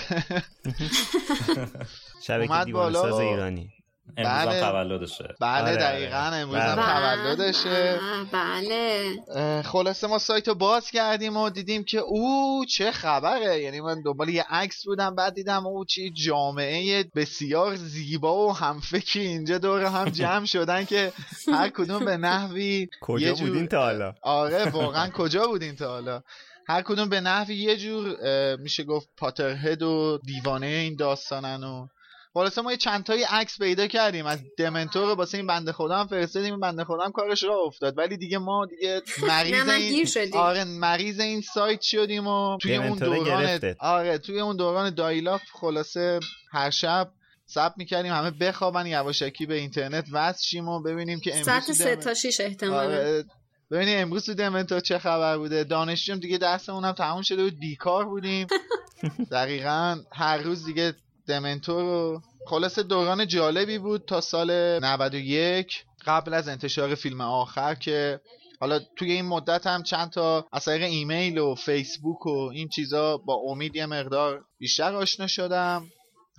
شبکه 2.26 2.52
اومد 2.52 2.66
دیوان 2.66 2.82
بالا. 2.82 3.02
ساز 3.02 3.20
ایرانی. 3.20 3.79
امروز 4.16 4.46
بله. 4.46 4.60
تولدشه 4.60 5.34
بله 5.40 5.62
آره، 5.62 5.76
دقیقا 5.76 6.16
آره. 6.16 6.36
امروز 6.36 6.56
هم 6.56 6.76
بله. 6.76 7.34
تولدشه 7.34 8.00
بله 8.32 9.62
خلاصه 9.62 10.06
ما 10.06 10.18
سایت 10.18 10.48
رو 10.48 10.54
باز 10.54 10.90
کردیم 10.90 11.36
و 11.36 11.50
دیدیم 11.50 11.84
که 11.84 11.98
او 11.98 12.64
چه 12.64 12.90
خبره 12.90 13.62
یعنی 13.62 13.80
من 13.80 14.02
دنبال 14.02 14.28
یه 14.28 14.44
عکس 14.50 14.84
بودم 14.84 15.14
بعد 15.14 15.34
دیدم 15.34 15.66
او 15.66 15.84
چی 15.84 16.10
جامعه 16.10 17.04
بسیار 17.16 17.74
زیبا 17.74 18.46
و 18.46 18.56
همفکری 18.56 19.26
اینجا 19.26 19.58
دور 19.58 19.84
هم 19.84 20.08
جمع 20.08 20.44
شدن 20.44 20.84
که 20.84 21.12
هر 21.52 21.68
کدوم 21.68 22.04
به 22.04 22.16
نحوی 22.16 22.88
کجا 23.00 23.34
بودین 23.34 23.66
تا 23.66 23.82
حالا 23.82 24.14
آره 24.22 24.70
واقعا 24.70 25.10
کجا 25.10 25.46
بودین 25.46 25.76
تا 25.76 25.88
حالا 25.88 26.22
هر 26.66 26.82
کدوم 26.82 27.08
به 27.08 27.20
نحوی 27.20 27.54
یه 27.54 27.76
جور 27.76 28.16
میشه 28.56 28.84
گفت 28.84 29.08
پاترهد 29.16 29.82
و 29.82 30.18
دیوانه 30.26 30.66
این 30.66 30.96
داستانن 30.96 31.64
و 31.64 31.86
خلاصه 32.34 32.62
ما 32.62 32.70
یه 32.70 32.76
چند 32.76 33.04
تایی 33.04 33.22
عکس 33.22 33.58
پیدا 33.58 33.86
کردیم. 33.86 34.26
از 34.26 34.38
دمنتور 34.58 35.14
واسه 35.14 35.38
این 35.38 35.46
بنده 35.46 35.72
خدا 35.72 35.96
هم 35.98 36.06
فرستادیم. 36.06 36.50
این 36.52 36.60
بنده 36.60 36.84
خدا 36.84 37.04
هم 37.04 37.12
کارش 37.12 37.42
را 37.44 37.56
افتاد. 37.66 37.98
ولی 37.98 38.16
دیگه 38.16 38.38
ما 38.38 38.66
دیگه 38.66 39.02
مریض 39.68 40.16
این. 40.16 40.36
آره 40.36 40.64
مریض 40.64 41.20
این 41.20 41.40
سایت 41.40 41.80
شدیم 41.80 42.26
و 42.26 42.58
توی 42.58 42.76
اون 42.76 42.98
دوران 42.98 43.24
گرفته. 43.24 43.76
آره 43.80 44.18
توی 44.18 44.40
اون 44.40 44.56
دوران 44.56 44.94
دایلاف 44.94 45.42
خلاصه 45.52 46.20
هر 46.52 46.70
شب 46.70 47.10
سب 47.46 47.72
می‌کردیم 47.76 48.12
همه 48.12 48.30
بخوابن 48.30 48.86
یواشکی 48.86 49.46
به 49.46 49.54
اینترنت 49.54 50.04
وصل 50.12 50.42
شیم 50.46 50.68
و 50.68 50.82
ببینیم 50.82 51.20
که 51.20 51.30
امروز 51.32 51.46
ساعت 51.46 51.66
تو 51.66 51.72
سه 51.72 51.84
دمن- 51.94 52.04
تا 52.04 52.14
شیش 52.14 52.40
احتمالا. 52.40 52.78
آره 52.82 53.24
ببینی 53.70 53.94
امروز 53.94 54.26
تو 54.26 54.34
دمنتور 54.34 54.80
چه 54.80 54.98
خبر 54.98 55.38
بوده. 55.38 55.64
دانشجویم 55.64 56.18
دیگه 56.20 56.38
درسمون 56.38 56.84
هم 56.84 56.92
تموم 56.92 57.22
شده 57.22 57.42
بود. 57.44 57.58
بیکار 57.58 58.04
بودیم. 58.04 58.46
دقیقا 59.32 59.98
هر 60.12 60.38
روز 60.38 60.64
دیگه 60.64 60.94
دمنتور 61.26 61.82
رو 61.82 62.22
خلاصه 62.46 62.82
دوران 62.82 63.26
جالبی 63.26 63.78
بود 63.78 64.04
تا 64.04 64.20
سال 64.20 64.78
91 64.84 65.84
قبل 66.06 66.34
از 66.34 66.48
انتشار 66.48 66.94
فیلم 66.94 67.20
آخر 67.20 67.74
که 67.74 68.20
حالا 68.60 68.80
توی 68.96 69.12
این 69.12 69.24
مدت 69.24 69.66
هم 69.66 69.82
چند 69.82 70.10
تا 70.10 70.46
از 70.52 70.64
طریق 70.64 70.82
ایمیل 70.82 71.38
و 71.38 71.54
فیسبوک 71.54 72.26
و 72.26 72.50
این 72.54 72.68
چیزا 72.68 73.16
با 73.16 73.34
امید 73.34 73.76
یه 73.76 73.86
مقدار 73.86 74.44
بیشتر 74.58 74.94
آشنا 74.94 75.26
شدم. 75.26 75.86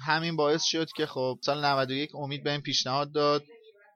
همین 0.05 0.35
باعث 0.35 0.63
شد 0.63 0.87
که 0.97 1.05
خب 1.05 1.37
سال 1.41 1.65
91 1.65 2.15
امید 2.15 2.43
به 2.43 2.51
این 2.51 2.61
پیشنهاد 2.61 3.11
داد 3.11 3.43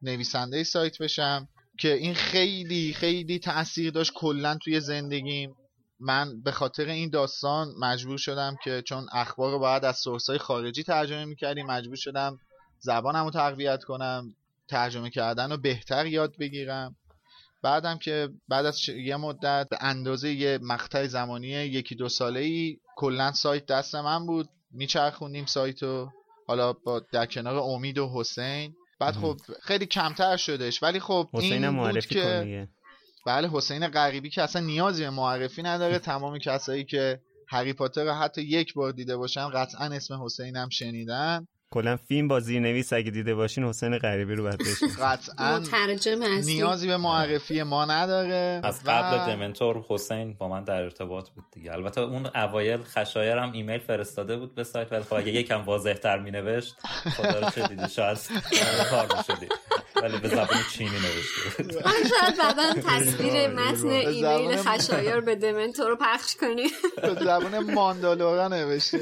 نویسنده 0.02 0.64
سایت 0.64 0.98
بشم 0.98 1.48
که 1.80 1.94
این 1.94 2.14
خیلی 2.14 2.94
خیلی 2.94 3.40
تاثیر 3.40 3.92
داشت 3.92 4.12
کلا 4.16 4.58
توی 4.64 4.80
زندگیم. 4.80 5.56
من 6.00 6.42
به 6.42 6.52
خاطر 6.52 6.86
این 6.86 7.10
داستان 7.10 7.68
مجبور 7.80 8.18
شدم 8.18 8.56
که 8.64 8.82
چون 8.82 9.06
اخبار 9.12 9.52
رو 9.52 9.60
باید 9.60 9.86
از 9.86 9.98
سورسای 9.98 10.38
خارجی 10.38 10.84
ترجمه 10.84 11.26
می‌کردیم 11.26 11.66
مجبور 11.66 11.96
شدم 11.96 12.38
زبانم 12.80 13.24
رو 13.24 13.32
تقویت 13.32 13.84
کنم 13.84 14.36
ترجمه 14.70 15.10
کردن 15.10 15.52
رو 15.52 15.58
بهتر 15.58 16.06
یاد 16.06 16.34
بگیرم. 16.40 16.96
بعدم 17.64 17.98
که 17.98 18.30
بعد 18.48 18.66
از 18.66 18.90
یه 18.90 19.16
مدت 19.18 19.68
به 19.70 19.78
اندازه 19.82 20.34
یه 20.34 20.60
مقطع 20.62 21.08
زمانی 21.08 21.48
یکی 21.48 21.96
دو 21.96 22.10
ساله 22.10 22.40
ای 22.40 22.78
کلا 22.96 23.32
سایت 23.32 23.66
دست 23.66 23.96
من 23.96 24.26
بود. 24.26 24.50
میچرخوندیم 24.72 25.46
سایت 25.46 25.84
رو 25.84 26.12
حالا 26.48 26.74
با 26.74 27.00
در 27.00 27.26
کنار 27.26 27.56
امید 27.56 27.98
و 27.98 28.12
حسین. 28.16 28.76
بعد 29.00 29.16
خب 29.16 29.38
خیلی 29.62 29.86
کمتر 29.86 30.38
شدش. 30.38 30.84
ولی 30.84 31.00
خب 31.00 31.30
این 31.34 31.78
بود 31.78 32.06
که 32.06 32.68
بله 33.26 33.50
حسین 33.54 33.88
غریبی 33.88 34.30
که 34.30 34.42
اصلا 34.42 34.62
نیازی 34.62 35.04
به 35.04 35.10
معرفی 35.10 35.64
نداره. 35.64 36.00
تمام 36.12 36.38
کسایی 36.40 36.84
که 36.86 37.20
هری 37.50 37.74
پاتر 37.74 38.04
رو 38.04 38.12
حتی 38.12 38.42
یک 38.42 38.74
بار 38.74 38.92
دیده 38.92 39.18
باشن 39.18 39.50
قطعا 39.50 39.86
اسم 39.88 40.24
حسین 40.26 40.56
هم 40.56 40.70
شنیدن. 40.70 41.48
کلا 41.72 41.98
فیلم 41.98 42.28
با 42.28 42.40
زیرنویس 42.40 42.94
اگه 42.94 43.12
دیده 43.12 43.36
باشین 43.36 43.64
حسین 43.64 43.98
غریبی 43.98 44.36
رو 44.36 44.44
باید 44.44 44.58
بشین 44.60 44.90
قطعا 45.04 45.60
نیازی 46.46 46.88
به 46.88 46.98
معرفی 46.98 47.64
ما 47.64 47.86
نداره 47.86 48.62
از 48.64 48.82
و- 48.86 48.90
قبل 48.92 49.34
دمنتور 49.34 49.86
حسین 49.90 50.34
با 50.34 50.48
من 50.48 50.64
در 50.64 50.82
ارتباط 50.84 51.30
بود 51.30 51.44
دیگه. 51.52 51.74
البته 51.74 52.02
اون 52.02 52.26
اوایل 52.36 52.84
خشایر 52.84 53.38
هم 53.38 53.52
ایمیل 53.52 53.80
فرستاده 53.80 54.38
بود 54.38 54.56
به 54.56 54.64
سایت 54.64 54.92
ولی 54.92 55.04
خب 55.04 55.14
اگه 55.14 55.32
یکم 55.32 55.62
واضح 55.66 55.94
تر 55.94 56.20
می 56.20 56.32
نوشت 56.32 56.76
خدا 57.18 57.40
رو 57.40 57.50
چه 57.50 57.68
دیدی 57.68 57.90
شاید 57.90 58.18
کار 58.90 59.08
ولی 60.02 60.18
به 60.18 60.28
زبان 60.28 60.64
چینی 60.74 60.90
نوشته. 60.90 61.64
من 61.86 61.94
شاید 62.10 62.38
بعدا 62.38 62.74
تصویر 62.82 63.48
متن 63.48 63.88
ایمیل 63.88 64.58
خشایار 64.58 65.22
به 65.22 65.36
دمنتور 65.36 65.90
رو 65.90 65.96
پخش 65.96 66.36
کنی. 66.36 66.68
به 67.02 67.14
زبان 67.14 67.74
ماندالورا 67.74 68.48
نوشته 68.48 69.00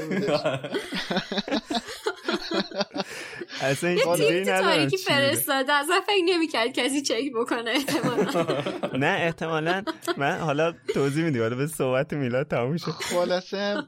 اصلا 3.62 3.89
این 3.89 3.97
یه 3.97 4.17
چیزی 4.17 4.45
تاریکی. 4.45 4.97
فرستاده. 4.97 5.73
اصلا 5.73 6.01
فکر 6.08 6.23
نمی‌کرد 6.25 6.73
کسی 6.73 7.01
چک 7.01 7.32
بکنه 7.36 7.71
احتمالا. 7.71 8.63
نه 8.93 9.17
احتمالا. 9.19 9.84
من 10.17 10.38
حالا 10.38 10.73
توضیح 10.93 11.23
میدی 11.23 11.39
حالا 11.39 11.56
به 11.56 11.67
صحبت 11.67 12.13
میلاد 12.13 12.47
تموم 12.47 12.77
شد 12.77 12.91
خلاصه 12.91 13.84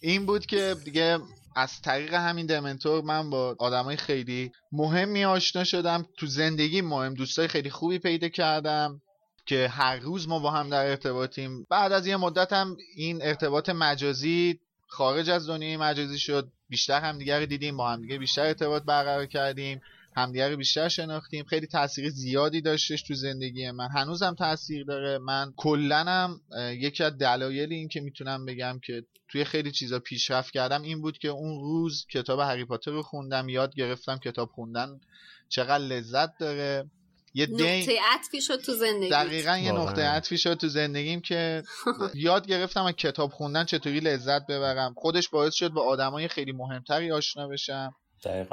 این 0.00 0.26
بود 0.26 0.46
که 0.46 0.76
دیگه 0.84 1.18
از 1.58 1.80
طریق 1.80 2.14
همین 2.14 2.46
دمنتور 2.46 3.02
من 3.04 3.30
با 3.30 3.56
آدمای 3.58 3.96
خیلی 3.96 4.52
مهمی 4.72 5.24
آشنا 5.24 5.64
شدم. 5.64 6.06
تو 6.16 6.26
زندگی 6.26 6.80
مهم 6.80 7.14
دوستای 7.14 7.48
خیلی 7.48 7.70
خوبی 7.70 7.98
پیدا 7.98 8.28
کردم 8.28 9.00
که 9.46 9.68
هر 9.68 9.96
روز 9.96 10.28
ما 10.28 10.38
با 10.38 10.50
هم 10.50 10.70
در 10.70 10.86
ارتباطیم. 10.86 11.66
بعد 11.70 11.92
از 11.92 12.06
یه 12.06 12.16
مدت 12.16 12.52
هم 12.52 12.76
این 12.96 13.22
ارتباط 13.22 13.68
مجازی 13.68 14.60
خارج 14.86 15.30
از 15.30 15.48
دنیای 15.48 15.76
مجازی 15.76 16.18
شد. 16.18 16.48
بیشتر 16.68 17.00
همدیگه 17.00 17.38
رو 17.38 17.46
دیدیم 17.46 17.76
با 17.76 17.90
همدیگه 17.90 18.18
بیشتر 18.18 18.42
ارتباط 18.42 18.82
برقرار 18.82 19.26
کردیم. 19.26 19.80
همدیگه 20.18 20.48
رو 20.48 20.56
بیشتر 20.56 20.88
شناختیم. 20.88 21.44
خیلی 21.44 21.66
تاثیر 21.66 22.10
زیادی 22.10 22.60
داشتش 22.60 23.02
تو 23.02 23.14
زندگی 23.14 23.70
من. 23.70 23.88
هنوزم 23.88 24.34
تاثیر 24.34 24.84
داره. 24.84 25.18
من 25.18 25.52
کلنم 25.56 26.40
یکی 26.72 27.04
از 27.04 27.18
دلایل 27.18 27.72
این 27.72 27.88
که 27.88 28.00
می‌تونم 28.00 28.44
بگم 28.46 28.80
که 28.84 29.02
توی 29.28 29.44
خیلی 29.44 29.72
چیزا 29.72 29.98
پیشرفت 29.98 30.52
کردم 30.52 30.82
این 30.82 31.00
بود 31.00 31.18
که 31.18 31.28
اون 31.28 31.60
روز 31.60 32.06
کتاب 32.06 32.40
هری 32.40 32.64
پاتر 32.64 32.90
رو 32.90 33.02
خوندم. 33.02 33.48
یاد 33.48 33.74
گرفتم 33.74 34.18
کتاب 34.18 34.50
خوندن 34.54 35.00
چقدر 35.48 35.84
لذت 35.84 36.38
داره. 36.38 36.90
یه 37.34 37.46
نقطه 37.46 37.98
عطفی 38.14 38.40
شد 38.40 38.56
تو 38.56 38.72
زندگی 38.72 39.10
دقیقا 39.10 39.56
یه 39.58 39.72
نقطه 39.72 40.02
عطفی 40.02 40.38
شد 40.38 40.54
تو 40.54 40.68
زندگیم 40.68 41.20
که 41.20 41.62
یاد 42.14 42.46
گرفتم 42.46 42.84
از 42.84 42.94
کتاب 42.94 43.30
خوندن 43.30 43.64
چطوری 43.64 44.00
لذت 44.00 44.46
ببرم. 44.46 44.94
خودش 44.96 45.28
باعث 45.28 45.54
شد 45.54 45.68
با 45.68 45.82
آدمای 45.82 46.28
خیلی 46.28 46.52
مهمتری 46.52 47.12
آشنا 47.12 47.48
بشم. 47.48 47.94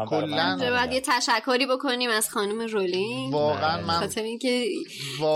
کلا 0.10 0.58
باید 0.60 0.92
یه 0.92 1.02
تشکری 1.02 1.66
بکنیم 1.66 2.10
از 2.10 2.30
خانم 2.30 2.62
رولینگ 2.62 3.34
واقعا 3.34 3.82
من 3.82 4.00
خاطر 4.00 4.22
اینکه 4.22 4.66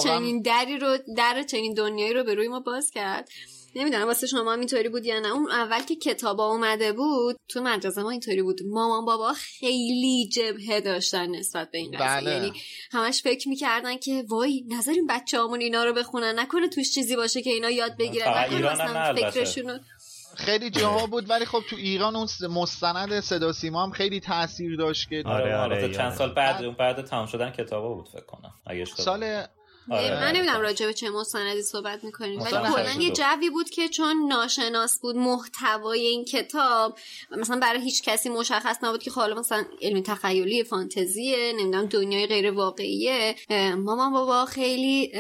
چنین 0.04 0.42
دری 0.42 0.78
رو 0.78 0.98
در 1.18 1.44
چنین 1.44 1.74
دنیایی 1.74 2.14
رو 2.14 2.24
به 2.24 2.34
روی 2.36 2.48
ما 2.48 2.60
باز 2.60 2.92
کرد. 2.92 3.30
نمی‌دونم 3.76 4.08
واسه 4.08 4.28
شما 4.28 4.54
اینطوری 4.54 4.90
بود 4.90 5.06
یا 5.06 5.20
نه. 5.20 5.32
اون 5.32 5.52
اول 5.52 5.82
که 5.82 5.96
کتابا 5.96 6.48
اومده 6.48 6.94
بود 6.94 7.36
تو 7.48 7.62
مدرسه 7.62 8.04
ما 8.04 8.10
اینطوری 8.10 8.42
بود. 8.42 8.60
مامان 8.66 9.06
بابا 9.06 9.34
خیلی 9.34 10.30
جبهه 10.34 10.80
داشتن 10.80 11.36
نسبت 11.36 11.72
به 11.72 11.78
این 11.78 11.92
قضیه 11.92 12.22
بله. 12.22 12.32
یعنی 12.32 12.54
همش 12.92 13.22
فکر 13.22 13.50
می‌کردن 13.50 13.98
که 13.98 14.24
وای 14.28 14.64
نظریم 14.68 15.08
بچه 15.08 15.40
همون 15.40 15.62
اینا 15.62 15.84
رو 15.84 15.94
بخونن. 15.94 16.40
نکنه 16.40 16.70
توش 16.70 16.92
چیزی 16.92 17.16
باشه 17.16 17.42
که 17.42 17.50
اینا 17.50 17.70
یاد 17.70 17.98
بگیرن. 17.98 18.28
نکنه 18.28 18.70
هم. 18.70 19.16
فکرشون 19.16 19.80
خیلی 20.36 20.70
جاها 20.70 21.06
بود 21.06 21.30
ولی 21.30 21.46
خب 21.46 21.60
تو 21.70 21.76
ایران 21.76 22.16
اون 22.16 22.28
مستند 22.50 23.20
صدا 23.20 23.54
سیما 23.54 23.84
هم 23.84 23.92
خیلی 23.92 24.20
تاثیر 24.20 24.76
داشت 24.76 25.10
که 25.10 25.24
آره، 25.26 25.44
آره، 25.44 25.62
البته 25.62 25.82
چند 25.82 25.94
یادم. 25.94 26.16
سال 26.16 26.34
بعد 26.34 26.64
اون 26.64 26.76
بعد 26.76 27.02
تمام 27.06 27.26
شدن 27.26 27.52
کتابا 27.52 27.94
بود 27.94 28.08
فکر 28.10 28.26
کنم 28.26 28.54
اگه 28.66 28.86
سال 28.86 29.44
آره. 29.92 30.20
من 30.20 30.36
نمی‌دونم 30.36 30.62
راجع 30.62 30.86
به 30.86 30.94
چه 30.94 31.10
مستندی 31.10 31.62
صحبت 31.62 32.04
می‌کنیم 32.04 32.40
ولی 32.40 32.52
کلا 32.52 32.92
یه. 32.92 33.12
جوی 33.12 33.50
بود 33.50 33.70
که 33.70 33.90
چون 33.90 34.28
ناشناس 34.28 35.00
بود 35.00 35.16
محتوای 35.16 36.00
این 36.00 36.26
کتاب 36.26 36.98
مثلا 37.32 37.60
برای 37.60 37.82
هیچ 37.82 38.04
کسی 38.04 38.30
مشخص 38.30 38.78
نبود 38.84 39.04
که 39.04 39.12
خب 39.12 39.22
حالا 39.22 39.40
مثلا 39.40 39.66
علم 39.82 40.02
تخیلی 40.02 40.64
فانتزیه 40.64 41.54
نمی‌دونم 41.60 41.86
دنیای 41.86 42.28
غیر 42.28 42.52
واقعیه 42.52 43.36
مامان 43.78 44.14
بابا 44.14 44.46
خیلی 44.46 45.12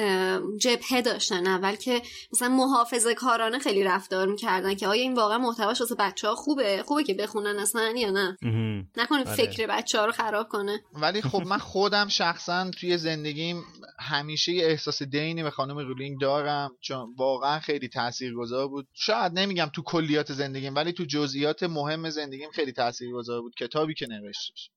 جبهه 0.59 1.01
داشتن 1.01 1.47
اول 1.47 1.75
که 1.75 2.01
مثلا 2.33 2.49
محافظه 2.49 3.13
کارانه 3.13 3.59
خیلی 3.59 3.83
رفتار 3.83 4.27
می‌کردن 4.27 4.75
که 4.75 4.87
آیا 4.87 5.01
این 5.01 5.13
واقعا 5.13 5.37
محتواش 5.37 5.81
واسه 5.81 5.95
بچه 5.95 6.27
ها 6.27 6.35
خوبه 6.35 6.83
خوبه 6.85 7.03
که 7.03 7.13
بخونن 7.13 7.59
اصلا 7.59 7.93
یا 7.97 8.11
نه. 8.11 8.37
نکنه 8.97 9.19
آره. 9.19 9.35
فکر 9.35 9.67
بچه 9.67 9.99
ها 9.99 10.05
رو 10.05 10.11
خراب 10.11 10.49
کنه 10.49 10.81
ولی 10.93 11.21
خب 11.21 11.41
من 11.41 11.57
خودم 11.57 12.07
شخصا 12.07 12.71
توی 12.79 12.97
زندگیم 12.97 13.63
همیشه 13.99 14.51
یه 14.51 14.65
احساس 14.65 15.03
دینی 15.03 15.43
به 15.43 15.51
خانم 15.51 15.77
رولینگ 15.77 16.21
دارم 16.21 16.77
چون 16.81 17.13
واقعا 17.17 17.59
خیلی 17.59 17.87
تاثیرگذار 17.87 18.67
بود. 18.67 18.87
شاید 18.93 19.39
نمیگم 19.39 19.71
تو 19.75 19.81
کلیات 19.81 20.33
زندگیم 20.33 20.75
ولی 20.75 20.93
تو 20.93 21.03
جزئیات 21.05 21.63
مهم 21.63 22.09
زندگیم 22.09 22.51
خیلی 22.51 22.71
تاثیرگذار 22.71 23.41
بود. 23.41 23.55
کتابی 23.55 23.93
که 23.93 24.07
نوشتش. 24.07 24.69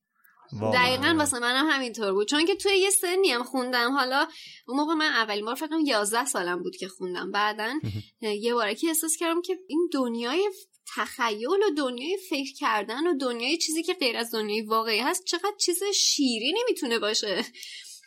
واقعا. 0.52 0.82
دقیقا 0.82 1.14
واسه 1.18 1.38
منم 1.38 1.70
همینطور 1.70 2.12
بود. 2.12 2.28
چون 2.28 2.46
که 2.46 2.54
توی 2.54 2.72
یه 2.72 2.90
سنی 2.90 3.30
هم 3.30 3.42
خوندم. 3.42 3.92
حالا 3.92 4.26
اون 4.66 4.76
موقع 4.76 4.94
من 4.94 5.06
اولین 5.06 5.44
بار 5.44 5.54
فکر 5.54 5.68
کنم 5.68 5.86
11 5.86 6.24
سالم 6.24 6.62
بود 6.62 6.76
که 6.76 6.88
خوندم. 6.88 7.30
بعدا 7.30 7.72
یه 8.20 8.54
باره 8.54 8.74
که 8.74 8.86
احساس 8.86 9.16
کردم 9.16 9.42
که 9.42 9.58
این 9.68 9.88
دنیای 9.92 10.50
تخیل 10.96 11.46
و 11.46 11.74
دنیای 11.76 12.18
فکر 12.30 12.52
کردن 12.58 13.06
و 13.06 13.18
دنیای 13.18 13.58
چیزی 13.58 13.82
که 13.82 13.94
غیر 13.94 14.16
از 14.16 14.30
دنیای 14.34 14.60
واقعی 14.60 14.98
هست 14.98 15.24
چقدر 15.24 15.54
چیز 15.60 15.82
شیری 15.94 16.54
نمی‌تونه 16.60 16.98
باشه. 16.98 17.44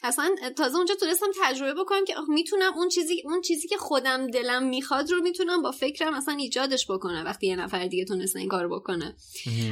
اصلا 0.06 0.36
تازه 0.58 0.78
اونجا 0.78 0.96
تونستم 0.96 1.26
تجربه 1.44 1.82
بکنم 1.82 2.06
که 2.06 2.16
آخ، 2.18 2.30
می‌تونم 2.30 2.74
اون 2.76 2.90
چیزی 2.90 3.22
اون 3.26 3.42
چیزی 3.42 3.68
که 3.68 3.78
خودم 3.78 4.28
دلم 4.28 4.64
می‌خواد 4.64 5.12
رو 5.12 5.22
می‌تونم 5.22 5.62
با 5.62 5.72
فکرم 5.72 6.14
اصلا 6.14 6.36
ایجادش 6.36 6.92
بکنم 6.92 7.24
وقتی 7.26 7.48
یه 7.48 7.56
نفر 7.56 7.88
دیگه 7.88 8.06
تونست 8.06 8.36
این 8.36 8.50
کار 8.50 8.68
بکنه. 8.68 9.16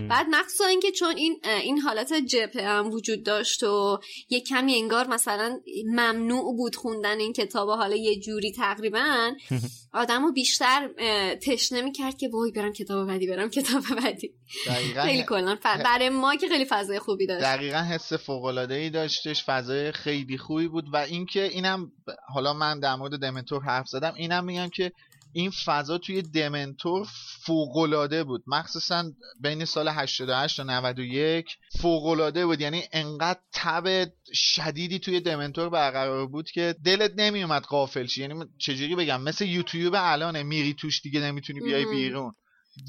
بعد 0.09 0.27
مخصوصا 0.29 0.65
اینکه 0.65 0.91
چون 0.91 1.15
این 1.17 1.41
این 1.61 1.79
حالت 1.79 2.13
جبهه 2.13 2.67
هم 2.67 2.91
وجود 2.91 3.23
داشت 3.23 3.63
و 3.63 3.99
یه 4.29 4.41
کمی 4.41 4.75
انگار 4.75 5.07
مثلا 5.07 5.59
ممنوع 5.85 6.57
بود 6.57 6.75
خوندن 6.75 7.19
این 7.19 7.33
کتاب 7.33 7.69
حالا 7.69 7.95
یه 7.95 8.19
جوری 8.19 8.51
تقریبا 8.51 9.31
آدمو 9.93 10.31
بیشتر 10.31 10.89
تشنه 11.35 11.81
می‌کرد 11.81 12.17
که 12.17 12.29
وای 12.33 12.51
برم 12.51 12.73
کتاب 12.73 13.07
بعدی 13.07 13.27
برم 13.27 13.49
کتاب 13.49 13.83
بعدی. 14.03 14.33
دقیقا 14.67 15.01
خیلی 15.03 15.23
کلا 15.23 15.57
برای 15.63 16.09
ما 16.09 16.35
که 16.35 16.47
خیلی 16.47 16.65
فضای 16.65 16.99
خوبی 16.99 17.27
داشت. 17.27 17.43
دقیقا 17.43 17.77
حس 17.77 18.13
فوق 18.13 18.45
ای 18.71 18.89
داشتش 18.89 19.43
فضای 19.43 19.91
خیلی 19.91 20.22
خوبی 20.37 20.67
بود 20.67 20.93
و 20.93 20.97
اینکه 20.97 21.43
اینم 21.43 21.91
حالا 22.27 22.53
من 22.53 22.79
در 22.79 22.95
مورد 22.95 23.19
دمنتور 23.19 23.63
حرف 23.63 23.87
زدم 23.87 24.13
اینم 24.15 24.45
میگم 24.45 24.69
که 24.69 24.91
این 25.33 25.51
فضا 25.65 25.97
توی 25.97 26.21
دمنتور 26.21 27.07
فوق‌العاده 27.45 28.23
بود. 28.23 28.43
مخصوصا 28.47 29.03
بین 29.41 29.65
سال 29.65 29.87
88 29.87 30.57
تا 30.57 30.63
91 30.63 31.57
فوق‌العاده 31.81 32.45
بود. 32.45 32.61
یعنی 32.61 32.83
انقدر 32.91 33.39
تب 33.53 34.11
شدیدی 34.33 34.99
توی 34.99 35.19
دمنتور 35.19 35.69
برقرار 35.69 36.27
بود 36.27 36.51
که 36.51 36.75
دلت 36.85 37.13
نمیومد 37.17 37.63
غافل 37.63 38.05
شی. 38.05 38.21
یعنی 38.21 38.45
چجوری 38.57 38.95
بگم؟ 38.95 39.21
مثل 39.21 39.45
یوتیوب 39.45 39.93
الانه 39.97 40.43
میری 40.43 40.73
توش 40.73 41.01
دیگه 41.01 41.19
نمی‌تونی 41.19 41.59
بیای. 41.59 41.85
بیرون. 41.85 42.33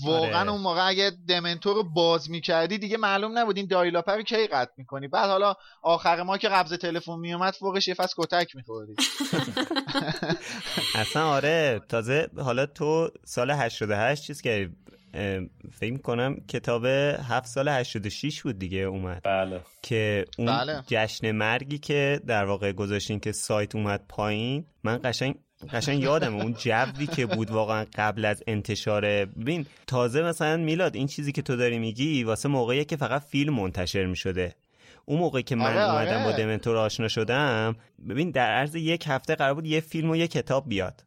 واقعا 0.04 0.40
آره. 0.40 0.50
اون 0.50 0.60
موقع 0.60 0.88
اگه 0.88 1.12
دمنتور 1.28 1.74
رو 1.74 1.82
باز 1.82 2.30
می‌کردی 2.30 2.78
دیگه 2.78 2.96
معلوم 2.96 3.38
نبود 3.38 3.56
این 3.56 3.66
دایلاپه 3.66 4.12
رو 4.12 4.22
کی 4.22 4.46
قطع 4.46 4.72
می‌کنی. 4.76 5.08
بعد 5.08 5.30
حالا 5.30 5.54
آخر 5.82 6.22
ما 6.22 6.38
که 6.38 6.48
قبض 6.48 6.72
تلفن 6.72 7.18
میومد 7.18 7.54
فوقش 7.54 7.88
یه 7.88 7.94
فصل 7.94 8.14
کتک 8.18 8.56
میخوردی. 8.56 8.94
اصلا 10.94 11.26
آره 11.26 11.80
تازه 11.88 12.28
حالا 12.36 12.66
تو 12.66 13.10
سال 13.24 13.50
88 13.50 14.22
چیز 14.22 14.42
که 14.42 14.70
فکر 15.72 15.98
کنم 16.02 16.36
کتاب 16.48 16.84
هفت 17.28 17.46
سال 17.46 17.68
86 17.68 18.42
بود 18.42 18.58
دیگه 18.58 18.78
اومد. 18.78 19.22
بله. 19.24 19.60
که 19.82 20.24
اون 20.38 20.46
بله. 20.46 20.82
جشن 20.86 21.32
مرگی 21.32 21.78
که 21.78 22.20
در 22.26 22.44
واقع 22.44 22.72
گذاشتین 22.72 23.20
که 23.20 23.32
سایت 23.32 23.74
اومد 23.74 24.04
پایین 24.08 24.66
من 24.84 25.00
قشنگ 25.04 25.34
قشنگ 25.72 26.02
یادم 26.02 26.34
اون 26.34 26.54
جوی 26.58 27.06
که 27.06 27.26
بود 27.26 27.50
واقعا 27.50 27.86
قبل 27.94 28.24
از 28.24 28.42
انتشار. 28.46 29.24
ببین 29.24 29.66
تازه 29.86 30.22
مثلا 30.22 30.56
میلاد 30.56 30.96
این 30.96 31.06
چیزی 31.06 31.32
که 31.32 31.42
تو 31.42 31.56
داری 31.56 31.78
میگی 31.78 32.24
واسه 32.24 32.48
موقعی 32.48 32.84
که 32.84 32.96
فقط 32.96 33.22
فیلم 33.22 33.54
منتشر 33.54 34.06
می‌شده. 34.06 34.54
اون 35.04 35.18
موقعی 35.18 35.42
که 35.42 35.56
من 35.56 35.64
آره، 35.64 35.90
اومدم 35.90 36.22
آره. 36.22 36.24
با 36.24 36.32
دمنتور 36.32 36.76
آشنا 36.76 37.08
شدم 37.08 37.76
ببین 38.08 38.30
در 38.30 38.50
عرض 38.50 38.74
یک 38.74 39.04
هفته 39.06 39.34
قرار 39.34 39.54
بود 39.54 39.66
یه 39.66 39.80
فیلم 39.80 40.10
و 40.10 40.16
یه 40.16 40.28
کتاب 40.28 40.68
بیاد. 40.68 41.04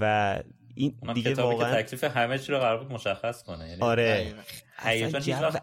و 0.00 0.38
این 0.74 0.94
دیگه 1.14 1.32
کتابی 1.32 1.54
واقعا 1.54 1.82
که 1.82 1.82
تکلیف 1.82 2.04
همه 2.04 2.38
چی 2.38 2.52
رو 2.52 2.58
قرار 2.58 2.78
بود 2.78 2.92
مشخص 2.92 3.42
کنه. 3.42 3.68
یعنی 3.68 3.80
آره. 3.80 4.34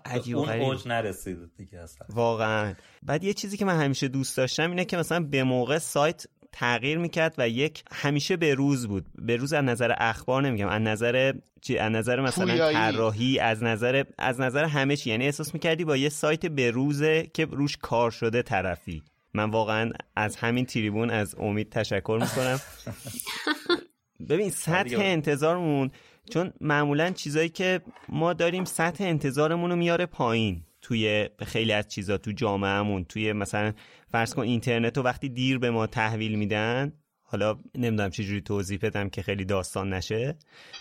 عجیب 0.06 0.38
و 0.38 0.40
اون. 0.40 0.50
اوج 0.50 0.88
نرسید 0.88 1.38
دیگه 1.58 1.80
اصلا. 1.80 2.08
واقعا. 2.10 2.74
بعد 3.04 3.24
یه 3.24 3.34
چیزی 3.34 3.58
که 3.58 3.66
من 3.66 3.82
همیشه 3.82 4.08
دوست 4.08 4.38
داشتم 4.38 4.70
اینه 4.70 4.86
که 4.86 4.98
مثلا 4.98 5.20
به 5.20 5.44
موقع 5.44 5.78
سایت 5.78 6.26
تغییر 6.52 6.98
می‌کرد 6.98 7.36
و 7.38 7.50
یک 7.50 7.84
همیشه 7.92 8.38
به 8.38 8.54
روز 8.54 8.88
بود. 8.88 9.06
به 9.16 9.36
روز 9.36 9.54
از 9.54 9.64
نظر 9.64 9.94
اخبار 9.98 10.42
نمیگم 10.42 10.68
از 10.68 10.82
نظر 10.82 11.34
چی؟ 11.62 11.78
از 11.78 11.92
نظر 11.92 12.22
مثلا. 12.22 12.72
طراحی 12.72 13.40
از 13.40 13.64
نظر 13.64 14.04
از 14.18 14.40
نظر 14.40 14.66
همه 14.66 14.96
چی. 14.96 15.10
یعنی 15.10 15.26
احساس 15.26 15.54
می‌کردی 15.54 15.86
با 15.86 15.98
یه 15.98 16.10
سایت 16.10 16.46
به 16.46 16.72
روزه 16.72 17.28
که 17.34 17.46
روش 17.46 17.78
کار 17.78 18.12
شده 18.12 18.42
طرفی. 18.42 19.04
من 19.34 19.50
واقعا 19.50 19.92
از 20.16 20.36
همین 20.36 20.66
تریبون 20.66 21.10
از 21.10 21.36
امید 21.40 21.70
تشکر 21.70 22.20
می‌کنم. 22.22 22.60
ببین 24.30 24.50
سطح. 24.50 24.98
انتظارمون 25.00 25.92
چون 26.30 26.54
معمولا 26.62 27.10
چیزایی 27.10 27.50
که 27.50 27.82
ما 28.10 28.34
داریم 28.34 28.66
سطح 28.66 29.04
انتظارمون 29.04 29.70
رو 29.70 29.76
میاره 29.76 30.06
پایین. 30.06 30.64
توی 30.82 31.30
خیلی 31.46 31.72
از 31.72 31.88
چیزا 31.88 32.18
تو 32.18 32.32
جامعهمون 32.32 33.04
توی 33.04 33.34
مثلا 33.34 33.74
فرض 34.12 34.34
کن 34.34 34.42
اینترنت 34.42 34.98
رو 34.98 35.04
وقتی 35.04 35.30
دیر 35.30 35.58
به 35.58 35.72
ما 35.72 35.88
تحویل 35.88 36.36
میدن 36.36 36.94
حالا 37.24 37.58
نمی‌دونم 37.76 38.10
چجوری 38.10 38.42
توضیح 38.42 38.80
بدم 38.82 39.10
که 39.10 39.22
خیلی 39.22 39.46
داستان 39.46 39.94
نشه 39.94 40.38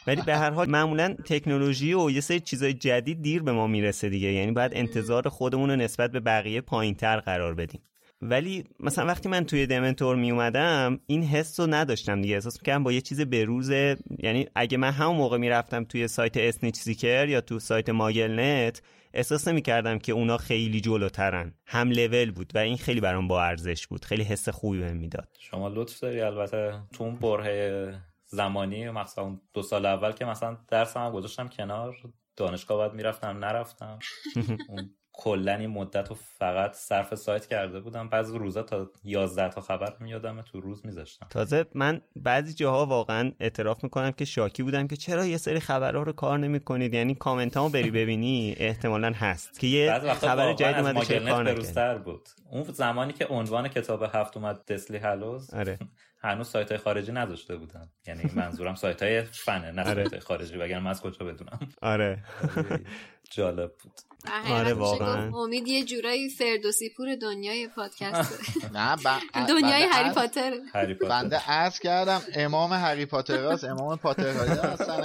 ولی 0.06 0.22
به 0.22 0.36
هر 0.36 0.50
حال 0.50 0.70
معمولا 0.70 1.16
تکنولوژی 1.24 1.94
و 1.94 2.10
یه 2.10 2.20
سری 2.20 2.40
چیزای 2.40 2.74
جدید 2.74 3.22
دیر 3.22 3.42
به 3.42 3.52
ما 3.52 3.66
می‌رسه 3.66 4.08
دیگه. 4.08 4.32
یعنی 4.32 4.52
باید 4.52 4.72
انتظار 4.74 5.28
خودمون 5.28 5.70
رو 5.70 5.76
نسبت 5.76 6.12
به 6.12 6.20
بقیه 6.20 6.60
پایینتر 6.60 7.20
قرار 7.20 7.54
بدیم. 7.54 7.80
ولی 8.22 8.64
مثلا 8.80 9.06
وقتی 9.06 9.28
من 9.28 9.44
توی 9.44 9.66
دمنتور 9.66 10.16
می 10.16 10.30
اومدم 10.30 11.00
این 11.06 11.22
حس 11.22 11.60
رو 11.60 11.66
نداشتم 11.66 12.22
دیگه. 12.22 12.34
احساس 12.34 12.58
می‌کردم 12.60 12.84
با 12.84 12.92
یه 12.92 13.00
چیز 13.00 13.20
بروز 13.20 13.70
یعنی 14.18 14.46
اگه 14.54 14.76
من 14.78 14.90
همون 14.90 15.16
موقع 15.16 15.38
می‌رفتم 15.38 15.84
توی 15.84 16.08
سایت 16.08 16.36
SnitchSeeker 16.36 17.28
یا 17.28 17.40
تو 17.40 17.58
سایت 17.58 17.88
MuggleNet 17.88 18.82
احساس 19.14 19.48
نمی 19.48 19.62
کردم 19.62 19.98
که 19.98 20.12
اونا 20.12 20.36
خیلی 20.36 20.80
جلوترن. 20.80 21.54
هم 21.66 21.90
لول 21.90 22.30
بود 22.30 22.52
و 22.54 22.58
این 22.58 22.76
خیلی 22.76 23.00
برام 23.00 23.28
با 23.28 23.44
ارزش 23.44 23.86
بود. 23.86 24.04
خیلی 24.04 24.22
حس 24.22 24.48
خوبی 24.48 24.78
بهم 24.78 24.96
می‌داد. 24.96 25.28
شما 25.38 25.68
لطف 25.68 26.00
داری 26.00 26.20
البته 26.20 26.82
تو 26.92 27.04
اون 27.04 27.16
بره 27.16 28.02
زمانی 28.26 28.90
مثلا 28.90 29.40
دو 29.54 29.62
سال 29.62 29.86
اول 29.86 30.12
که 30.12 30.24
مثلا 30.24 30.58
درسم 30.68 31.10
گذاشتم 31.10 31.48
کنار 31.48 31.96
دانشگاه 32.36 32.78
باید 32.78 32.92
می‌رفتم 32.92 33.44
نرفتم. 33.44 33.98
اون 34.68 34.94
کلا 35.20 35.54
این 35.54 35.70
مدت 35.70 36.08
رو 36.08 36.16
فقط 36.38 36.72
صرف 36.74 37.14
سایت 37.14 37.46
کرده 37.46 37.80
بودم. 37.80 38.08
بعضی 38.08 38.38
روزا 38.38 38.62
تا 38.62 38.90
11 39.04 39.48
تا 39.48 39.60
خبر 39.60 39.92
میادم 40.00 40.42
تو 40.42 40.60
روز 40.60 40.86
میذاشتم. 40.86 41.26
تازه 41.30 41.66
من 41.74 42.00
بعضی 42.16 42.54
جاها 42.54 42.86
واقعا 42.86 43.32
اعتراف 43.40 43.84
می‌کنم 43.84 44.10
که 44.10 44.24
شاکی 44.24 44.62
بودم 44.62 44.86
که 44.86 44.96
چرا 44.96 45.26
یه 45.26 45.36
سری 45.36 45.60
خبرها 45.60 46.02
رو 46.02 46.12
کار 46.12 46.38
نمی‌کنید؟ 46.38 46.94
یعنی 46.94 47.14
کامنت 47.14 47.56
ها 47.56 47.68
بری 47.68 47.90
ببینی 47.90 48.54
احتمالا 48.58 49.12
هست. 49.12 49.60
که 49.60 49.66
یه 49.66 49.98
خبر 49.98 50.52
جدید 50.52 50.76
اومده 50.76 51.04
چه 51.04 51.20
کار 51.20 51.98
بود. 51.98 52.28
اون 52.50 52.62
زمانی 52.62 53.12
که 53.12 53.26
عنوان 53.26 53.68
کتاب 53.68 54.02
هفت 54.02 54.36
اومد 54.36 54.64
دسلی 54.64 54.96
هلوز 54.96 55.54
آره. 55.54 55.78
هنوز 56.22 56.48
سایت 56.48 56.68
های 56.68 56.78
خارجی 56.78 57.12
نذاشته 57.12 57.56
بودن 57.56 57.88
یعنی 58.06 58.22
منظورم 58.36 58.74
سایت 58.74 59.02
های 59.02 59.22
فنه 59.22 59.70
نه 59.70 59.90
آره. 59.90 60.08
سایت 60.08 60.22
خارجی 60.22 60.56
وگرنه 60.56 60.84
من 60.84 60.90
از 60.90 61.02
کجا 61.02 61.26
بدونم. 61.26 61.58
آره. 61.82 62.24
جالب 63.36 63.72
بود. 63.82 64.00
آره 64.50 64.74
واقعا. 64.74 65.32
امید 65.36 65.68
یه 65.68 65.84
جورایی 65.84 66.28
فردوسی 66.28 66.90
پور 66.96 67.16
دنیای 67.16 67.68
پادکست. 67.68 68.40
نه 68.74 68.96
دنیای 69.48 69.82
هری 69.82 70.10
پاتر. 70.14 70.52
بنده 71.08 71.50
عرض 71.50 71.78
کردم 71.78 72.22
امام 72.34 72.72
هری 72.72 73.06
پاتر 73.06 73.58
امام 73.64 73.96
پاتر 73.96 74.28
اصلا 74.28 75.04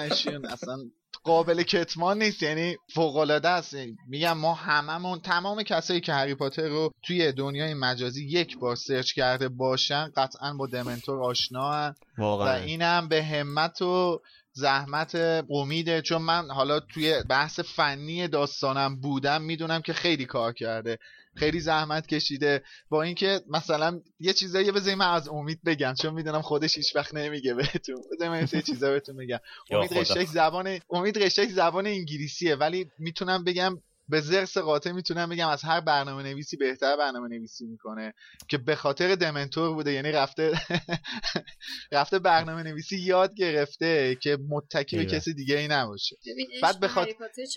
اصلا 0.51 0.77
قابل 1.25 1.63
کتمان 1.63 2.21
نیست 2.21 2.43
یعنی 2.43 2.77
فوق 2.93 3.15
العاده 3.15 3.49
است 3.49 3.75
میگم 4.07 4.37
ما 4.37 4.53
هممون 4.53 5.19
تمام 5.19 5.63
کسایی 5.63 6.01
که 6.01 6.13
هری 6.13 6.35
پاتر 6.35 6.67
رو 6.67 6.91
توی 7.03 7.31
دنیای 7.31 7.73
مجازی 7.73 8.25
یک 8.25 8.57
بار 8.57 8.75
سرچ 8.75 9.13
کرده 9.13 9.49
باشن 9.49 10.11
قطعا 10.15 10.53
با 10.53 10.67
دمنتور 10.67 11.23
آشنا 11.23 11.95
و 12.17 12.41
اینم 12.41 13.07
به 13.07 13.23
همت 13.23 13.81
و 13.81 14.21
زحمت 14.51 15.15
امیده 15.49 16.01
چون 16.01 16.21
من 16.21 16.49
حالا 16.49 16.79
توی 16.79 17.23
بحث 17.29 17.59
فنی 17.59 18.27
داستانم 18.27 19.01
بودم 19.01 19.41
می‌دونم 19.41 19.81
که 19.81 19.93
خیلی 19.93 20.25
کار 20.25 20.53
کرده. 20.53 20.97
خیلی 21.35 21.59
زحمت 21.59 22.07
کشیده. 22.07 22.63
با 22.89 23.03
اینکه 23.03 23.41
مثلا 23.49 24.01
یه 24.19 24.33
چیزایی 24.33 24.71
بذاریم 24.71 24.97
من 24.97 25.13
از 25.13 25.29
امید 25.29 25.59
بگم 25.65 25.93
چون 26.01 26.13
می‌دونم 26.13 26.41
خودش 26.41 26.77
هیچ 26.77 26.95
وقت 26.95 27.13
نمیگه 27.13 27.53
بهتون. 27.53 27.95
بذاریم 28.11 28.31
من 28.33 28.47
یه 28.53 28.61
چیزا 28.61 28.91
بهتون 28.91 29.17
بگم. 29.17 29.39
امید 29.71 29.97
رشتک 29.97 30.25
زبان 30.25 30.79
امید 30.89 31.23
رشتک 31.23 31.49
زبان 31.49 31.87
انگلیسیه 31.87 32.55
ولی 32.55 32.91
می‌تونم 32.99 33.43
بگم 33.43 33.81
به 34.09 34.21
زرس 34.21 34.57
قاطع 34.57 34.91
می‌تونم 34.91 35.29
بگم 35.29 35.47
از 35.47 35.63
هر 35.63 35.81
برنامه 35.81 36.23
نویسی 36.23 36.57
بهتر 36.57 36.97
برنامه 36.97 37.27
نویسی 37.27 37.65
می‌کنه 37.65 38.13
که 38.47 38.57
به 38.57 38.75
خاطر 38.75 39.15
دمنتور 39.15 39.73
بوده. 39.73 39.91
یعنی 39.91 40.11
رفته 40.11 40.59
رفته 41.91 42.19
برنامه 42.19 42.63
نویسی 42.63 42.97
یاد 42.97 43.33
گرفته 43.35 44.17
که 44.21 44.37
متکی 44.49 44.97
به 44.97 45.05
کسی 45.05 45.33
دیگه 45.33 45.57
ای 45.57 45.67
نباشه. 45.67 46.15
بعد 46.61 46.79
به 46.79 46.87
خاطر 46.87 47.13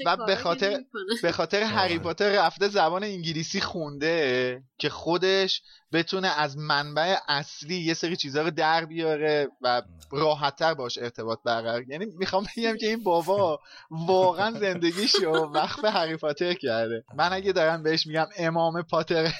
بعد 0.06 0.26
به 0.26 0.37
خاطر 0.37 0.84
به 1.22 1.32
خاطر 1.32 1.62
هری 1.62 1.98
پاتر 1.98 2.46
رفته 2.46 2.68
زبان 2.68 3.04
انگلیسی 3.04 3.61
خونده 3.61 4.62
که 4.78 4.88
خودش 4.88 5.62
بتونه 5.92 6.29
از 6.29 6.59
منبع 6.59 7.16
اصلی 7.29 7.81
یه 7.81 7.94
سری 7.94 8.16
چیزها 8.16 8.42
رو 8.42 8.51
در 8.51 8.85
بیاره 8.85 9.48
و 9.61 9.83
راحتتر 10.11 10.74
باش 10.74 10.98
ارتباط 10.98 11.38
برقرار. 11.44 11.88
یعنی 11.88 12.07
می‌خوام 12.07 12.46
بگم 12.57 12.77
که 12.77 12.87
این 12.87 13.03
بابا 13.03 13.61
واقعا 13.90 14.51
زندگیشو 14.51 15.31
وقت 15.31 15.83
به 15.83 15.90
هری 15.90 16.16
پاتر 16.16 16.55
کرده. 16.55 17.05
من 17.14 17.33
اگه 17.33 17.53
دارم 17.53 17.83
بهش 17.83 18.07
میگم 18.07 18.27
امام 18.37 18.83
پاتر 18.83 19.33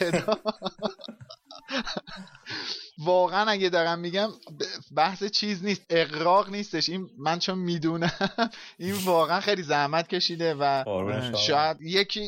واقعا 2.99 3.51
اگه 3.51 3.69
دارم 3.69 3.99
میگم 3.99 4.29
بحث 4.97 5.25
چیز 5.25 5.65
نیست 5.65 5.83
اقراق 5.91 6.51
نیستش. 6.51 6.89
این 6.89 7.11
من 7.19 7.39
چون 7.39 7.59
می‌دونم 7.59 8.11
این 8.79 8.95
واقعا 9.05 9.41
خیلی 9.41 9.63
زحمت 9.63 10.09
کشیده 10.09 10.55
و 10.55 10.85
شاید 11.47 11.77
یکی 11.81 12.21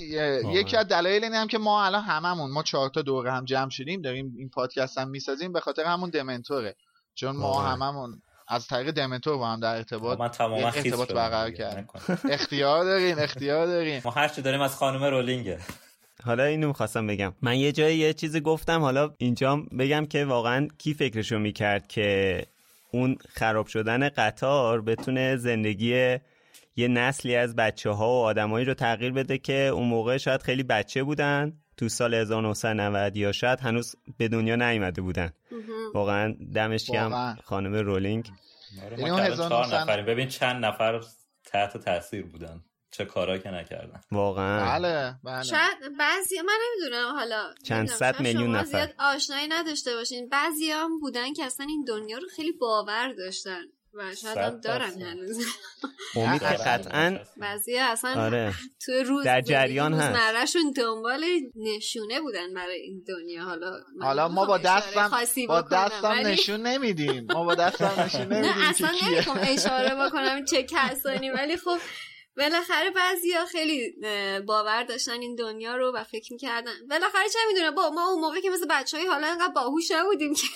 یکی 0.52 0.76
از 0.76 0.88
دلایل 0.88 1.24
اینه 1.24 1.36
هم 1.36 1.46
که 1.46 1.58
ما 1.58 1.84
الان 1.84 2.02
هممون 2.02 2.50
ما 2.50 2.62
چهار 2.62 2.90
تا 2.90 3.02
دوره 3.02 3.32
هم 3.32 3.44
جمع 3.44 3.70
شدیم 3.70 4.02
داریم 4.02 4.34
این 4.38 4.48
پادکست 4.48 4.98
هم 4.98 5.08
می‌سازیم 5.08 5.52
به 5.52 5.60
خاطر 5.60 5.84
همون 5.84 6.10
دمنتوره. 6.10 6.76
چون 7.14 7.36
ما 7.36 7.62
هممون 7.62 8.22
از 8.48 8.66
طریق 8.66 8.90
دمنتور 8.90 9.36
با 9.36 9.48
هم 9.48 9.60
در 9.60 9.76
ارتباط 9.76 10.20
من 10.20 10.28
تماما 10.28 10.68
ارتباط 10.68 11.12
برقرار 11.12 11.50
کردیم. 11.50 11.86
اختیار 12.30 12.84
دارین 12.84 13.18
اختیار 13.18 13.66
دارین. 13.66 14.02
ما 14.04 14.10
هر 14.10 14.28
چی 14.28 14.42
داریم 14.42 14.60
از 14.60 14.76
خانم 14.76 15.04
رولینگه. 15.04 15.60
حالا 16.24 16.44
اینو 16.44 16.68
می‌خواستم 16.68 17.06
بگم. 17.06 17.32
من 17.42 17.58
یه 17.58 17.72
جایی 17.72 17.98
یه 17.98 18.12
چیزی 18.12 18.40
گفتم 18.40 18.80
حالا 18.80 19.14
اینجا 19.18 19.56
بگم 19.56 20.06
که 20.06 20.24
واقعا 20.24 20.68
کی 20.78 20.94
فکرشو 20.94 21.38
می‌کرد 21.38 21.88
که 21.88 22.42
اون 22.92 23.16
خراب 23.28 23.66
شدن 23.66 24.08
قطار 24.08 24.80
بتونه 24.80 25.36
زندگی 25.36 26.16
یه 26.76 26.88
نسلی 26.88 27.36
از 27.36 27.56
بچه 27.56 27.90
ها 27.90 28.08
و 28.08 28.24
آدمایی 28.24 28.64
رو 28.64 28.74
تغییر 28.74 29.12
بده 29.12 29.38
که 29.38 29.66
اون 29.66 29.88
موقع 29.88 30.16
شاید 30.16 30.42
خیلی 30.42 30.62
بچه 30.62 31.02
بودن 31.02 31.52
تو 31.76 31.88
سال 31.88 32.14
1990 32.14 33.16
یا 33.16 33.32
شاید 33.32 33.60
هنوز 33.60 33.96
به 34.18 34.28
دنیا 34.28 34.56
نیومده 34.56 35.02
بودن. 35.02 35.30
واقعا 35.94 36.34
دمش 36.54 36.90
گرم 36.90 37.38
خانم 37.44 37.74
رولینگ. 37.74 38.30
آره، 38.84 38.96
ما 39.10 39.36
چهار 39.36 39.66
نفریم 39.66 40.06
ببین 40.06 40.28
چند 40.28 40.64
نفر 40.64 41.00
تحت 41.44 41.76
تاثیر 41.76 42.26
بودن. 42.26 42.64
چه 42.90 43.04
کارایی 43.04 43.42
که 43.42 43.48
نکردن. 43.50 44.00
واقعا. 44.12 44.78
بله 44.78 45.14
بله. 45.24 45.42
شاید 45.42 45.96
بعضی 45.98 46.40
من 46.40 46.58
نمی‌دونم 46.68 47.14
حالا 47.14 47.54
چند 47.64 47.88
صد 47.88 48.20
میلیون 48.20 48.56
نفر. 48.56 48.64
زیاد 48.64 48.94
آشنایی 48.98 49.48
نداشته 49.48 49.94
باشین. 49.94 50.28
بعضی 50.28 50.70
هم 50.70 50.98
بودن 50.98 51.32
که 51.32 51.44
اصلا 51.44 51.66
این 51.68 51.84
دنیا 51.88 52.18
رو 52.18 52.28
خیلی 52.36 52.52
باور 52.52 53.12
داشتن 53.12 53.62
و 53.94 54.14
شاید 54.14 54.38
هم 54.38 54.60
دارن 54.60 55.02
هنوز. 55.02 55.46
امید 56.16 56.40
که 56.40 56.46
قطعا 56.46 57.18
بعضی 57.36 57.78
اصلا 57.78 58.24
آره. 58.24 58.54
توی 58.84 59.02
روز 59.02 59.24
در 59.24 59.40
جریان 59.40 59.94
هست. 59.94 60.20
مرشون 60.20 60.70
دنبال 60.76 61.24
نشونه 61.56 62.20
بودن 62.20 62.54
برای 62.54 62.80
این 62.80 63.04
دنیا. 63.08 63.44
حالا 63.44 63.72
حالا 64.00 64.28
ما 64.28 64.44
با 64.44 64.58
دستم 64.58 65.10
با 65.48 65.60
دستم 65.60 66.12
نشون 66.12 66.60
نمیدیم 66.62 67.26
ما 67.32 67.44
با 67.44 67.54
دستم 67.54 68.00
نشون 68.00 68.20
نمیدیم 68.20 68.52
نه 68.52 68.68
اصلا 68.68 68.90
نمی‌خوام 69.06 69.38
اشاره 69.42 69.94
بکنم 69.94 70.44
چه 70.44 70.62
کسانی 70.62 71.30
ولی 71.30 71.56
خب 71.56 71.78
بالاخره 72.36 72.90
بعضیا 72.90 73.46
خیلی 73.46 73.92
باور 74.46 74.84
داشتن 74.84 75.20
این 75.20 75.34
دنیا 75.34 75.76
رو 75.76 75.92
و 75.94 76.04
فکر 76.04 76.32
می‌کردن. 76.32 76.72
بالاخره 76.90 77.28
چه 77.32 77.38
می‌دونه 77.48 77.70
با 77.70 77.90
ما 77.90 78.08
اون 78.08 78.20
موقع 78.20 78.40
که 78.40 78.50
مثل 78.50 78.66
بچه 78.70 78.96
های 78.96 79.06
حالا 79.06 79.26
انقدر 79.26 79.52
باهوش 79.52 79.90
نبودیم 79.90 80.34
که. 80.34 80.46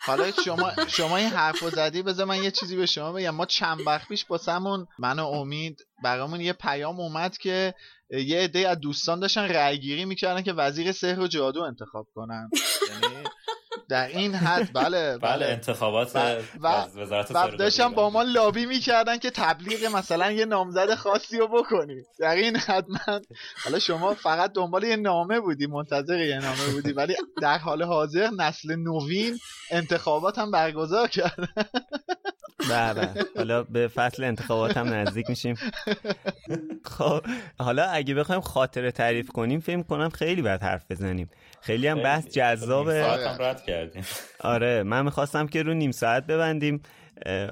حالا 0.00 0.30
شما 0.30 0.72
شما 0.88 1.16
این 1.16 1.28
حرفو 1.28 1.70
زدی 1.70 2.02
بذار 2.02 2.26
من 2.26 2.42
یه 2.42 2.50
چیزی 2.50 2.76
به 2.76 2.86
شما 2.86 3.12
بگم. 3.12 3.30
ما 3.30 3.46
چند 3.46 3.86
وقت 3.86 4.08
پیش 4.08 4.24
باسمون 4.24 4.86
من 4.98 5.18
و 5.18 5.26
امید 5.26 5.86
برامون 6.04 6.40
یه 6.40 6.52
پیام 6.52 7.00
اومد 7.00 7.38
که 7.38 7.74
یه 8.10 8.38
عده 8.38 8.68
از 8.68 8.80
دوستان 8.80 9.20
داشتن 9.20 9.48
رأی 9.48 9.78
گیری 9.78 10.04
می‌کردن 10.04 10.42
که 10.42 10.52
وزیر 10.52 10.92
سحر 10.92 11.20
و 11.20 11.26
جادو 11.26 11.62
انتخاب 11.62 12.06
کنن. 12.14 12.50
یعنی 12.88 13.24
در 13.88 14.08
این 14.08 14.34
حد 14.34 14.70
بله 14.72 15.18
بله, 15.18 15.18
بله. 15.18 15.46
انتخابات 15.46 16.16
و, 16.16 16.36
وزارت 16.96 17.30
و 17.30 17.56
داشتن 17.56 17.88
با 17.88 18.10
ما 18.10 18.22
لابی 18.22 18.66
می‌کردن 18.66 19.18
که 19.18 19.30
تبلیغ 19.30 19.96
مثلا 19.96 20.32
یه 20.32 20.44
نامزد 20.44 20.94
خاصی 20.94 21.38
رو 21.38 21.48
بکنیم. 21.48 22.04
در 22.18 22.34
این 22.34 22.56
حد 22.56 22.88
من 22.88 23.20
حالا 23.64 23.78
شما 23.78 24.14
فقط 24.14 24.52
دنبال 24.52 24.84
یه 24.84 24.96
نامه 24.96 25.40
بودی 25.40 25.66
منتظر 25.66 26.20
یه 26.20 26.38
نامه 26.38 26.72
بودی 26.72 26.92
ولی 26.92 27.16
در 27.42 27.58
حال 27.58 27.82
حاضر 27.82 28.30
نسل 28.38 28.76
نوین 28.76 29.38
انتخابات 29.70 30.38
هم 30.38 30.50
برگزار 30.50 31.08
کرد 31.08 31.48
بله 32.70 33.08
حالا 33.36 33.62
به 33.62 33.88
فصل 33.88 34.24
انتخابات 34.24 34.76
هم 34.76 34.88
نزدیک 34.88 35.30
میشیم. 35.30 35.54
خب 36.84 37.26
حالا 37.58 37.84
اگه 37.84 38.14
بخوایم 38.14 38.40
خاطره 38.40 38.90
تعریف 38.90 39.28
کنیم 39.28 39.60
فکر 39.60 39.82
کنم 39.82 40.08
خیلی 40.08 40.42
باید 40.42 40.62
حرف 40.62 40.84
بزنیم. 40.90 41.30
خیلی 41.60 41.86
هم 41.86 42.02
بحث 42.02 42.28
جذابه 42.28 43.04
آره 44.40 44.82
من 44.82 45.04
می‌خواستم 45.04 45.46
که 45.46 45.62
رو 45.62 45.74
نیم 45.74 45.90
ساعت 45.90 46.26
ببندیم. 46.26 46.82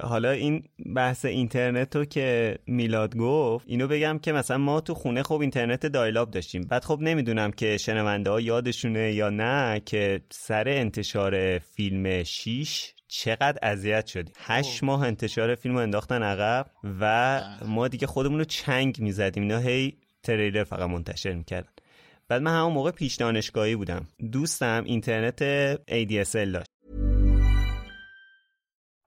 حالا 0.01 0.31
این 0.31 0.63
بحث 0.95 1.25
اینترنت 1.25 1.95
رو 1.95 2.05
که 2.05 2.59
میلاد 2.67 3.17
گفت 3.17 3.65
اینو 3.67 3.87
بگم 3.87 4.19
که 4.19 4.31
مثلا 4.31 4.57
ما 4.57 4.81
تو 4.81 4.93
خونه 4.93 5.23
خب 5.23 5.41
اینترنت 5.41 5.85
دایلاب 5.85 6.31
داشتیم. 6.31 6.61
بعد 6.63 6.83
خب 6.83 6.99
نمی‌دونم 7.01 7.51
که 7.51 7.77
شنونده 7.77 8.29
ها 8.29 8.41
یادشونه 8.41 9.13
یا 9.13 9.29
نه 9.29 9.81
که 9.85 10.21
سر 10.29 10.67
انتشار 10.67 11.59
فیلم 11.59 12.23
شیش 12.23 12.93
چقدر 13.11 13.59
اذیت 13.61 14.07
شدیم 14.07 14.33
هشت 14.37 14.83
ماه 14.83 15.01
انتشار 15.01 15.55
فیلم 15.55 15.75
رو 15.75 15.81
انداختن 15.81 16.23
عقب 16.23 16.65
و 16.99 17.41
ما 17.65 17.87
دیگه 17.87 18.07
خودمون 18.07 18.39
رو 18.39 18.45
چنگ 18.45 18.99
می‌زدیم. 18.99 19.43
اینا 19.43 19.57
هی 19.57 19.97
تریلر 20.23 20.63
فقط 20.63 20.89
منتشر 20.89 21.33
می‌کردن. 21.33 21.69
بعد 22.27 22.41
من 22.41 22.51
همون 22.51 22.73
موقع 22.73 22.91
پیش 22.91 23.15
دانشگاهی 23.15 23.75
بودم. 23.75 24.07
دوستم 24.31 24.83
اینترنت 24.85 25.43
ADSL 25.75 26.53
داشت. 26.53 26.69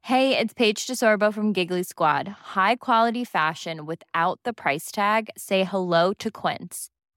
Hey, 0.05 0.37
it's 0.41 0.53
Paige 0.53 0.81
DeSorbo 0.89 1.33
from 1.33 1.53
Giggly 1.53 1.85
Squad. 1.85 2.27
High 2.57 2.77
quality 2.87 3.25
fashion 3.25 3.87
without 3.87 4.37
the 4.47 4.53
price 4.63 4.91
tag. 4.91 5.23
Say 5.49 5.63
hello 5.73 6.13
to 6.23 6.29
Quince. 6.43 6.92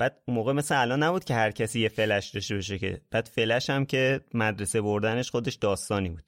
بعد 0.00 0.22
اون 0.26 0.36
موقع 0.36 0.52
مثل 0.52 0.80
الان 0.80 1.02
نبود 1.02 1.24
که 1.24 1.34
هر 1.34 1.50
کسی 1.50 1.80
یه 1.80 1.88
فلش 1.88 2.28
داشته 2.28 2.54
باشه 2.54 2.78
که 2.78 3.00
بعد 3.10 3.26
فلش 3.26 3.70
هم 3.70 3.86
که 3.86 4.20
مدرسه 4.34 4.80
بردنش 4.80 5.30
خودش 5.30 5.54
داستانی 5.54 6.08
بود. 6.08 6.24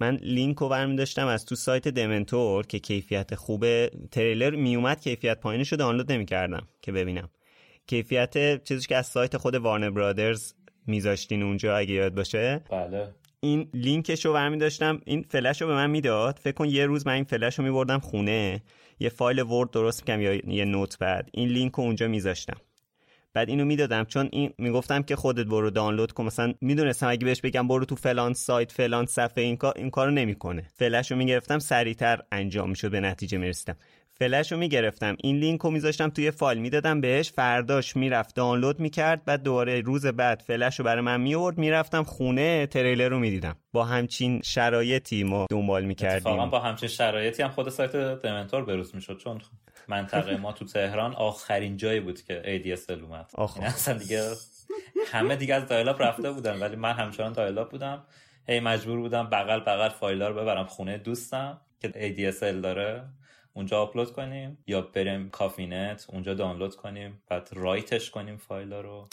من 0.00 0.16
لینک 0.22 0.56
رو 0.56 0.68
برمی 0.68 0.96
داشتم 0.96 1.26
از 1.26 1.44
تو 1.44 1.54
سایت 1.54 1.88
دمنتور 1.88 2.66
که 2.66 2.78
کیفیت 2.78 3.34
خوبه 3.34 3.90
تریلر 4.10 4.50
میومد 4.50 5.00
کیفیت 5.00 5.40
پایینش 5.40 5.72
رو 5.72 5.78
دانلود 5.78 6.12
نمی 6.12 6.26
کردم 6.26 6.68
که 6.82 6.92
ببینم. 6.92 7.30
کیفیت 7.86 8.64
چیزی 8.64 8.86
که 8.86 8.96
از 8.96 9.06
سایت 9.06 9.36
خود 9.36 9.54
وارنر 9.54 9.90
برادرز 9.90 10.54
میذاشتین 10.86 11.42
اونجا 11.42 11.76
اگه 11.76 11.94
یاد 11.94 12.14
باشه؟ 12.14 12.60
بله. 12.70 13.08
این 13.40 13.70
لینکش 13.74 14.24
رو 14.24 14.32
برمی 14.32 14.58
داشتم 14.58 15.00
این 15.04 15.22
فلش 15.22 15.62
رو 15.62 15.68
به 15.68 15.74
من 15.74 15.90
می‌داد. 15.90 16.38
فکر 16.38 16.54
کن 16.54 16.68
یه 16.68 16.86
روز 16.86 17.06
من 17.06 17.12
این 17.12 17.24
فلش 17.24 17.58
رو 17.58 17.64
میبردم 17.64 17.98
خونه 17.98 18.62
یه 19.00 19.08
فایل 19.08 19.42
ورد 19.42 19.70
درست 19.70 20.00
می‌کنم 20.00 20.22
یا 20.22 20.34
یه 20.34 20.64
note 20.64 20.98
بعد 20.98 21.30
این 21.32 21.48
لینک 21.48 21.72
رو 21.72 21.84
اونجا 21.84 22.08
میذاشتم. 22.08 22.56
بعد 23.38 23.48
اینو 23.48 23.64
می‌دادم. 23.64 24.04
چون 24.04 24.28
این 24.32 24.52
می‌گفتم 24.58 25.02
که 25.02 25.16
خودت 25.16 25.46
برو 25.46 25.70
دانلود 25.70 26.12
کن. 26.12 26.24
مثلا 26.24 26.54
می‌دونستم 26.60 27.08
اگه 27.08 27.24
بهش 27.24 27.40
بگم 27.40 27.68
برو 27.68 27.84
تو 27.84 27.96
فلان 27.96 28.34
سایت 28.34 28.72
فلان 28.72 29.06
صفحه 29.06 29.44
این 29.44 29.56
کار 29.56 29.72
این 29.76 29.90
کارو 29.90 30.10
نمی‌کنه. 30.10 30.62
فلش 30.74 31.10
رو 31.10 31.16
می‌گرفتم 31.16 31.58
سریعتر 31.58 32.22
انجام 32.32 32.70
می‌شد 32.70 32.90
به 32.90 33.00
نتیجه 33.00 33.38
می‌رسیدم. 33.38 33.76
فلش 34.18 34.52
رو 34.52 34.58
می‌گرفتم. 34.58 35.16
این 35.22 35.36
لینک 35.36 35.60
رو 35.60 35.70
میذاشتم 35.70 36.08
توی 36.08 36.30
فایل. 36.30 36.58
می‌دادم 36.58 37.00
بهش. 37.00 37.32
فرداش 37.32 37.96
می‌رفت 37.96 38.34
دانلود 38.34 38.80
می‌کرد. 38.80 39.24
بعد 39.24 39.42
دوباره 39.42 39.80
روز 39.80 40.06
بعد 40.06 40.40
فلش 40.46 40.78
رو 40.78 40.84
برای 40.84 41.00
من 41.00 41.20
میورد 41.20 41.58
می‌رفتم 41.58 42.02
خونه. 42.02 42.66
تریلر 42.66 43.08
رو 43.08 43.18
می‌دیدم. 43.18 43.56
با 43.72 43.84
همچین 43.84 44.40
شرایطی 44.44 45.24
ما 45.24 45.46
دنبال 45.50 45.84
می‌کردیم. 45.84 46.50
با 46.50 46.60
همچین 46.60 46.88
شرایطی 46.88 47.42
هم 47.42 47.50
خود 47.50 47.68
سایت 47.68 47.96
دمنتور 47.96 48.64
بروز 48.64 48.94
می‌شد. 48.94 49.18
چون 49.18 49.40
منطقه 49.88 50.36
ما 50.36 50.52
تو 50.52 50.64
تهران 50.64 51.14
آخرین 51.14 51.76
جایی 51.76 52.00
بود 52.00 52.22
که 52.22 52.42
ADSL 52.64 53.02
اومد. 53.02 53.30
این 53.56 53.66
اصلا 53.66 53.98
دیگه 53.98 54.22
همه 55.06 55.36
دیگه 55.36 55.54
از 55.54 55.66
دایلاب 55.66 56.02
رفته 56.02 56.30
بودن. 56.30 56.60
ولی 56.60 56.76
من 56.76 56.92
همچنان 56.92 57.32
دایلاب 57.32 57.70
بودم. 57.70 58.04
هی 58.48 58.60
مجبور 58.60 58.98
بودم 58.98 59.30
بغل 59.30 59.60
بغل 59.60 59.88
فایلا 59.88 60.28
رو 60.28 60.34
ببرم. 60.34 60.66
خونه 60.66 60.98
دوستم 60.98 61.60
که 61.80 61.88
ADSL 61.88 62.62
داره. 62.62 63.04
اونجا 63.58 63.82
آپلود 63.82 64.12
کنیم 64.12 64.58
یا 64.66 64.80
بریم 64.80 65.30
کافی‌نت 65.30 66.06
اونجا 66.08 66.34
دانلود 66.34 66.76
کنیم 66.76 67.22
بعد 67.28 67.48
write 67.52 67.93
ش 67.93 68.10
کنیم 68.10 68.36
فایلا 68.36 68.80
رو. 68.80 69.08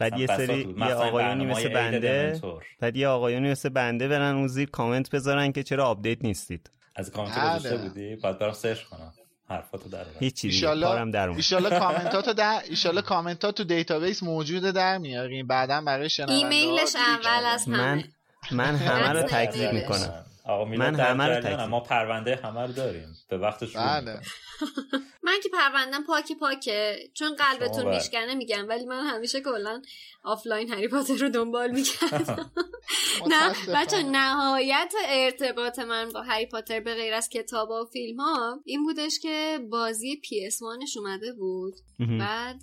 بعد 0.00 0.18
یه 0.18 0.26
سری 0.26 0.74
یه 0.78 0.94
آقایونی 0.94 1.44
مثل 1.44 1.68
بنده 1.68 2.40
بعد 2.80 2.96
یه 2.96 3.08
آقایونی 3.08 3.50
مثل 3.50 3.68
بنده 3.68 4.08
برن 4.08 4.34
اون 4.34 4.46
زیر 4.46 4.70
کامنت 4.70 5.10
بذارن 5.10 5.52
که 5.52 5.62
چرا 5.62 5.84
update 5.84 6.24
نیستید. 6.24 6.70
از 6.96 7.10
کامنت 7.10 7.58
گذاشته 7.58 7.76
بودی؟ 7.76 8.16
بعد 8.16 8.38
برم 8.38 8.52
search 8.52 8.82
کنم. 8.82 9.12
حرفاتو 9.48 9.88
در 9.88 10.04
هیچی 10.20 10.60
کارم 10.60 11.10
در 11.10 11.28
اومد. 11.28 11.36
ایشالله 11.36 11.78
کامنتاتو 11.84 12.32
در 12.32 12.62
ایشالله 12.68 13.02
کامنتات 13.02 13.54
تو 13.54 13.64
database 13.64 14.22
موجوده 14.22 14.72
در 14.72 14.98
میاریم. 14.98 15.46
بعدا 15.46 15.80
برای 15.80 16.10
شنونده 16.10 16.34
ایمیلش 16.34 16.96
اول 16.96 17.46
از 17.46 17.64
همه 17.64 17.76
من 17.76 18.04
من 18.52 18.76
همه 18.76 19.20
رو 19.20 19.28
تکذیب 19.32 19.72
می‌کنم. 19.72 20.23
آقا 20.44 20.64
من 20.64 21.00
همه 21.00 21.28
رو 21.28 21.40
تکذیب. 21.40 21.60
ما 21.60 21.80
پرونده 21.80 22.40
همه 22.44 22.60
رو 22.60 22.72
داریم. 22.72 23.16
به 23.28 23.38
وقتش 23.38 23.76
بله. 23.76 24.20
من 25.26 25.40
که 25.42 25.48
پروندم 25.48 26.02
پاک 26.02 26.32
پاکه. 26.32 27.10
چون 27.14 27.34
قلبتون 27.34 27.94
میشکنه 27.94 28.34
میگم 28.34 28.68
ولی 28.68 28.84
من 28.84 29.06
همیشه 29.06 29.40
کلا 29.40 29.82
آفلاین 30.22 30.72
هری 30.72 30.88
پاتر 30.88 31.14
رو 31.14 31.28
دنبال 31.28 31.70
می‌کردم. 31.70 32.52
نه 33.30 33.54
بچه 33.74 34.02
نهایت 34.02 34.94
ارتباط 35.06 35.78
من 35.78 36.08
با 36.08 36.22
هری 36.22 36.46
پاتر 36.46 36.80
به 36.80 36.94
غیر 36.94 37.14
از 37.14 37.28
کتاب 37.28 37.70
و 37.70 37.84
فیلم 37.92 38.20
ها 38.20 38.60
این 38.64 38.82
بودش 38.82 39.18
که 39.18 39.58
بازی 39.70 40.16
PS 40.16 40.46
One 40.46 40.62
ش 40.62 40.96
اومده 40.96 41.32
بود. 41.32 41.74
بعد 41.98 42.62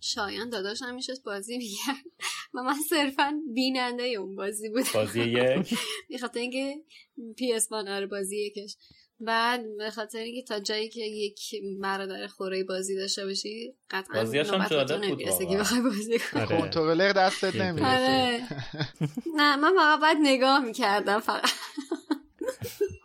شایان 0.00 0.50
داداش 0.50 0.82
همیشه 0.82 1.12
بازی 1.24 1.58
میگن 1.58 2.10
و 2.54 2.62
من 2.62 2.74
صرفا 2.88 3.40
بیننده 3.54 4.02
اون 4.02 4.36
بازی 4.36 4.68
بود 4.68 4.84
بازی 4.94 5.22
یک؟ 5.22 5.78
به 6.10 6.20
خاطر 6.20 6.40
اینکه 6.40 6.82
PS 7.36 7.72
آره 7.72 8.06
بازی 8.06 8.36
یکش. 8.46 8.76
بعد 9.20 9.76
به 9.78 9.90
خاطر 9.90 10.18
اینکه 10.18 10.42
تا 10.42 10.60
جایی 10.60 10.88
که 10.88 11.00
یک 11.00 11.40
برادر 11.80 12.26
خوره 12.26 12.64
بازی 12.64 12.96
داشته 12.96 13.26
باشی 13.26 13.74
قطعا 13.90 14.14
بازیاشم 14.14 14.68
جالب 14.68 15.08
بود 15.08 15.18
که 15.18 15.56
بخوای 15.58 15.80
بازی 15.80 16.18
کنی. 16.18 16.46
کنترلر 16.46 17.12
دستت 17.12 17.56
نمی‌رسه. 17.56 18.42
نه 19.36 19.56
من 19.56 19.72
فقط 19.76 20.00
باید 20.00 20.18
نگاه 20.22 20.64
می‌کردم 20.64 21.20
فقط. 21.20 21.50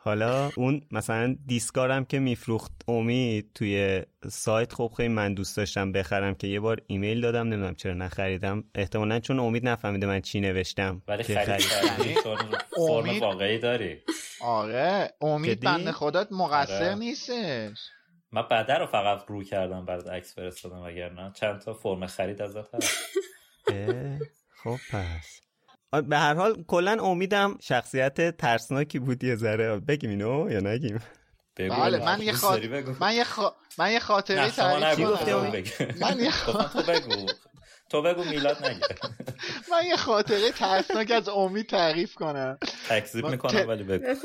حالا 0.10 0.52
اون 0.56 0.82
مثلا 0.92 1.36
دیسکا 1.46 1.89
رم 1.89 2.06
که 2.06 2.20
میفروخت 2.20 2.72
امید 2.88 3.52
توی 3.56 4.04
سایت 4.30 4.74
خب 4.74 4.92
خیلی 4.98 5.10
من 5.10 5.34
دوست 5.34 5.58
داشتم 5.58 5.92
بخرم 5.92 6.36
که 6.36 6.48
یه 6.48 6.60
بار 6.60 6.82
ایمیل 6.88 7.22
دادم 7.22 7.48
نمی‌دونم 7.48 7.76
چرا 7.76 7.94
نخریدم. 7.94 8.64
احتمالا 8.76 9.20
چون 9.20 9.40
امید 9.40 9.68
نفهمیده 9.68 10.08
من 10.08 10.22
چی 10.22 10.40
نوشتم 10.40 11.02
ولی 11.08 11.24
خرید 11.24 11.62
فرم 12.76 13.20
واقعی 13.20 13.60
داری. 13.60 13.98
آره. 14.42 15.14
امید 15.22 15.60
بنده 15.60 15.92
خودت 15.92 16.28
مقصر 16.32 16.84
آره. 16.84 16.96
نیستش. 16.96 17.78
من 18.32 18.42
بعده 18.50 18.74
رو 18.74 18.86
فقط 18.86 19.26
رو 19.28 19.44
کردم 19.44 19.86
برات 19.86 20.08
عکس 20.08 20.36
فرستادم 20.36 20.84
وگرنه 20.84 21.32
چند 21.34 21.62
تا 21.62 21.74
فرم 21.74 22.06
خرید 22.06 22.42
ازت 22.42 22.76
هست. 22.76 22.98
خب 24.64 24.78
پس. 24.92 25.42
به 25.92 26.18
هر 26.18 26.34
حال 26.34 26.64
کلا 26.68 26.98
امیدم 27.04 27.58
شخصیت 27.62 28.38
ترسناکی 28.38 29.00
بود 29.00 29.24
یه 29.24 29.36
ذره. 29.36 29.80
بگیم 29.80 30.10
اینو 30.10 30.52
یا 30.52 30.60
نگیم؟ 30.60 31.00
بله 31.58 32.06
من 32.06 32.22
یه 32.22 32.34
خاط... 32.34 32.62
من 33.00 33.16
یه 33.16 33.24
خ... 33.24 33.40
من 33.78 33.92
یه 33.92 34.00
خاطره 34.00 34.52
تعریف 34.52 35.00
کنم. 35.00 35.64
من 36.02 36.20
یه 36.20 36.32
تو 36.74 36.82
بگو. 36.82 37.26
تو 37.90 38.02
بگو 38.02 38.24
میلاد 38.24 38.66
نگه. 38.66 38.80
من 39.72 39.86
یه 39.86 39.96
خاطره 39.96 40.52
ترسناک 40.52 41.12
از 41.12 41.30
امید 41.30 41.66
تعریف 41.70 42.16
کنم. 42.16 42.58
تکذیب 42.90 43.26
می‌کنم 43.26 43.68
ولی 43.68 43.84
بگو. 43.84 44.16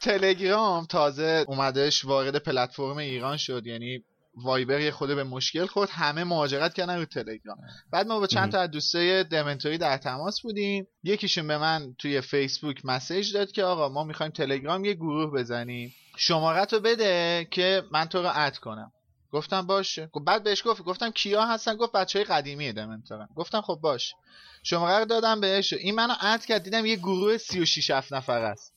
تلگرام 0.00 0.84
تازه 0.84 1.44
اومدش 1.48 2.04
وارد 2.04 2.36
پلتفرم 2.36 2.96
ایران 2.96 3.36
شد 3.36 3.66
یعنی 3.66 4.04
وایبر 4.36 4.80
یه 4.80 4.90
خود 4.90 5.14
به 5.14 5.24
مشکل 5.24 5.66
خورد. 5.66 5.90
همه 5.90 6.24
مهاجرت 6.24 6.74
کردن 6.74 6.98
رو 6.98 7.04
تلگرام. 7.04 7.56
بعد 7.92 8.06
ما 8.06 8.20
با 8.20 8.26
چند 8.26 8.52
تا 8.52 8.60
از 8.60 8.70
دوستای 8.70 9.24
دمنتوری 9.24 9.78
در 9.78 9.96
تماس 9.96 10.40
بودیم. 10.40 10.86
یکیشون 11.04 11.46
به 11.46 11.58
من 11.58 11.94
توی 11.98 12.20
فیسبوک 12.20 12.84
مسیج 12.84 13.32
داد 13.34 13.52
که 13.52 13.64
آقا 13.64 13.88
ما 13.88 14.04
می‌خوایم 14.04 14.32
تلگرام 14.32 14.84
یه 14.84 14.94
گروه 14.94 15.32
بزنیم. 15.32 15.94
شماره 16.16 16.64
رو 16.64 16.80
بده 16.80 17.46
که 17.50 17.82
من 17.92 18.04
تو 18.04 18.22
رو 18.22 18.30
اد 18.34 18.58
کنم. 18.58 18.92
گفتم 19.32 19.66
باشه. 19.66 20.10
بعد 20.26 20.42
بهش 20.42 20.62
گفت 20.66 20.82
گفتم 20.82 21.10
کیا 21.10 21.46
هستن؟ 21.46 21.76
گفت 21.76 21.92
بچه 21.92 22.18
های 22.18 22.26
قدیمی 22.26 22.72
دمنتورن. 22.72 23.28
گفتم 23.36 23.60
خب 23.60 23.78
باشه. 23.82 24.14
شماره 24.62 24.98
رو 24.98 25.04
دادم 25.04 25.40
بهش. 25.40 25.72
این 25.72 25.94
منو 25.94 26.14
add 26.20 26.44
کرد. 26.44 26.62
دیدم 26.62 26.86
یه 26.86 26.96
گروه 26.96 27.36
36 27.36 27.90
7 27.90 28.12
نفر 28.12 28.42
است 28.42 28.74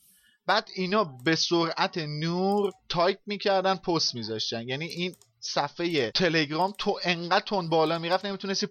بعد 0.47 0.69
اینا 0.75 1.03
به 1.03 1.35
سرعت 1.35 1.97
نور 1.97 2.71
تایپ 2.89 3.19
می‌کردن 3.25 3.75
پست 3.75 4.15
میذاشتن. 4.15 4.67
یعنی 4.67 4.85
این 4.85 5.15
صفحه 5.47 6.11
تلگرام 6.11 6.73
تو 6.77 6.99
انقدر 7.03 7.45
تند 7.45 7.69
بالا 7.69 7.99
می‌رفت 7.99 8.25
نمی‌تونستی 8.25 8.67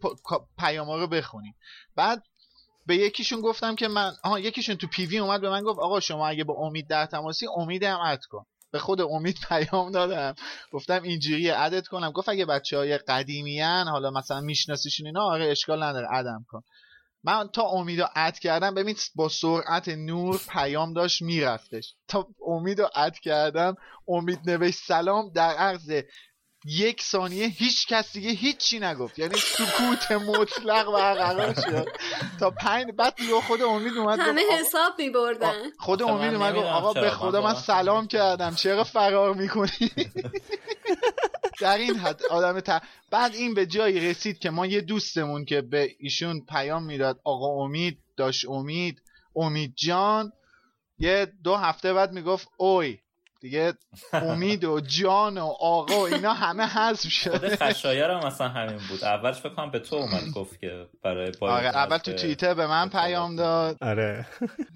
پیاما 0.58 0.96
رو 0.96 1.06
بخونی. 1.06 1.54
بعد 1.96 2.22
به 2.86 2.96
یکیشون 2.96 3.40
گفتم 3.40 3.74
که 3.74 3.88
من 3.88 4.12
آها 4.24 4.40
یکیشون 4.40 4.76
تو 4.76 4.86
PV 4.86 5.18
اومد 5.18 5.40
به 5.40 5.50
من 5.50 5.62
گفت 5.62 5.78
آقا 5.78 6.00
شما 6.00 6.28
اگه 6.28 6.44
با 6.44 6.54
امید 6.54 6.88
در 6.88 7.06
تماسی 7.06 7.46
امید 7.56 7.82
هم 7.82 8.00
add 8.00 8.24
کن. 8.24 8.44
به 8.70 8.78
خود 8.78 9.00
امید 9.00 9.36
پیام 9.48 9.90
دادم. 9.90 10.34
گفتم 10.72 11.02
اینجوری 11.02 11.50
ادت 11.50 11.86
کنم. 11.86 12.10
گفت 12.10 12.28
اگه 12.28 12.44
بچه 12.44 12.78
های 12.78 12.98
قدیمیان 12.98 13.88
حالا 13.88 14.10
مثلا 14.10 14.40
میشناسیشون 14.40 15.06
اینا 15.06 15.22
آره 15.22 15.46
اشکال 15.50 15.82
نداره 15.82 16.08
ادم 16.14 16.44
کن. 16.48 16.62
من 17.24 17.48
تا 17.48 17.62
امید 17.62 18.00
رو 18.00 18.08
اد 18.16 18.38
کردم 18.38 18.74
ببین 18.74 18.96
با 19.14 19.28
سرعت 19.28 19.88
نور 19.88 20.40
پیام 20.48 20.92
داشت 20.92 21.22
میرفتش. 21.22 21.94
تا 22.08 22.28
امید 22.46 22.80
رو 22.80 22.88
اد 22.94 23.18
کردم 23.18 23.76
امید 24.08 24.50
نوشت 24.50 24.78
سلام 24.86 25.30
در 25.34 25.54
عرض 25.56 26.02
یک 26.68 27.02
ثانیه 27.02 27.46
هیچ 27.46 27.86
کس 27.86 28.12
دیگه 28.12 28.30
هیچی 28.30 28.78
نگفت. 28.78 29.18
یعنی 29.18 29.34
سکوت 29.36 30.12
مطلق 30.12 30.92
برقرار 30.92 31.54
شد 31.54 31.88
تا 32.40 32.50
پنج 32.50 32.86
بعد 32.96 33.14
دیگه 33.14 33.40
خود 33.40 33.62
امید 33.62 33.92
اومد 33.96 34.18
همه 34.18 34.42
حساب 34.60 34.92
میبردن. 34.98 35.70
خود 35.78 36.02
امید 36.02 36.34
اومد 36.34 36.54
گفت 36.54 36.66
آقا 36.66 36.92
به 36.92 37.10
خدا 37.10 37.42
من 37.42 37.54
سلام 37.54 38.06
کردم. 38.06 38.54
چرا 38.54 38.84
فرار 38.84 39.34
می‌کنی؟ 39.34 39.90
در 41.60 41.78
این 41.78 41.96
حد 41.96 42.22
آدم 42.30 42.60
تا 42.60 42.80
بعد 43.10 43.34
این 43.34 43.54
به 43.54 43.66
جایی 43.66 44.00
رسید 44.00 44.38
که 44.38 44.50
ما 44.50 44.66
یه 44.66 44.80
دوستمون 44.80 45.44
که 45.44 45.60
به 45.60 45.90
ایشون 45.98 46.40
پیام 46.40 46.84
می‌داد 46.84 47.20
آقا 47.24 47.64
امید 47.64 47.98
داشت 48.16 48.48
امید 48.48 49.02
امید 49.36 49.72
جان 49.76 50.32
یه 50.98 51.32
دو 51.44 51.56
هفته 51.56 51.92
بعد 51.92 52.12
می‌گفت 52.12 52.48
اوی 52.56 52.98
دیگه 53.46 53.72
امید 54.12 54.64
و 54.64 54.80
جان 54.80 55.38
و 55.38 55.44
آقا 55.60 56.06
اینا 56.06 56.32
همه 56.32 56.66
حذف 56.66 57.08
شده. 57.08 57.56
خشایر 57.56 58.10
هم 58.10 58.26
مثلا 58.26 58.48
همین 58.48 58.78
بود. 58.88 59.04
اولش 59.04 59.36
فکر 59.36 59.54
کنم 59.54 59.70
به 59.70 59.78
تو 59.78 59.96
اومد 59.96 60.30
گفت 60.34 60.60
که 60.60 60.86
برای 61.02 61.32
آره 61.40 61.66
اول 61.66 61.98
تو 61.98 62.12
توییتر 62.12 62.54
به 62.54 62.66
من 62.66 62.88
پیام 62.88 63.36
داد. 63.36 63.76
آره. 63.80 64.26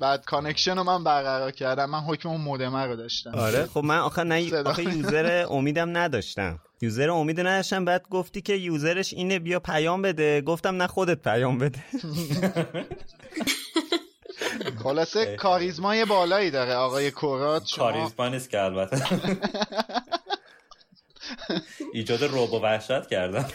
بعد 0.00 0.24
connection 0.24 0.76
رو 0.76 0.84
من 0.84 1.04
برقرار 1.04 1.50
کردم. 1.50 1.90
من 1.90 2.00
حکم 2.00 2.28
اون 2.28 2.40
مودمه 2.40 2.84
رو 2.86 2.96
داشتم. 2.96 3.34
آره. 3.34 3.66
خب 3.66 3.84
من 3.84 3.98
آخه 3.98 4.22
نه 4.22 4.62
آخه 4.62 4.82
user 4.82 5.46
امیدم 5.50 5.96
نداشتم. 5.96 6.58
user 6.82 7.10
امید 7.10 7.40
نداشتم. 7.40 7.84
بعد 7.84 8.02
گفتی 8.10 8.40
که 8.40 8.54
user 8.54 8.93
ش 8.93 9.12
اینه 9.12 9.38
بیا 9.38 9.60
پیام 9.60 10.02
بده. 10.02 10.40
گفتم 10.40 10.76
نه 10.76 10.86
خودت 10.86 11.22
پیام 11.22 11.58
بده. 11.58 11.78
خلاصه 14.82 15.36
کاریزمای 15.36 16.04
بالایی 16.04 16.50
داره 16.50 16.74
آقای 16.74 17.10
کورات 17.10 17.66
شما 17.66 17.92
کاریزما 17.92 18.28
نیست 18.28 18.50
که 18.50 18.60
البته. 18.60 19.04
ایجاد 21.92 22.24
رعب 22.24 22.52
و 22.52 22.60
وحشت 22.60 23.06
کردن 23.06 23.48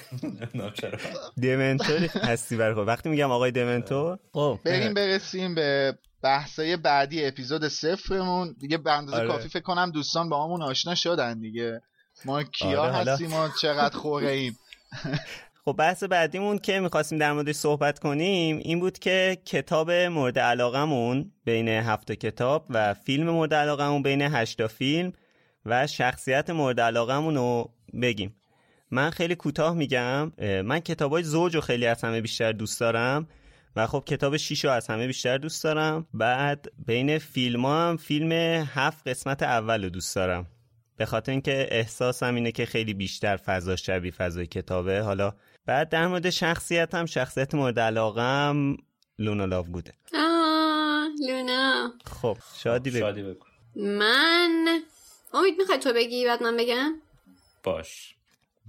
دمنتور 1.41 1.97
هستی 1.97 2.57
برای 2.57 2.85
وقتی 2.85 3.09
میگم 3.09 3.31
آقای 3.31 3.51
دمنتور 3.51 4.19
خب 4.33 4.59
بریم 4.65 4.93
برسیم 4.93 5.55
به 5.55 5.97
بحثای 6.21 6.77
بعدی 6.77 7.25
اپیزود 7.25 7.67
صفرمون. 7.67 8.55
دیگه 8.59 8.77
به 8.77 8.91
اندازه 8.91 9.17
آره. 9.17 9.27
کافی 9.27 9.49
فکر 9.49 9.63
کنم 9.63 9.91
دوستان 9.91 10.29
با 10.29 10.43
همون 10.43 10.61
آشنا 10.61 10.95
شدن 10.95 11.39
دیگه. 11.39 11.81
ما 12.25 12.43
کیا 12.43 12.81
آره 12.81 12.93
هستیم 12.93 13.33
و 13.33 13.49
چقدر 13.61 13.97
خوره 13.97 14.29
ایم 14.29 14.59
خب 15.67 15.75
بحث 15.77 16.03
بعدیمون 16.03 16.57
که 16.57 16.79
می‌خواستیم 16.79 17.19
در 17.19 17.33
موردش 17.33 17.55
صحبت 17.55 17.99
کنیم 17.99 18.57
این 18.57 18.79
بود 18.79 18.99
که 18.99 19.37
کتاب 19.45 19.91
مورد 19.91 20.39
علاقمون 20.39 21.31
بین 21.45 21.67
هفت 21.67 22.11
کتاب 22.11 22.65
و 22.69 22.93
فیلم 22.93 23.29
مورد 23.29 23.53
علاقمون 23.53 24.03
بین 24.03 24.21
هشتا 24.21 24.67
فیلم 24.67 25.13
و 25.65 25.87
شخصیت 25.87 26.49
مورد 26.49 26.79
علاقمون 26.79 27.35
رو 27.35 27.69
بگیم. 28.01 28.35
من 28.91 29.09
خیلی 29.09 29.35
کوتاه 29.35 29.73
میگم 29.73 30.31
من 30.39 30.79
کتاب 30.79 31.11
های 31.11 31.23
زوج 31.23 31.55
رو 31.55 31.61
خیلی 31.61 31.85
از 31.85 32.03
همه 32.03 32.21
بیشتر 32.21 32.51
دوست 32.51 32.79
دارم 32.79 33.27
و 33.75 33.87
خب 33.87 34.03
کتاب 34.05 34.37
شیش 34.37 34.65
رو 34.65 34.71
از 34.71 34.87
همه 34.87 35.07
بیشتر 35.07 35.37
دوست 35.37 35.63
دارم. 35.63 36.07
بعد 36.13 36.71
بین 36.85 37.17
فیلم 37.17 37.65
هم 37.65 37.97
فیلم 37.97 38.31
هفت 38.73 39.07
قسمت 39.07 39.43
اول 39.43 39.83
رو 39.83 39.89
دوست 39.89 40.15
دارم. 40.15 40.47
به 40.97 41.05
خاطر 41.05 41.31
اینکه 41.31 41.67
احساسم 41.71 42.35
اینه 42.35 42.51
که 42.51 42.65
خیلی 42.65 42.93
بیشتر 42.93 43.37
فضا 43.37 43.75
شبیه 43.75 44.11
فضای 44.11 44.47
کتابه. 44.47 45.01
حالا 45.01 45.33
بعد 45.65 45.89
در 45.89 46.07
مورد 46.07 46.29
شخصیت 46.29 46.95
هم 46.95 47.05
شخصیت 47.05 47.55
مورد 47.55 47.79
علاقم 47.79 48.77
لونا 49.19 49.45
لاو 49.45 49.65
بوده. 49.65 49.93
آه 50.13 51.07
لونا. 51.27 51.93
خب 52.05 52.37
شادی 52.55 52.89
بگو, 52.89 52.99
شادی 52.99 53.23
بگو. 53.23 53.45
من 53.75 54.79
امید 55.33 55.53
می‌خوای 55.57 55.79
تو 55.79 55.93
بگی 55.93 56.25
بعد 56.25 56.43
من 56.43 56.57
بگم؟ 56.57 56.93
باش. 57.63 58.15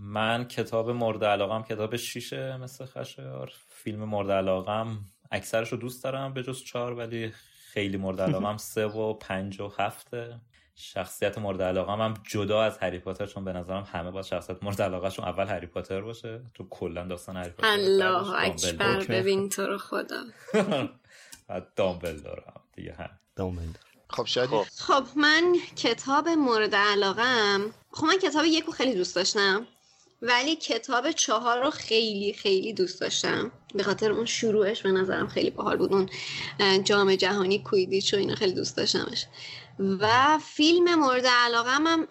من 0.02 0.44
کتاب 0.44 0.90
مورد 0.90 1.24
علاقم 1.24 1.62
کتاب 1.62 1.96
شیشه 1.96 2.56
مثل 2.56 2.84
خشایار. 2.86 3.52
فیلم 3.68 4.04
مورد 4.04 4.30
علاقم 4.30 4.98
اکثرش 5.30 5.68
رو 5.68 5.78
دوست 5.78 6.04
دارم 6.04 6.34
به 6.34 6.42
جز 6.42 6.64
چهار 6.64 6.92
ولی 6.92 7.32
خیلی 7.72 7.96
مورد 7.96 8.20
علاقم 8.30 8.56
سه 8.56 8.86
و 8.86 9.14
پنج 9.14 9.60
و 9.60 9.68
هفته. 9.78 10.40
شخصیت 10.78 11.38
مورد 11.38 11.62
علاقه 11.62 11.92
هم 11.92 12.14
جدا 12.28 12.62
از 12.62 12.78
هری 12.78 12.98
پاتر 12.98 13.26
چون 13.26 13.44
به 13.44 13.52
نظرم 13.52 13.88
همه 13.92 14.10
با 14.10 14.22
شخصیت 14.22 14.62
مورد 14.62 14.82
علاقه 14.82 15.10
چون 15.10 15.24
اول 15.24 15.46
هری 15.46 15.66
پاتر 15.66 16.00
باشه. 16.00 16.40
تو 16.54 16.66
کلا 16.70 17.04
داستان 17.04 17.36
هری 17.36 17.50
پاتر 17.50 17.68
الله 17.68 18.34
اکبر 18.34 19.04
ببین 19.04 19.48
تو 19.48 19.66
رو 19.66 19.78
خدا. 19.78 20.22
بعد 21.48 21.74
دامبلدور 21.76 22.42
هم 22.46 22.60
دیگه 22.72 22.92
هم. 22.92 23.10
دامبلدور. 23.36 23.76
خب 24.10 24.26
شادی؟ 24.26 24.56
خب. 24.78 25.04
من 25.16 25.56
کتاب 25.76 26.28
مورد 26.28 26.74
علاقم 26.74 27.74
خب 27.90 28.04
من 28.04 28.18
کتاب 28.18 28.44
یکو 28.44 28.72
خیلی 28.72 28.94
دوست 28.94 29.16
داشتم 29.16 29.66
ولی 30.22 30.56
کتاب 30.56 31.10
چهار 31.10 31.64
رو 31.64 31.70
خیلی 31.70 32.32
خیلی 32.32 32.72
دوست 32.72 33.00
داشتم. 33.00 33.52
به 33.74 33.82
خاطر 33.82 34.12
اون 34.12 34.24
شروعش 34.24 34.82
به 34.82 34.90
نظرم 34.90 35.28
خیلی 35.28 35.50
باحال 35.50 35.76
بود 35.76 35.92
اون 35.92 36.08
جام 36.84 37.14
جهانی 37.14 37.58
کویدیچ 37.58 38.14
و 38.14 38.16
اینا 38.16 38.34
خیلی 38.34 38.52
دوست 38.52 38.76
داشتمش. 38.76 39.26
و 39.78 40.38
فیلم 40.38 40.94
مورد 40.94 41.26
علاقه 41.26 41.70
هم 41.70 42.06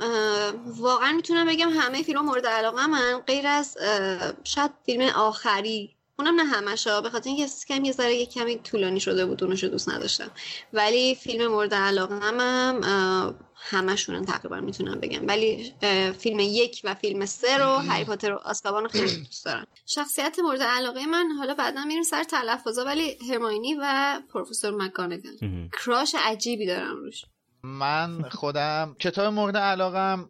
واقعا 0.66 1.12
می‌تونم 1.12 1.48
بگم 1.48 1.70
همه 1.70 2.04
فیلم 2.04 2.22
مورد 2.22 2.48
علاقه 2.48 2.88
من 2.88 3.20
غیر 3.28 3.48
از 3.48 3.78
شاید 4.44 4.72
فیلم 4.86 5.02
آخری. 5.02 5.96
اونم 6.20 6.36
نه 6.36 6.44
همش 6.44 6.88
به 6.88 7.10
خاطر 7.10 7.30
اینکه 7.30 7.48
کم 7.68 7.86
یه 7.86 7.92
ذره 7.92 8.16
یه 8.16 8.26
کمی 8.26 8.60
طولانی 8.60 9.00
شده 9.00 9.26
بود 9.26 9.44
اونشو 9.44 9.68
دوست 9.68 9.90
نداشتم. 9.90 10.32
ولی 10.74 11.16
فیلم 11.16 11.48
مورد 11.48 11.74
علاقه 11.74 12.16
هم 12.16 13.36
همشون 13.56 14.26
تقریبا 14.26 14.60
می‌تونم 14.60 15.00
بگم. 15.00 15.28
ولی 15.28 15.74
فیلم 16.20 16.40
یک 16.40 16.82
و 16.84 16.96
فیلم 16.96 17.26
سه 17.26 17.58
رو 17.58 17.76
هری 17.76 18.06
پاتر 18.06 18.34
و 18.34 18.36
آسکابان 18.36 18.88
خیلی 18.88 19.16
دوست 19.18 19.46
دارم. 19.46 19.68
شخصیت 19.86 20.40
مورد 20.40 20.62
علاقه 20.62 21.06
من 21.06 21.32
حالا 21.32 21.54
بعدا 21.54 21.86
میریم 21.86 22.04
سر 22.04 22.24
تلفظا 22.24 22.86
ولی 22.86 23.18
هرماینی 23.30 23.76
و 23.82 24.22
پروفسور 24.34 24.72
مکانگل 24.72 25.38
کراش 25.72 26.16
عجیبی 26.20 26.66
دارم 26.66 26.96
روش. 26.96 27.26
من 27.66 28.30
خودم 28.30 28.96
کتاب 29.00 29.34
مورد 29.34 29.58
علاقم 29.58 30.30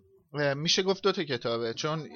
میشه 0.56 0.84
گفت 0.84 1.04
دو 1.04 1.12
تا 1.12 1.24
کتابه. 1.24 1.74
چون 1.74 2.10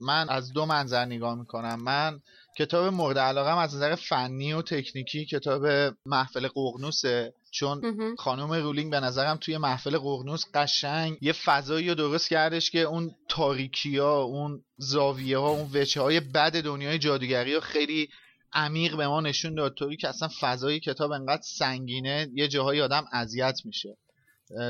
من 0.00 0.28
از 0.28 0.52
دو 0.52 0.66
منظر 0.66 1.04
نگاه 1.04 1.34
می‌کنم. 1.34 1.82
من 1.82 2.20
کتاب 2.58 2.94
مورد 2.94 3.18
علاقم 3.18 3.56
از 3.56 3.74
نظر 3.74 3.94
فنی 3.94 4.52
و 4.52 4.62
تکنیکی 4.62 5.26
کتاب 5.26 5.94
محفل 6.06 6.48
قغنوسه 6.54 7.34
چون 7.50 7.82
خانم 8.18 8.52
رولینگ 8.52 8.90
به 8.90 9.00
نظرم 9.00 9.36
توی 9.36 9.58
محفل 9.58 9.98
قغنوس 9.98 10.44
قشنگ 10.54 11.18
یه 11.20 11.32
فضایی 11.32 11.88
رو 11.88 11.94
درست 11.94 12.28
کردش 12.28 12.70
که 12.70 12.80
اون 12.80 13.14
تاریکی 13.28 13.98
ها 13.98 14.22
اون 14.22 14.64
زاویه 14.76 15.38
ها 15.38 15.48
اون 15.48 15.70
وچه 15.74 16.00
های 16.00 16.20
بد 16.20 16.62
دنیای 16.62 16.98
جادوگری 16.98 17.54
ها 17.54 17.60
خیلی 17.60 18.08
عمیق 18.52 18.96
به 18.96 19.08
ما 19.08 19.20
نشون 19.20 19.54
داد. 19.54 19.74
طوری 19.74 19.96
که 19.96 20.08
اصلا 20.08 20.28
فضای 20.40 20.80
کتاب 20.80 21.12
انقدر 21.12 21.42
سنگینه 21.42 22.28
یه 22.34 22.48
جاهای 22.48 22.80
آدم 22.82 23.04
اذیت 23.12 23.60
میشه. 23.64 23.96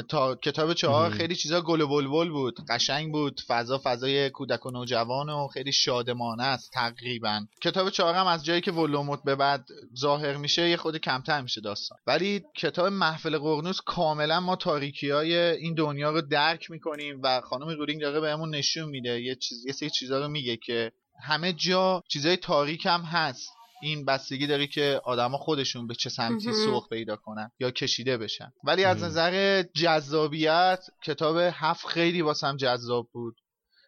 تا 0.08 0.34
کتاب 0.34 0.72
چهار 0.72 1.10
خیلی 1.10 1.34
چیزا 1.34 1.60
گل 1.60 1.80
و 1.80 1.88
بلبل 1.88 2.28
بود. 2.28 2.58
قشنگ 2.68 3.12
بود. 3.12 3.40
فضا 3.48 3.80
فضای 3.84 4.30
کودک 4.30 4.66
و 4.66 4.70
نوجوان 4.70 5.28
و 5.28 5.46
خیلی 5.46 5.72
شادمانه 5.72 6.42
است 6.42 6.72
تقریبا. 6.72 7.40
کتاب 7.62 7.90
چهار 7.90 8.14
هم 8.14 8.26
از 8.26 8.44
جایی 8.44 8.60
که 8.60 8.72
ولوموت 8.72 9.22
به 9.24 9.34
بعد 9.34 9.66
ظاهر 9.98 10.36
میشه 10.36 10.68
یه 10.68 10.76
خود 10.76 10.96
کمتر 10.96 11.40
میشه 11.40 11.60
داستان. 11.60 11.98
ولی 12.06 12.44
کتاب 12.56 12.86
محفل 12.86 13.38
قرنوس 13.38 13.80
کاملا 13.86 14.40
ما 14.40 14.56
تاریکی 14.56 15.10
های 15.10 15.36
این 15.36 15.74
دنیا 15.74 16.10
رو 16.10 16.20
درک 16.20 16.70
می‌کنیم 16.70 17.20
و 17.22 17.40
خانم 17.40 17.68
رولینگ 17.68 18.00
داره 18.00 18.20
بهمون 18.20 18.54
نشون 18.54 18.88
میده. 18.88 19.20
یه 19.20 19.34
چیز 19.34 19.66
یه 19.66 19.72
سری 19.72 19.90
چیزا 19.90 20.20
رو 20.20 20.28
میگه 20.28 20.56
که 20.56 20.92
همه 21.22 21.52
جا 21.52 22.02
چیزای 22.08 22.36
تاریک 22.36 22.86
هم 22.86 23.00
هست. 23.00 23.57
این 23.82 24.04
بستگی 24.04 24.46
داره 24.46 24.66
که 24.66 25.00
آدما 25.04 25.38
خودشون 25.38 25.86
به 25.86 25.94
چه 25.94 26.10
سمتی 26.10 26.52
سوق 26.52 26.88
پیدا 26.88 27.16
کنن 27.16 27.50
یا 27.60 27.70
کشیده 27.70 28.18
بشن. 28.18 28.52
ولی 28.64 28.84
از 28.84 29.02
نظر 29.02 29.62
جذابیت 29.62 30.84
کتاب 31.04 31.36
هفت 31.36 31.86
خیلی 31.86 32.22
واسم 32.22 32.56
جذاب 32.56 33.08
بود. 33.12 33.36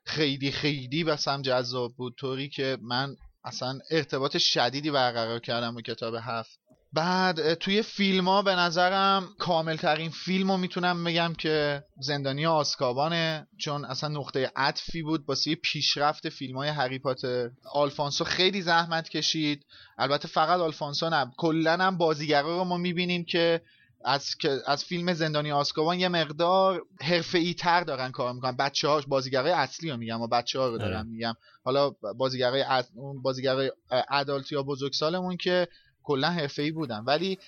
خیلی 0.04 0.52
خیلی 0.52 1.02
واسم 1.02 1.42
جذاب 1.42 1.94
بود. 1.96 2.14
طوری 2.18 2.48
که 2.48 2.78
من 2.82 3.16
اصلا 3.44 3.78
ارتباط 3.90 4.36
شدیدی 4.36 4.90
برقرار 4.90 5.40
کردم 5.40 5.74
با 5.74 5.80
کتاب 5.80 6.14
هفت. 6.14 6.59
بعد 6.92 7.54
توی 7.54 7.82
فیلم 7.82 8.28
ها 8.28 8.42
به 8.42 8.54
نظرم 8.54 9.28
کامل 9.38 9.76
ترین 9.76 10.10
فیلم 10.10 10.50
رو 10.50 10.56
می‌تونم 10.56 11.04
بگم 11.04 11.32
که 11.38 11.84
زندانی 12.00 12.46
آسکابانه 12.46 13.46
چون 13.58 13.84
اصلا 13.84 14.08
نقطه 14.08 14.52
عطفی 14.56 15.02
بود. 15.02 15.24
واسه 15.28 15.54
پیشرفت 15.54 16.28
فیلم 16.28 16.56
های 16.56 16.68
هری 16.68 16.98
پاتر. 16.98 17.50
آلفانسو 17.72 18.24
خیلی 18.24 18.62
زحمت 18.62 19.08
کشید. 19.08 19.66
البته 19.98 20.28
فقط 20.28 20.60
آلفانسو 20.60 21.10
نه 21.10 21.32
کلا 21.36 21.76
هم 21.76 21.98
بازیگرا 21.98 22.58
رو 22.58 22.64
ما 22.64 22.76
می‌بینیم 22.76 23.24
که 23.24 23.62
از 24.04 24.26
از 24.66 24.84
فیلم 24.84 25.12
زندانی 25.12 25.52
آسکابان 25.52 26.00
یه 26.00 26.08
مقدار 26.08 26.82
حرفه‌ای 27.00 27.54
تر 27.54 27.80
دارن 27.80 28.10
کار 28.10 28.32
می‌کنن. 28.32 28.56
بچه 28.56 28.88
هاش 28.88 29.06
بازیگرای 29.06 29.52
اصلی 29.52 29.90
رو 29.90 29.96
میگم 29.96 30.20
و 30.20 30.26
بچه 30.26 30.58
ها 30.58 30.68
رو 30.68 30.78
دارم 30.78 31.06
میگم. 31.06 31.34
حالا 31.64 31.90
بازیگرای 32.18 32.64
اون 32.94 33.22
بازیگرای 33.22 33.72
ادالت 34.10 34.52
یا 34.52 34.62
بزرگسالمون 34.62 35.36
که 35.36 35.68
کلا 36.10 36.48
ای 36.58 36.70
بودن. 36.70 37.04
ولی 37.06 37.38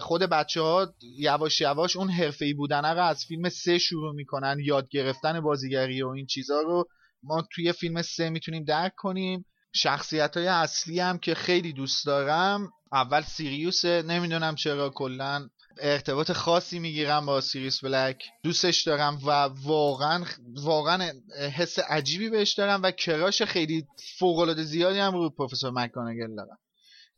خود 0.00 0.22
بچه 0.22 0.60
ها 0.60 0.94
یواش 1.18 1.60
یواش 1.60 1.96
اون 1.96 2.10
ای 2.40 2.54
بودن 2.54 2.84
رو 2.84 3.02
از 3.02 3.24
فیلم 3.24 3.48
سه 3.48 3.78
شروع 3.78 4.14
می‌کنن 4.14 4.56
یاد 4.64 4.88
گرفتن 4.88 5.40
بازیگری 5.40 6.02
و 6.02 6.08
این 6.08 6.26
چیزها 6.26 6.60
رو. 6.60 6.84
ما 7.22 7.42
توی 7.52 7.72
فیلم 7.72 8.02
سه 8.02 8.30
می‌تونیم 8.30 8.64
درک 8.64 8.92
کنیم. 8.96 9.44
شخصیت 9.74 10.36
های 10.36 10.46
اصلی 10.46 11.00
هم 11.00 11.18
که 11.18 11.34
خیلی 11.34 11.72
دوست 11.72 12.06
دارم 12.06 12.68
اول 12.92 13.22
سیریوسه 13.22 14.02
نمی‌دونم 14.02 14.54
چرا 14.54 14.90
کلا 14.90 15.48
ارتباط 15.80 16.32
خاصی 16.32 16.78
می‌گیرم 16.78 17.26
با 17.26 17.40
سیریوس 17.40 17.84
بلک. 17.84 18.24
دوستش 18.42 18.82
دارم 18.82 19.18
و 19.26 19.30
واقعا 19.64 20.24
واقعا 20.62 21.12
حس 21.56 21.78
عجیبی 21.78 22.28
بهش 22.30 22.52
دارم 22.54 22.82
و 22.82 22.90
کراش 22.90 23.42
خیلی 23.42 23.86
فوق 24.18 24.38
العاده 24.38 24.62
زیادی 24.62 24.98
هم 24.98 25.12
رو 25.12 25.30
پروفسور 25.30 25.70
مکگانگل 25.70 26.36
دارم. 26.36 26.58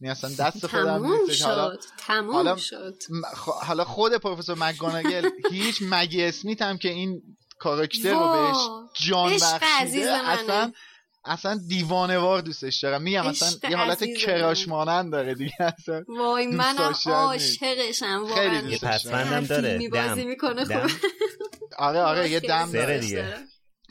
یعنی 0.01 0.11
اصلا 0.11 0.31
دست 0.47 0.67
خودم 0.67 1.07
نیستش. 1.07 1.43
حالا 1.43 1.77
حالا 2.33 2.57
شد. 2.57 2.95
حالا 3.63 3.85
خود 3.85 4.13
پروفسور 4.15 4.59
مکگانگل 4.59 5.31
هیچ 5.51 5.79
مگی 5.83 6.25
اسمیت 6.25 6.63
هم 6.63 6.79
که 6.79 6.89
این 6.89 7.23
کاراکتر 7.59 8.13
رو 8.15 8.33
بهش 8.33 8.57
جان 9.07 9.33
بخشیده 9.33 10.11
اصلا 10.29 10.73
اصلا 11.27 11.61
دیوانوار 11.69 12.41
دوستش 12.41 12.79
دارم. 12.83 13.03
میگم 13.03 13.27
اصلا 13.27 13.71
یه 13.71 13.77
حالت 13.77 14.05
کراش 14.05 14.69
مانند 14.69 15.13
داره 15.13 15.35
دیگه. 15.35 15.53
اصلا 15.79 16.05
وای 16.09 16.47
منم 16.47 16.95
عاشقشم 17.07 18.27
خیلی 18.35 18.61
دوستش 18.61 19.03
دارم. 19.03 19.45
داره. 19.45 19.89
بازی 19.89 20.25
می‌کنه 20.25 20.65
خوب 20.65 20.91
آره 21.79 22.01
آره 22.01 22.31
یه 22.31 22.41
دم 22.41 22.73
داره 22.73 22.99
دیگه. 22.99 23.35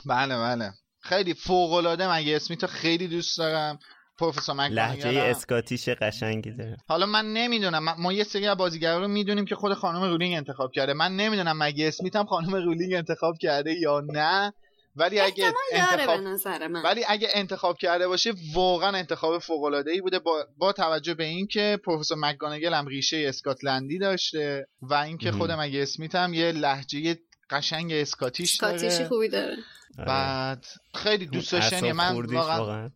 بله 0.05 0.37
بله. 0.37 0.73
خیلی 1.01 1.33
فوق 1.33 1.73
العاده 1.73 2.11
مگه 2.13 2.35
اسمیتو 2.35 2.67
خیلی 2.67 3.07
دوست 3.07 3.37
دارم. 3.37 3.79
پروفسور 4.17 4.67
لحجه 4.67 5.19
اسکاتیش 5.19 5.89
قشنگی 5.89 6.51
داره. 6.51 6.77
حالا 6.87 7.05
من 7.05 7.33
نمی‌دونم 7.33 7.95
ما 7.99 8.13
یه 8.13 8.23
سری 8.23 8.47
از 8.47 8.57
بازیگرا 8.57 8.99
رو 8.99 9.07
می‌دونیم 9.07 9.45
که 9.45 9.55
خود 9.55 9.73
خانم 9.73 10.03
رولینگ 10.03 10.35
انتخاب 10.35 10.71
کرده. 10.71 10.93
من 10.93 11.15
نمی‌دونم 11.15 11.57
مگه 11.57 11.87
اسمیت 11.87 12.15
هم 12.15 12.25
خانم 12.25 12.55
رولینگ 12.55 12.93
انتخاب 12.93 13.37
کرده 13.37 13.73
یا 13.73 14.03
نه. 14.13 14.53
ولی 14.95 15.19
اگه 15.19 15.53
انتخاب 15.73 16.19
من. 16.63 16.83
ولی 16.83 17.05
اگه 17.07 17.27
انتخاب 17.33 17.77
کرده 17.77 18.07
باشه 18.07 18.33
واقعا 18.53 18.97
انتخاب 18.97 19.39
فوق 19.39 19.63
العاده 19.63 19.91
ای 19.91 20.01
بوده. 20.01 20.19
با, 20.19 20.45
با 20.57 20.71
توجه 20.71 21.13
به 21.13 21.23
اینکه 21.23 21.79
پروفسور 21.85 22.17
مکگانگل 22.17 22.73
هم 22.73 22.87
ریشه 22.87 23.25
اسکاتلندی 23.27 23.99
داشته 23.99 24.67
و 24.81 24.93
اینکه 24.93 25.31
خود 25.31 25.51
مگه 25.51 25.81
اسمیت 25.81 26.15
هم 26.15 26.33
یه 26.33 26.51
لهجه 26.51 27.19
قشنگ 27.49 27.93
اسکاتیش 27.93 28.57
داره. 28.57 28.73
اسکاتیشی 28.73 29.05
خوبی 29.05 29.29
داره. 29.29 29.57
بعد 29.97 30.65
خیلی 30.95 31.25
دوست 31.25 31.51
داشتنی 31.51 31.91
من 31.91 32.15
واقعا. 32.15 32.89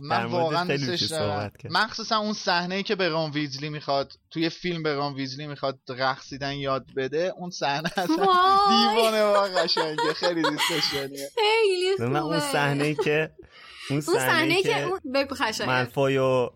من 0.00 0.24
واقعا 0.24 0.64
دوستش 0.64 1.02
دارم. 1.02 1.52
مخصوصا 1.70 2.18
اون 2.18 2.32
صحنه 2.32 2.74
ای 2.74 2.82
که 2.82 2.94
به 2.94 3.08
رون 3.08 3.30
ویزلی 3.30 3.68
می‌خواد 3.68 4.12
توی 4.30 4.48
فیلم 4.48 4.82
به 4.82 4.94
رون 4.94 5.14
ویزلی 5.14 5.46
می‌خواد 5.46 5.78
رقصیدن 5.88 6.52
یاد 6.52 6.86
بده 6.96 7.32
اون 7.36 7.50
صحنه 7.50 7.92
اصلا 7.96 8.26
دیوانه 8.68 9.22
واقعا 9.22 9.62
قشنگه. 9.62 10.12
خیلی 10.16 10.42
دوستش 10.42 10.94
دارم 10.94 11.08
خیلی 11.08 11.96
خوبه 11.96 12.08
من 12.08 12.20
اون 12.20 12.40
صحنه 12.40 12.84
ای 12.84 12.94
که 12.94 13.30
اون 13.90 14.00
صحنه 14.00 14.62
که 14.62 14.82
اون 14.82 15.00
بگو 15.14 15.34
خشایار 15.34 15.72
ملفایو 15.74 16.50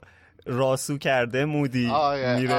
راسو 0.47 0.99
کرده 0.99 1.45
مودی. 1.45 1.86
آره 1.86 2.40
میره. 2.40 2.55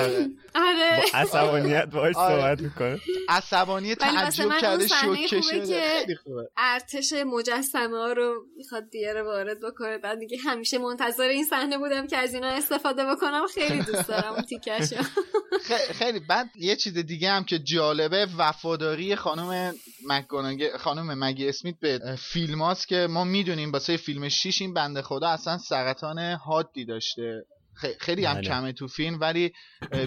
آره. 0.55 1.03
با 1.13 1.19
عصبانیت 1.19 1.85
باش 1.85 2.15
آره. 2.15 2.35
صحبت 2.41 2.61
می‌کنه. 2.61 2.99
عصبانی 3.29 3.95
ولی 3.95 4.17
واسه 4.17 4.43
تعجب 4.43 4.57
کرده 4.61 4.87
شوکه 4.87 5.27
که 5.27 5.41
خیلی 5.41 6.15
خوبه. 6.15 6.49
ارتش 6.57 7.13
مجسمه 7.13 7.97
ها 7.97 8.11
رو 8.11 8.45
می‌خواد 8.57 8.89
دیگه 8.89 9.13
رو 9.13 9.25
وارد 9.25 9.59
بکنه. 9.59 9.97
بعد 9.97 10.19
دیگه 10.19 10.37
همیشه 10.37 10.77
منتظر 10.77 11.23
این 11.27 11.45
صحنه 11.45 11.77
بودم 11.77 12.07
که 12.07 12.17
از 12.17 12.33
اینا 12.33 12.47
استفاده 12.47 13.05
بکنم. 13.05 13.47
خیلی 13.53 13.81
دوست 13.81 14.07
دارم 14.07 14.33
اون 14.33 14.41
تیکشو 14.41 14.95
خ- 15.67 15.91
خیلی. 15.93 16.19
بعد 16.19 16.49
یه 16.55 16.75
چیز 16.75 16.97
دیگه 16.97 17.31
هم 17.31 17.43
که 17.43 17.59
جالبه 17.59 18.27
وفاداری 18.37 19.15
خانم 19.15 19.73
مکگوناگل 20.07 20.77
خانم 20.77 21.23
مگی 21.23 21.49
اسمیت 21.49 21.75
به 21.81 21.99
فیلم 22.19 22.61
هاست 22.61 22.87
که 22.87 23.07
ما 23.09 23.23
می‌دونیم 23.23 23.71
واسه 23.71 23.97
فیلم 23.97 24.29
6 24.29 24.61
این 24.61 24.73
بنده 24.73 25.01
خدا 25.01 25.29
اصلا 25.29 25.57
سرطان 25.57 26.19
حادی 26.19 26.85
داشته. 26.85 27.45
خیلی 27.99 28.25
هم 28.25 28.33
بله. 28.33 28.43
کمه 28.43 28.71
تو 28.71 28.87
فیلم 28.87 29.19
ولی 29.19 29.51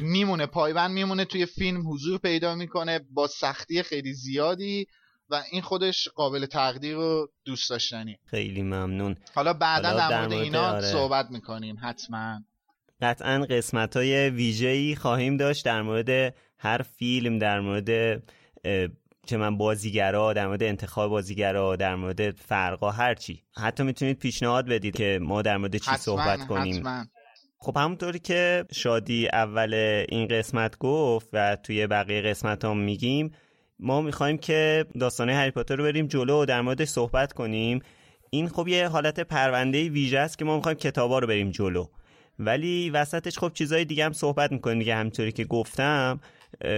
میمونه 0.01 0.47
پایبند 0.47 0.91
میمونه 0.91 1.25
توی 1.25 1.47
فیلم 1.47 1.93
حضور 1.93 2.19
پیدا 2.19 2.55
می‌کنه 2.55 3.01
با 3.11 3.27
سختی 3.27 3.83
خیلی 3.83 4.13
زیادی 4.13 4.87
و 5.31 5.43
این 5.53 5.63
خودش 5.63 6.09
قابل 6.09 6.47
تقدیر 6.47 6.97
و 6.97 7.29
دوست 7.45 7.71
داشتنی. 7.71 8.19
خیلی 8.25 8.63
ممنون. 8.63 9.17
حالا 9.35 9.53
بعدا 9.53 9.89
حالا 9.89 10.09
در 10.09 10.21
مورد 10.21 10.33
اینا 10.33 10.71
آره. 10.71 10.81
صحبت 10.81 11.31
می‌کنیم 11.31 11.77
حتما. 11.83 12.41
قطعا 13.01 13.47
قسمت 13.51 13.97
های 13.97 14.31
ویژه‌ای 14.31 14.97
خواهیم 14.97 15.37
داشت 15.37 15.65
در 15.65 15.83
مورد 15.83 16.35
هر 16.59 16.83
فیلم 16.83 17.39
در 17.39 17.61
مورد 17.61 18.23
چه 19.27 19.37
من 19.37 19.59
بازیگرا 19.59 20.33
در 20.33 20.47
مورد 20.47 20.63
انتخاب 20.63 21.11
بازیگرا 21.11 21.77
در 21.77 21.95
مورد 21.95 22.31
فرقا 22.31 22.91
هرچی 22.91 23.43
حتی 23.57 23.83
می‌تونید 23.83 24.19
پیشنهاد 24.19 24.69
بدید 24.69 24.97
که 24.97 25.19
ما 25.23 25.43
در 25.43 25.57
مورد 25.57 25.77
چی 25.77 25.91
حتما 25.91 25.97
صحبت 25.97 26.47
کنیم. 26.47 26.77
حتما. 26.77 27.05
خب 27.67 27.77
همونطوری 27.77 28.19
که 28.19 28.65
شادی 28.73 29.29
اول 29.29 29.75
این 30.09 30.29
قسمت 30.29 30.79
گفت 30.79 31.29
و 31.33 31.57
توی 31.57 31.87
بقیه 31.87 32.23
قسمت 32.23 32.65
هم 32.65 32.79
میگیم 32.79 33.33
ما 33.79 34.01
می‌خوایم 34.01 34.39
که 34.39 34.87
داستانه 35.01 35.35
هری 35.35 35.51
پاتر 35.51 35.77
رو 35.77 35.85
بریم 35.85 36.07
جلو 36.07 36.43
و 36.43 36.45
در 36.45 36.61
موردش 36.61 36.89
صحبت 36.89 37.33
کنیم. 37.33 37.81
این 38.31 38.49
خب 38.49 38.69
یه 38.69 38.89
حالت 38.89 39.21
پرونده 39.21 39.89
ویژه 39.89 40.19
است 40.19 40.39
که 40.39 40.45
ما 40.45 40.57
می‌خوایم 40.57 40.79
کتابا 40.79 41.19
رو 41.19 41.27
بریم 41.27 41.51
جلو. 41.51 41.87
ولی 42.39 42.91
وسطش 42.91 43.39
خب 43.39 43.51
چیزای 43.55 43.85
دیگه 43.85 44.05
هم 44.05 44.13
صحبت 44.13 44.53
می‌کنیم 44.53 44.79
دیگه 44.79 44.95
همینطوری 44.95 45.33
که 45.33 45.45
گفتم. 45.45 46.21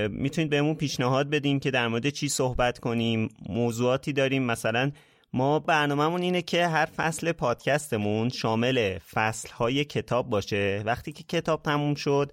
می‌تونید 0.09 0.51
بهمون 0.51 0.75
پیشنهاد 0.75 1.31
بدین 1.31 1.61
که 1.61 1.71
در 1.71 1.89
مورد 1.89 2.09
چی 2.09 2.29
صحبت 2.29 2.79
کنیم 2.79 3.29
موضوعاتی 3.49 4.13
داریم. 4.13 4.43
مثلا 4.43 4.91
ما 5.33 5.59
برنامهمون 5.59 6.23
اینه 6.23 6.43
که 6.43 6.67
هر 6.67 6.87
فصل 6.87 7.33
پادکستمون 7.33 8.29
شامل 8.29 8.99
فصلهای 8.99 9.85
کتاب 9.85 10.31
باشه. 10.31 10.83
وقتی 10.87 11.13
که 11.13 11.25
کتاب 11.25 11.63
تموم 11.63 11.95
شد 11.95 12.33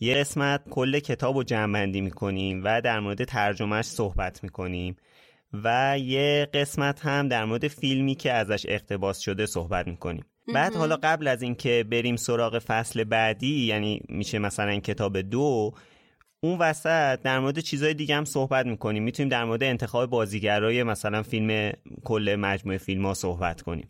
یه 0.00 0.14
قسمت 0.14 0.68
کل 0.70 0.98
کتاب 0.98 1.36
رو 1.36 1.42
جمع 1.42 1.86
می‌کنیم 1.86 2.62
و 2.64 2.80
در 2.80 3.00
مورد 3.00 3.24
ترجمهش 3.24 3.84
صحبت 3.84 4.44
می‌کنیم. 4.44 4.96
و 5.52 5.98
یه 5.98 6.48
قسمت 6.54 7.06
هم 7.06 7.28
در 7.28 7.44
مورد 7.44 7.68
فیلمی 7.68 8.14
که 8.14 8.32
ازش 8.32 8.66
اقتباس 8.68 9.18
شده 9.18 9.46
صحبت 9.46 9.86
می‌کنیم. 9.86 10.24
بعد 10.54 10.74
حالا 10.74 10.96
قبل 10.96 11.28
از 11.28 11.42
اینکه 11.42 11.84
بریم 11.90 12.16
سراغ 12.16 12.58
فصل 12.58 13.04
بعدی 13.04 13.66
یعنی 13.66 14.00
میشه 14.08 14.38
مثلا 14.38 14.80
کتاب 14.80 15.20
دو 15.20 15.72
اون 16.42 16.58
وسط 16.58 17.22
در 17.22 17.40
مورد 17.40 17.58
چیزهای 17.58 17.94
دیگه 17.94 18.16
هم 18.16 18.24
صحبت 18.24 18.66
می‌کنیم. 18.66 19.02
می‌تونیم 19.02 19.30
در 19.30 19.44
مورد 19.44 19.62
انتخاب 19.62 20.10
بازیگرای 20.10 20.82
مثلا 20.82 21.22
فیلم 21.22 21.72
کل 22.04 22.36
مجموعه 22.38 22.78
فیلم 22.78 23.06
ها 23.06 23.14
صحبت 23.14 23.62
کنیم. 23.62 23.88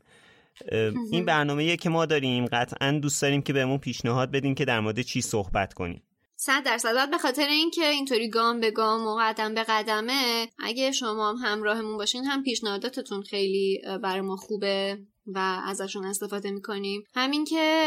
این 1.12 1.24
برنامه 1.24 1.76
که 1.76 1.88
ما 1.88 2.06
داریم. 2.06 2.46
قطعا 2.46 2.98
دوست 3.02 3.22
داریم 3.22 3.42
که 3.42 3.52
بهمون 3.52 3.78
پیشنهاد 3.78 4.30
بدین 4.30 4.54
که 4.54 4.64
در 4.64 4.80
مورد 4.80 5.00
چی 5.00 5.20
صحبت 5.20 5.74
کنیم. 5.74 6.02
صد 6.36 6.62
درصد. 6.64 7.10
به 7.10 7.18
خاطر 7.18 7.48
اینکه 7.48 7.86
اینطوری 7.86 8.28
گام 8.28 8.60
به 8.60 8.70
گام 8.70 9.06
و 9.06 9.18
قدم 9.20 9.54
به 9.54 9.64
قدمه 9.68 10.48
اگه 10.58 10.92
شما 10.92 11.30
هم 11.30 11.36
همراهمون 11.36 11.96
باشین 11.96 12.24
هم 12.24 12.42
پیشنهاداتتون 12.42 13.22
خیلی 13.22 13.82
برای 14.02 14.20
ما 14.20 14.36
خوبه. 14.36 14.98
و 15.34 15.62
ازشون 15.66 16.04
استفاده 16.04 16.50
می‌کنیم. 16.50 17.04
همین 17.14 17.44
که 17.44 17.84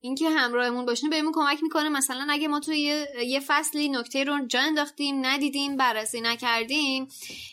اینکه 0.00 0.30
همراهمون 0.30 0.86
باشین 0.86 1.10
بهمون 1.10 1.32
کمک 1.34 1.62
می‌کنه. 1.62 1.88
مثلا 1.88 2.26
اگه 2.30 2.48
ما 2.48 2.60
توی 2.60 2.80
یه, 2.80 3.06
یه 3.26 3.40
فصلی 3.46 3.88
نکته 3.88 4.24
رو 4.24 4.46
جا 4.46 4.60
انداختیم 4.60 5.26
ندیدیم 5.26 5.76
بررسی 5.76 6.20
نکردیم 6.20 7.08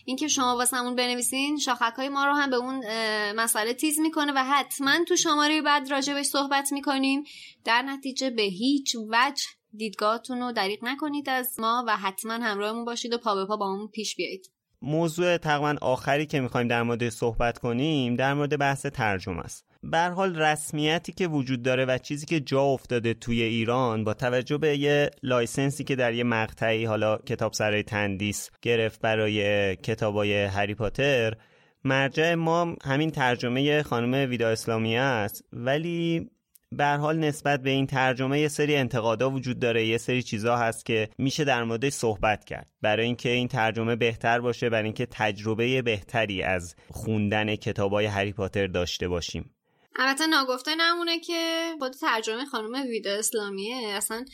اینکه 0.06 0.28
شما 0.28 0.56
واسمون 0.56 0.96
بنویسین 0.96 1.58
شاخک 1.58 1.94
های 1.98 2.10
ما 2.10 2.26
رو 2.26 2.34
هم 2.34 2.50
به 2.50 2.56
اون 2.56 2.84
مسئله 3.32 3.74
تیز 3.74 4.00
می‌کنه 4.00 4.32
و 4.36 4.44
حتما 4.44 5.04
تو 5.08 5.16
شماره 5.16 5.62
بعد 5.62 5.92
راجع 5.92 6.06
بهش 6.06 6.26
صحبت 6.26 6.72
می‌کنیم. 6.72 7.24
در 7.64 7.82
نتیجه 7.82 8.30
به 8.30 8.44
هیچ 8.44 8.96
وجه 8.96 9.46
دیدگاهتون 9.78 10.40
رو 10.40 10.52
دریغ 10.52 10.80
نکنید 10.84 11.30
از 11.30 11.60
ما 11.60 11.84
و 11.88 11.98
حتما 11.98 12.34
همراهمون 12.34 12.86
باشید 12.86 13.14
و 13.14 13.18
پا 13.18 13.36
به 13.36 13.46
پا 13.46 13.58
باهامون 13.58 13.88
پیش 13.88 14.16
بیایید. 14.16 14.55
موضوع 14.86 15.38
تقریبا 15.38 15.76
آخری 15.82 16.26
که 16.26 16.40
می‌خوایم 16.40 16.68
در 16.68 16.84
مورد 16.84 17.10
صحبت 17.10 17.58
کنیم 17.58 18.16
در 18.16 18.34
مورد 18.34 18.60
بحث 18.60 18.86
ترجمه 18.86 19.40
است. 19.40 19.66
به 19.84 20.00
حال 20.00 20.36
رسمیتی 20.36 21.12
که 21.12 21.28
وجود 21.28 21.62
داره 21.62 21.86
و 21.86 21.98
چیزی 21.98 22.26
که 22.26 22.40
جا 22.40 22.62
افتاده 22.62 23.14
توی 23.14 23.42
ایران 23.42 24.04
با 24.04 24.14
توجه 24.14 24.58
به 24.58 24.78
یه 24.78 25.12
license 25.24 25.76
ی 25.76 25.84
که 25.84 25.96
در 25.96 26.14
یه 26.14 26.24
مقطعی 26.24 26.86
حالا 26.86 27.18
کتاب 27.18 27.54
سرای 27.54 27.84
تندیس 27.84 28.50
گرفت 28.62 29.02
برای 29.02 29.76
کتابای 29.76 30.44
هری 30.44 30.76
پاتر 30.76 31.34
مرجع 31.84 32.34
ما 32.34 32.76
همین 32.84 33.12
ترجمه 33.12 33.84
خانم 33.84 34.30
ویدا 34.30 34.50
اسلامی 34.50 34.98
است. 34.98 35.44
ولی 35.54 36.30
به 36.72 36.86
حال 36.86 37.20
نسبت 37.20 37.62
به 37.62 37.70
این 37.70 37.88
ترجمه 37.88 38.40
یه 38.40 38.48
سری 38.48 38.76
انتقادا 38.76 39.32
وجود 39.32 39.60
داره. 39.60 39.86
یه 39.86 39.98
سری 39.98 40.24
چیزا 40.24 40.58
هست 40.58 40.86
که 40.86 41.10
میشه 41.18 41.44
در 41.44 41.64
موردش 41.64 41.94
صحبت 41.94 42.46
کرد. 42.46 42.68
برای 42.82 43.06
اینکه 43.06 43.30
این 43.30 43.48
ترجمه 43.48 43.96
بهتر 43.96 44.40
باشه 44.40 44.70
برای 44.70 44.84
اینکه 44.84 45.06
تجربه 45.06 45.82
بهتری 45.82 46.44
از 46.44 46.76
خوندن 46.92 47.56
کتابای 47.56 48.06
هری 48.06 48.34
پاتر 48.34 48.68
داشته 48.68 49.08
باشیم. 49.08 49.56
البته 49.96 50.28
ناگفته 50.28 50.76
نمونه 50.76 51.20
که 51.20 51.72
خود 51.80 51.94
ترجمه 51.94 52.46
خانم 52.46 52.88
ویدا 52.88 53.12
اسلامیه. 53.12 53.88
اصلا 53.88 54.26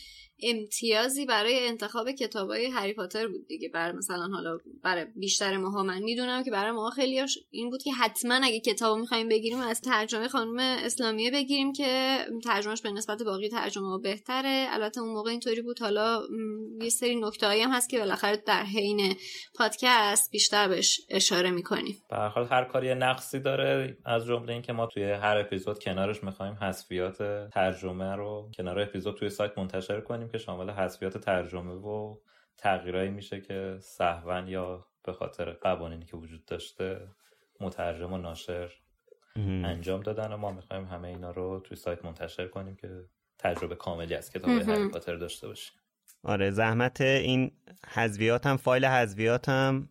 امتیازی 0.43 1.25
برای 1.25 1.67
انتخاب 1.67 2.11
کتابای 2.11 2.65
هری 2.65 2.93
پاتر 2.93 3.27
بود 3.27 3.47
دیگه. 3.47 3.69
برای 3.69 3.97
مثلا 3.97 4.27
حالا 4.33 4.57
برای 4.83 5.05
بیشتر 5.15 5.57
ماها 5.57 5.83
من 5.83 6.01
می‌دونم 6.01 6.43
که 6.43 6.51
برای 6.51 6.71
ما 6.71 6.89
خیلی 6.89 7.25
این 7.51 7.69
بود 7.69 7.83
که 7.83 7.91
حتما 7.91 8.39
اگه 8.43 8.59
کتابو 8.59 8.99
می‌خوایم 8.99 9.29
بگیریم 9.29 9.59
از 9.59 9.81
ترجمه 9.81 10.27
خانم 10.27 10.59
اسلامیه 10.59 11.31
بگیریم 11.31 11.73
که 11.73 12.17
ترجمهش 12.43 12.81
به 12.81 12.91
نسبت 12.91 13.23
باقی 13.23 13.49
ترجمه 13.49 13.99
بهتره. 13.99 14.67
البته 14.69 15.01
اون 15.01 15.13
موقع 15.13 15.31
اینطوری 15.31 15.61
بود. 15.61 15.79
حالا 15.79 16.21
یه 16.81 16.89
سری 16.89 17.15
نکته 17.15 17.47
هم 17.47 17.71
هست 17.71 17.89
که 17.89 17.99
بالاخره 17.99 18.43
در 18.47 18.63
حین 18.63 19.15
پادکست 19.55 20.31
بیشتر 20.31 20.67
بهش 20.67 21.01
اشاره 21.09 21.51
می‌کنیم. 21.51 21.95
به 22.09 22.17
هر 22.17 22.43
هر 22.43 22.63
کاری 22.63 22.95
نقصی 22.95 23.39
داره. 23.39 23.97
از 24.05 24.25
جمله 24.25 24.53
اینکه 24.53 24.73
ما 24.73 24.85
توی 24.85 25.03
هر 25.03 25.37
اپیزود 25.37 25.79
کنارش 25.79 26.23
می‌خوایم 26.23 26.53
حذفیات 26.53 27.17
ترجمه 27.53 28.15
رو 28.15 28.51
کنار 28.57 28.79
اپیزود 28.79 29.15
توی 29.15 29.29
سایت 29.29 29.57
منتشر 29.57 30.01
کنیم. 30.01 30.27
که 30.32 30.38
شامل 30.38 30.69
حذفیات 30.69 31.17
ترجمه 31.17 31.73
و 31.73 32.17
تغییرایی 32.57 33.09
میشه 33.09 33.41
که 33.41 33.77
سهوا 33.82 34.39
یا 34.39 34.86
به 35.03 35.13
خاطر 35.13 35.51
قوانینی 35.51 36.05
که 36.05 36.17
وجود 36.17 36.45
داشته 36.45 37.07
مترجم 37.59 38.13
و 38.13 38.17
ناشر 38.17 38.71
انجام 39.36 40.01
دادن 40.01 40.34
و 40.34 40.38
ما 40.38 40.51
می‌خوایم 40.51 40.86
همه 40.86 41.07
اینا 41.07 41.32
رو 41.32 41.59
توی 41.59 41.77
سایت 41.77 42.05
منتشر 42.05 42.47
کنیم 42.47 42.75
که 42.75 42.89
تجربه 43.39 43.75
کاملی 43.75 44.15
از 44.15 44.32
کتاب 44.32 44.49
هری 44.49 44.89
پاتر 44.89 45.15
داشته 45.15 45.47
باشیم. 45.47 45.73
آره 46.23 46.51
زحمت 46.51 47.01
این 47.01 47.51
حذویات 47.88 48.45
هم 48.45 48.57
فایل 48.57 48.86
حذویات 48.86 49.49
هم 49.49 49.89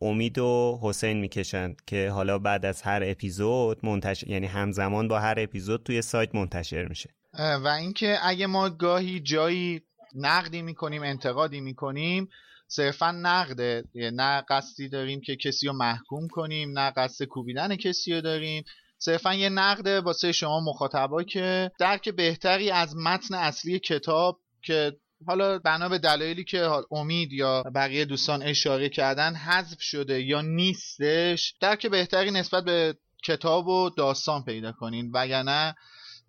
امید 0.00 0.38
و 0.38 0.78
حسین 0.82 1.20
می‌کشند 1.20 1.82
که 1.86 2.10
حالا 2.10 2.38
بعد 2.38 2.66
از 2.66 2.82
هر 2.82 3.02
اپیزود 3.04 3.86
منتشر 3.86 4.28
یعنی 4.28 4.46
همزمان 4.46 5.08
با 5.08 5.18
هر 5.18 5.34
اپیزود 5.38 5.82
توی 5.82 6.02
سایت 6.02 6.34
منتشر 6.34 6.88
میشه. 6.88 7.10
و 7.38 7.68
اینکه 7.68 8.18
اگه 8.22 8.46
ما 8.46 8.70
گاهی 8.70 9.20
جایی 9.20 9.82
نقدی 10.14 10.62
می‌کنیم 10.62 11.02
انتقادی 11.02 11.60
می‌کنیم 11.60 12.28
صرفا 12.68 13.10
نقده. 13.10 13.84
نه 13.94 14.44
قصدی 14.48 14.88
داریم 14.88 15.20
که 15.20 15.36
کسی 15.36 15.66
رو 15.66 15.72
محکوم 15.72 16.28
کنیم 16.28 16.78
نه 16.78 16.90
قصد 16.90 17.24
کوبیدن 17.24 17.76
کسی 17.76 18.14
رو 18.14 18.20
داریم. 18.20 18.64
صرفا 18.98 19.34
یه 19.34 19.48
نقده 19.48 20.00
واسه 20.00 20.32
شما 20.32 20.60
مخاطبا 20.60 21.22
که 21.22 21.70
درک 21.78 22.08
بهتری 22.08 22.70
از 22.70 22.96
متن 22.96 23.34
اصلی 23.34 23.78
کتاب 23.78 24.40
که 24.62 24.96
حالا 25.26 25.58
بنا 25.58 25.88
به 25.88 25.98
دلایلی 25.98 26.44
که 26.44 26.70
امید 26.90 27.32
یا 27.32 27.62
بقیه 27.74 28.04
دوستان 28.04 28.42
اشاره 28.42 28.88
کردن 28.88 29.34
حذف 29.34 29.80
شده 29.80 30.22
یا 30.22 30.40
نیستش 30.40 31.54
درک 31.60 31.86
بهتری 31.86 32.30
نسبت 32.30 32.64
به 32.64 32.94
کتاب 33.24 33.66
و 33.66 33.90
داستان 33.90 34.44
پیدا 34.44 34.72
کنین. 34.72 35.10
وگرنه 35.14 35.74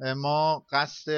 ما 0.01 0.65
قصد 0.71 1.11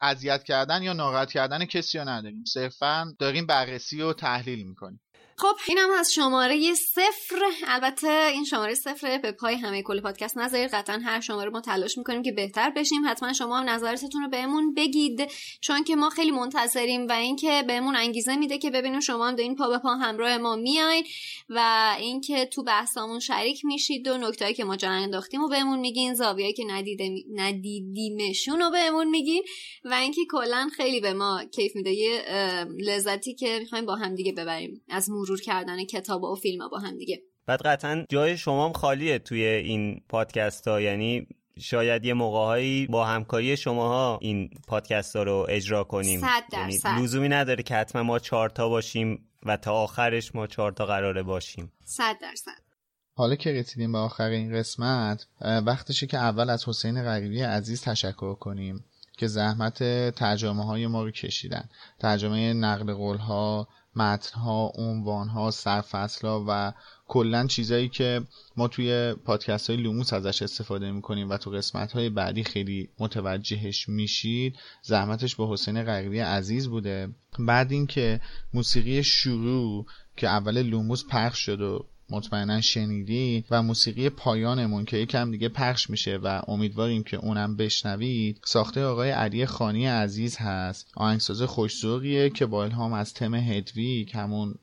اذیت 0.00 0.42
کردن 0.42 0.82
یا 0.82 0.92
ناراحت 0.92 1.32
کردن 1.32 1.64
کسی 1.64 1.98
رو 1.98 2.08
نداریم. 2.08 2.44
صرفا 2.44 3.14
داریم 3.18 3.46
بررسی 3.46 4.02
و 4.02 4.12
تحلیل 4.12 4.66
می‌کنیم. 4.66 5.00
خب 5.42 5.56
اینم 5.68 5.90
از 5.90 6.14
شماره 6.14 6.74
صفر. 6.74 7.42
البته 7.66 8.28
این 8.32 8.44
شماره 8.44 8.74
صفر 8.74 9.18
به 9.18 9.32
پای 9.32 9.54
همه 9.54 9.82
کل 9.82 10.00
پادکست 10.00 10.38
نذارید. 10.38 10.70
قطعا 10.70 11.00
هر 11.04 11.20
شماره 11.20 11.50
ما 11.50 11.60
تلاش 11.60 11.98
می‌کنیم 11.98 12.22
که 12.22 12.32
بهتر 12.32 12.70
بشیم. 12.70 13.06
حتما 13.06 13.32
شما 13.32 13.58
هم 13.58 13.70
نظرتون 13.70 14.22
رو 14.22 14.28
بهمون 14.28 14.74
بگید. 14.74 15.30
چون 15.60 15.84
که 15.84 15.96
ما 15.96 16.10
خیلی 16.10 16.30
منتظریم 16.30 17.08
و 17.08 17.12
اینکه 17.12 17.64
بهمون 17.66 17.96
انگیزه 17.96 18.36
میده 18.36 18.58
که 18.58 18.70
ببینیم 18.70 19.00
شما 19.00 19.28
هم 19.28 19.34
دارین 19.34 19.56
پا 19.56 19.68
به 19.68 19.78
پا 19.78 19.94
همراه 19.94 20.38
ما 20.38 20.56
میاین 20.56 21.04
و 21.48 21.90
اینکه 21.98 22.46
تو 22.46 22.62
بحثامون 22.62 23.20
شریک 23.20 23.64
میشید 23.64 24.08
و 24.08 24.18
نکتهایی 24.18 24.54
که 24.54 24.64
ما 24.64 24.76
جا 24.76 24.90
انداختیم 24.90 25.42
و 25.42 25.48
بهمون 25.48 25.78
میگین 25.78 26.14
زاویه‌ای 26.14 26.52
که 26.52 26.64
ندیده 26.64 27.10
ندیدیمشون 27.34 28.60
رو 28.60 28.70
بهمون 28.70 29.08
میگین 29.08 29.42
و 29.84 29.94
اینکه 29.94 30.20
کلا 30.30 30.68
خیلی 30.76 31.00
به 31.00 31.12
ما 31.12 31.44
کیف 31.44 31.76
میده. 31.76 31.92
یه 31.92 32.24
لذتی 32.78 33.34
که 33.34 33.58
می‌خوایم 33.58 33.86
با 33.86 33.96
هم 33.96 34.14
دیگه 34.14 34.32
ببریم 34.32 34.82
از 34.88 35.10
مرور 35.10 35.31
کردن 35.40 35.84
کتاب 35.84 36.22
و 36.22 36.34
فیلم 36.34 36.68
با 36.68 36.78
هم 36.78 36.98
دیگه. 36.98 37.22
بعد 37.46 37.62
قطعا 37.62 38.04
جای 38.08 38.36
شما 38.36 38.66
هم 38.66 38.72
خالیه 38.72 39.18
توی 39.18 39.44
این 39.44 40.00
پادکست 40.08 40.68
ها 40.68 40.80
یعنی 40.80 41.26
شاید 41.60 42.04
یه 42.04 42.14
موقعهایی 42.14 42.86
با 42.86 43.06
همکاری 43.06 43.56
شماها 43.56 44.18
این 44.22 44.50
پادکست 44.68 45.16
ها 45.16 45.22
رو 45.22 45.46
اجرا 45.48 45.84
کنیم. 45.84 46.20
صد 46.20 46.42
درصد 46.52 46.88
یعنی 46.88 47.02
لزومی 47.02 47.28
نداره 47.28 47.62
که 47.62 47.74
حتما 47.74 48.02
ما 48.02 48.18
چهارتا 48.18 48.68
باشیم 48.68 49.28
و 49.46 49.56
تا 49.56 49.72
آخرش 49.72 50.34
ما 50.34 50.46
چهارتا 50.46 50.86
قراره 50.86 51.22
باشیم. 51.22 51.72
صد 51.84 52.16
درصد 52.22 52.62
حالا 53.14 53.34
که 53.34 53.52
رسیدیم 53.52 53.92
به 53.92 53.98
آخر 53.98 54.28
این 54.28 54.54
قسمت 54.54 55.26
وقتشه 55.40 56.06
که 56.06 56.18
اول 56.18 56.50
از 56.50 56.68
حسین 56.68 57.02
غریبی 57.02 57.42
عزیز 57.42 57.82
تشکر 57.82 58.34
کنیم 58.34 58.84
که 59.18 59.26
زحمت 59.26 59.78
ترجمه 60.10 60.64
های 60.64 60.86
ما 60.86 61.02
رو 61.04 61.10
کشیدن. 61.10 61.68
ترجمه 61.98 62.52
نقل 62.52 62.94
قول 62.94 63.16
ها 63.16 63.68
متن 63.96 64.38
ها 64.38 64.72
عنوان 64.74 65.28
ها 65.28 65.50
سرفصل 65.50 66.26
ها 66.28 66.44
و 66.48 66.72
کلا 67.08 67.46
چیزایی 67.46 67.88
که 67.88 68.22
ما 68.56 68.68
توی 68.68 69.14
پادکست 69.14 69.70
های 69.70 69.78
لوموس 69.78 70.12
ازش 70.12 70.42
استفاده 70.42 70.92
می‌کنیم 70.92 71.30
و 71.30 71.36
تو 71.36 71.50
قسمت 71.50 71.92
های 71.92 72.08
بعدی 72.08 72.44
خیلی 72.44 72.88
متوجهش 72.98 73.88
میشید 73.88 74.58
زحمتش 74.82 75.36
با 75.36 75.52
حسین 75.52 75.82
غریبی 75.82 76.18
عزیز 76.18 76.68
بوده. 76.68 77.08
بعد 77.38 77.72
اینکه 77.72 78.20
موسیقی 78.54 79.02
شروع 79.02 79.86
که 80.16 80.28
اول 80.28 80.62
لوموس 80.62 81.04
پخش 81.10 81.38
شد 81.38 81.60
و 81.60 81.86
مطمئنا 82.12 82.60
شنیدید 82.60 83.46
و 83.50 83.62
موسیقی 83.62 84.08
پایانمون 84.08 84.84
که 84.84 84.96
یکم 84.96 85.30
دیگه 85.30 85.48
پخش 85.48 85.90
میشه 85.90 86.16
و 86.16 86.42
امیدواریم 86.48 87.02
که 87.02 87.16
اونم 87.16 87.56
بشنوید 87.56 88.40
ساخته 88.44 88.84
آقای 88.84 89.10
علی 89.10 89.46
خانی 89.46 89.86
عزیز 89.86 90.36
هست. 90.36 90.90
آهنگساز 90.96 91.42
خوشزوقیه 91.42 92.30
که 92.30 92.46
با 92.46 92.64
الهام 92.64 92.92
از 92.92 93.14
تم 93.14 93.34
هدویگ 93.34 94.16
همون 94.16 94.54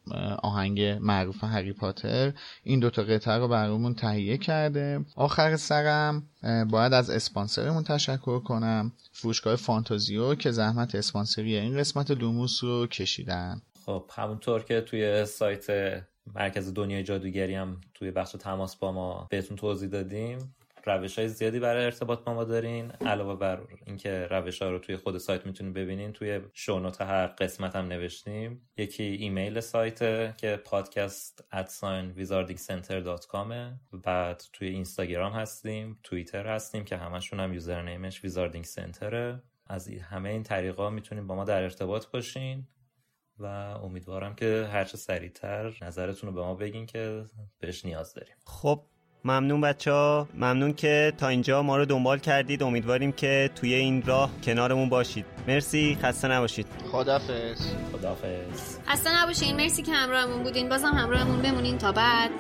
آهنگ 0.44 0.82
معروف 0.82 1.44
هری 1.44 1.74
پاتر 1.74 2.34
این 2.64 2.80
دوتا 2.80 3.04
قطعه 3.04 3.38
رو 3.38 3.48
برامون 3.48 3.94
تهیه 3.94 4.38
کرده. 4.38 5.06
آخر 5.16 5.58
سرم 5.58 6.24
باید 6.70 6.94
از 6.94 7.10
اسپانسرمون 7.10 7.84
تشکر 7.84 8.40
کنم. 8.40 8.92
فروشگاه 9.12 9.56
فانتازیو 9.56 10.36
که 10.36 10.52
زحمت 10.52 10.96
اسپانسری 10.96 11.58
این 11.58 11.78
قسمت 11.78 12.12
دوموس 12.12 12.64
رو 12.64 12.88
کشیدن. 12.88 13.62
خب 13.86 14.06
همونطور 14.16 14.64
که 14.64 14.82
توی 14.82 15.26
سایت 15.26 15.68
مرکز 16.36 16.74
دنیای 16.74 17.04
جادوگری 17.04 17.56
هم 17.56 17.82
توی 17.94 18.12
بخش 18.12 18.32
تماس 18.32 18.76
با 18.76 18.92
ما 18.92 19.28
بهتون 19.30 19.58
توضیح 19.58 19.90
دادیم. 19.90 20.56
روش 20.86 21.20
های 21.20 21.28
زیادی 21.28 21.60
برای 21.60 21.86
ارتباط 21.86 22.24
با 22.24 22.34
ما 22.34 22.44
دارین. 22.44 22.92
علاوه 22.92 23.40
بر 23.40 23.62
اینکه 23.86 24.28
روش 24.32 24.62
ها 24.62 24.70
رو 24.70 24.80
توی 24.80 24.98
خود 24.98 25.18
سایت 25.18 25.46
می‌تونید 25.46 25.74
ببینین 25.74 26.14
توی 26.14 26.40
show 26.54 26.78
note 26.78 27.02
هر 27.02 27.28
قسمت 27.28 27.76
هم 27.76 27.88
نوشتیم. 27.88 28.70
یکی 28.78 29.04
ایمیل 29.04 29.60
سایت 29.60 29.98
که 30.38 30.56
پادکست 30.66 31.44
at 31.52 31.73
sign 31.73 32.14
بعد 34.04 34.44
توی 34.54 34.68
اینستاگرام 34.68 35.34
هستیم 35.34 36.00
توییتر 36.04 36.48
هستیم 36.48 36.84
که 36.84 36.98
همشون 36.98 37.40
هم 37.40 37.54
username 37.54 38.10
ش 38.10 38.24
Wizarding 38.24 38.66
Center 38.66 39.33
ه 39.33 39.44
از 39.68 39.88
همه 39.88 40.30
این 40.30 40.44
طریقا 40.44 40.90
می‌تونین 40.90 41.28
با 41.28 41.36
ما 41.36 41.44
در 41.44 41.64
ارتباط 41.64 42.06
باشین. 42.08 42.68
و 43.40 43.46
امیدوارم 43.84 44.36
که 44.36 44.70
هرچه 44.74 44.98
سریعتر 44.98 45.74
نظرتون 45.82 46.30
رو 46.30 46.36
به 46.36 46.42
ما 46.42 46.56
بگین 46.56 46.86
که 46.86 47.24
بهش 47.60 47.86
نیاز 47.86 48.14
داریم. 48.14 48.34
خب 48.46 48.82
ممنون 49.26 49.62
بچه 49.62 49.92
ها. 49.92 50.28
ممنون 50.34 50.74
که 50.74 51.14
تا 51.18 51.28
اینجا 51.28 51.62
ما 51.64 51.78
رو 51.78 51.86
دنبال 51.86 52.20
کردید. 52.20 52.64
امیدواریم 52.64 53.12
که 53.12 53.50
توی 53.56 53.74
این 53.74 54.02
راه 54.02 54.32
کنارمون 54.44 54.90
باشید. 54.90 55.26
مرسی. 55.48 55.98
خسته 56.02 56.28
نباشید. 56.28 56.68
خدافز 56.92 57.74
خدافز 57.92 58.80
خسته 58.88 59.22
نباشین. 59.22 59.56
مرسی 59.56 59.84
که 59.84 59.92
همراهمون 59.92 60.44
بودین. 60.44 60.70
بازم 60.70 60.88
همراهمون 60.88 61.42
بمونین 61.42 61.78
تا 61.78 61.92
بعد. 61.92 62.32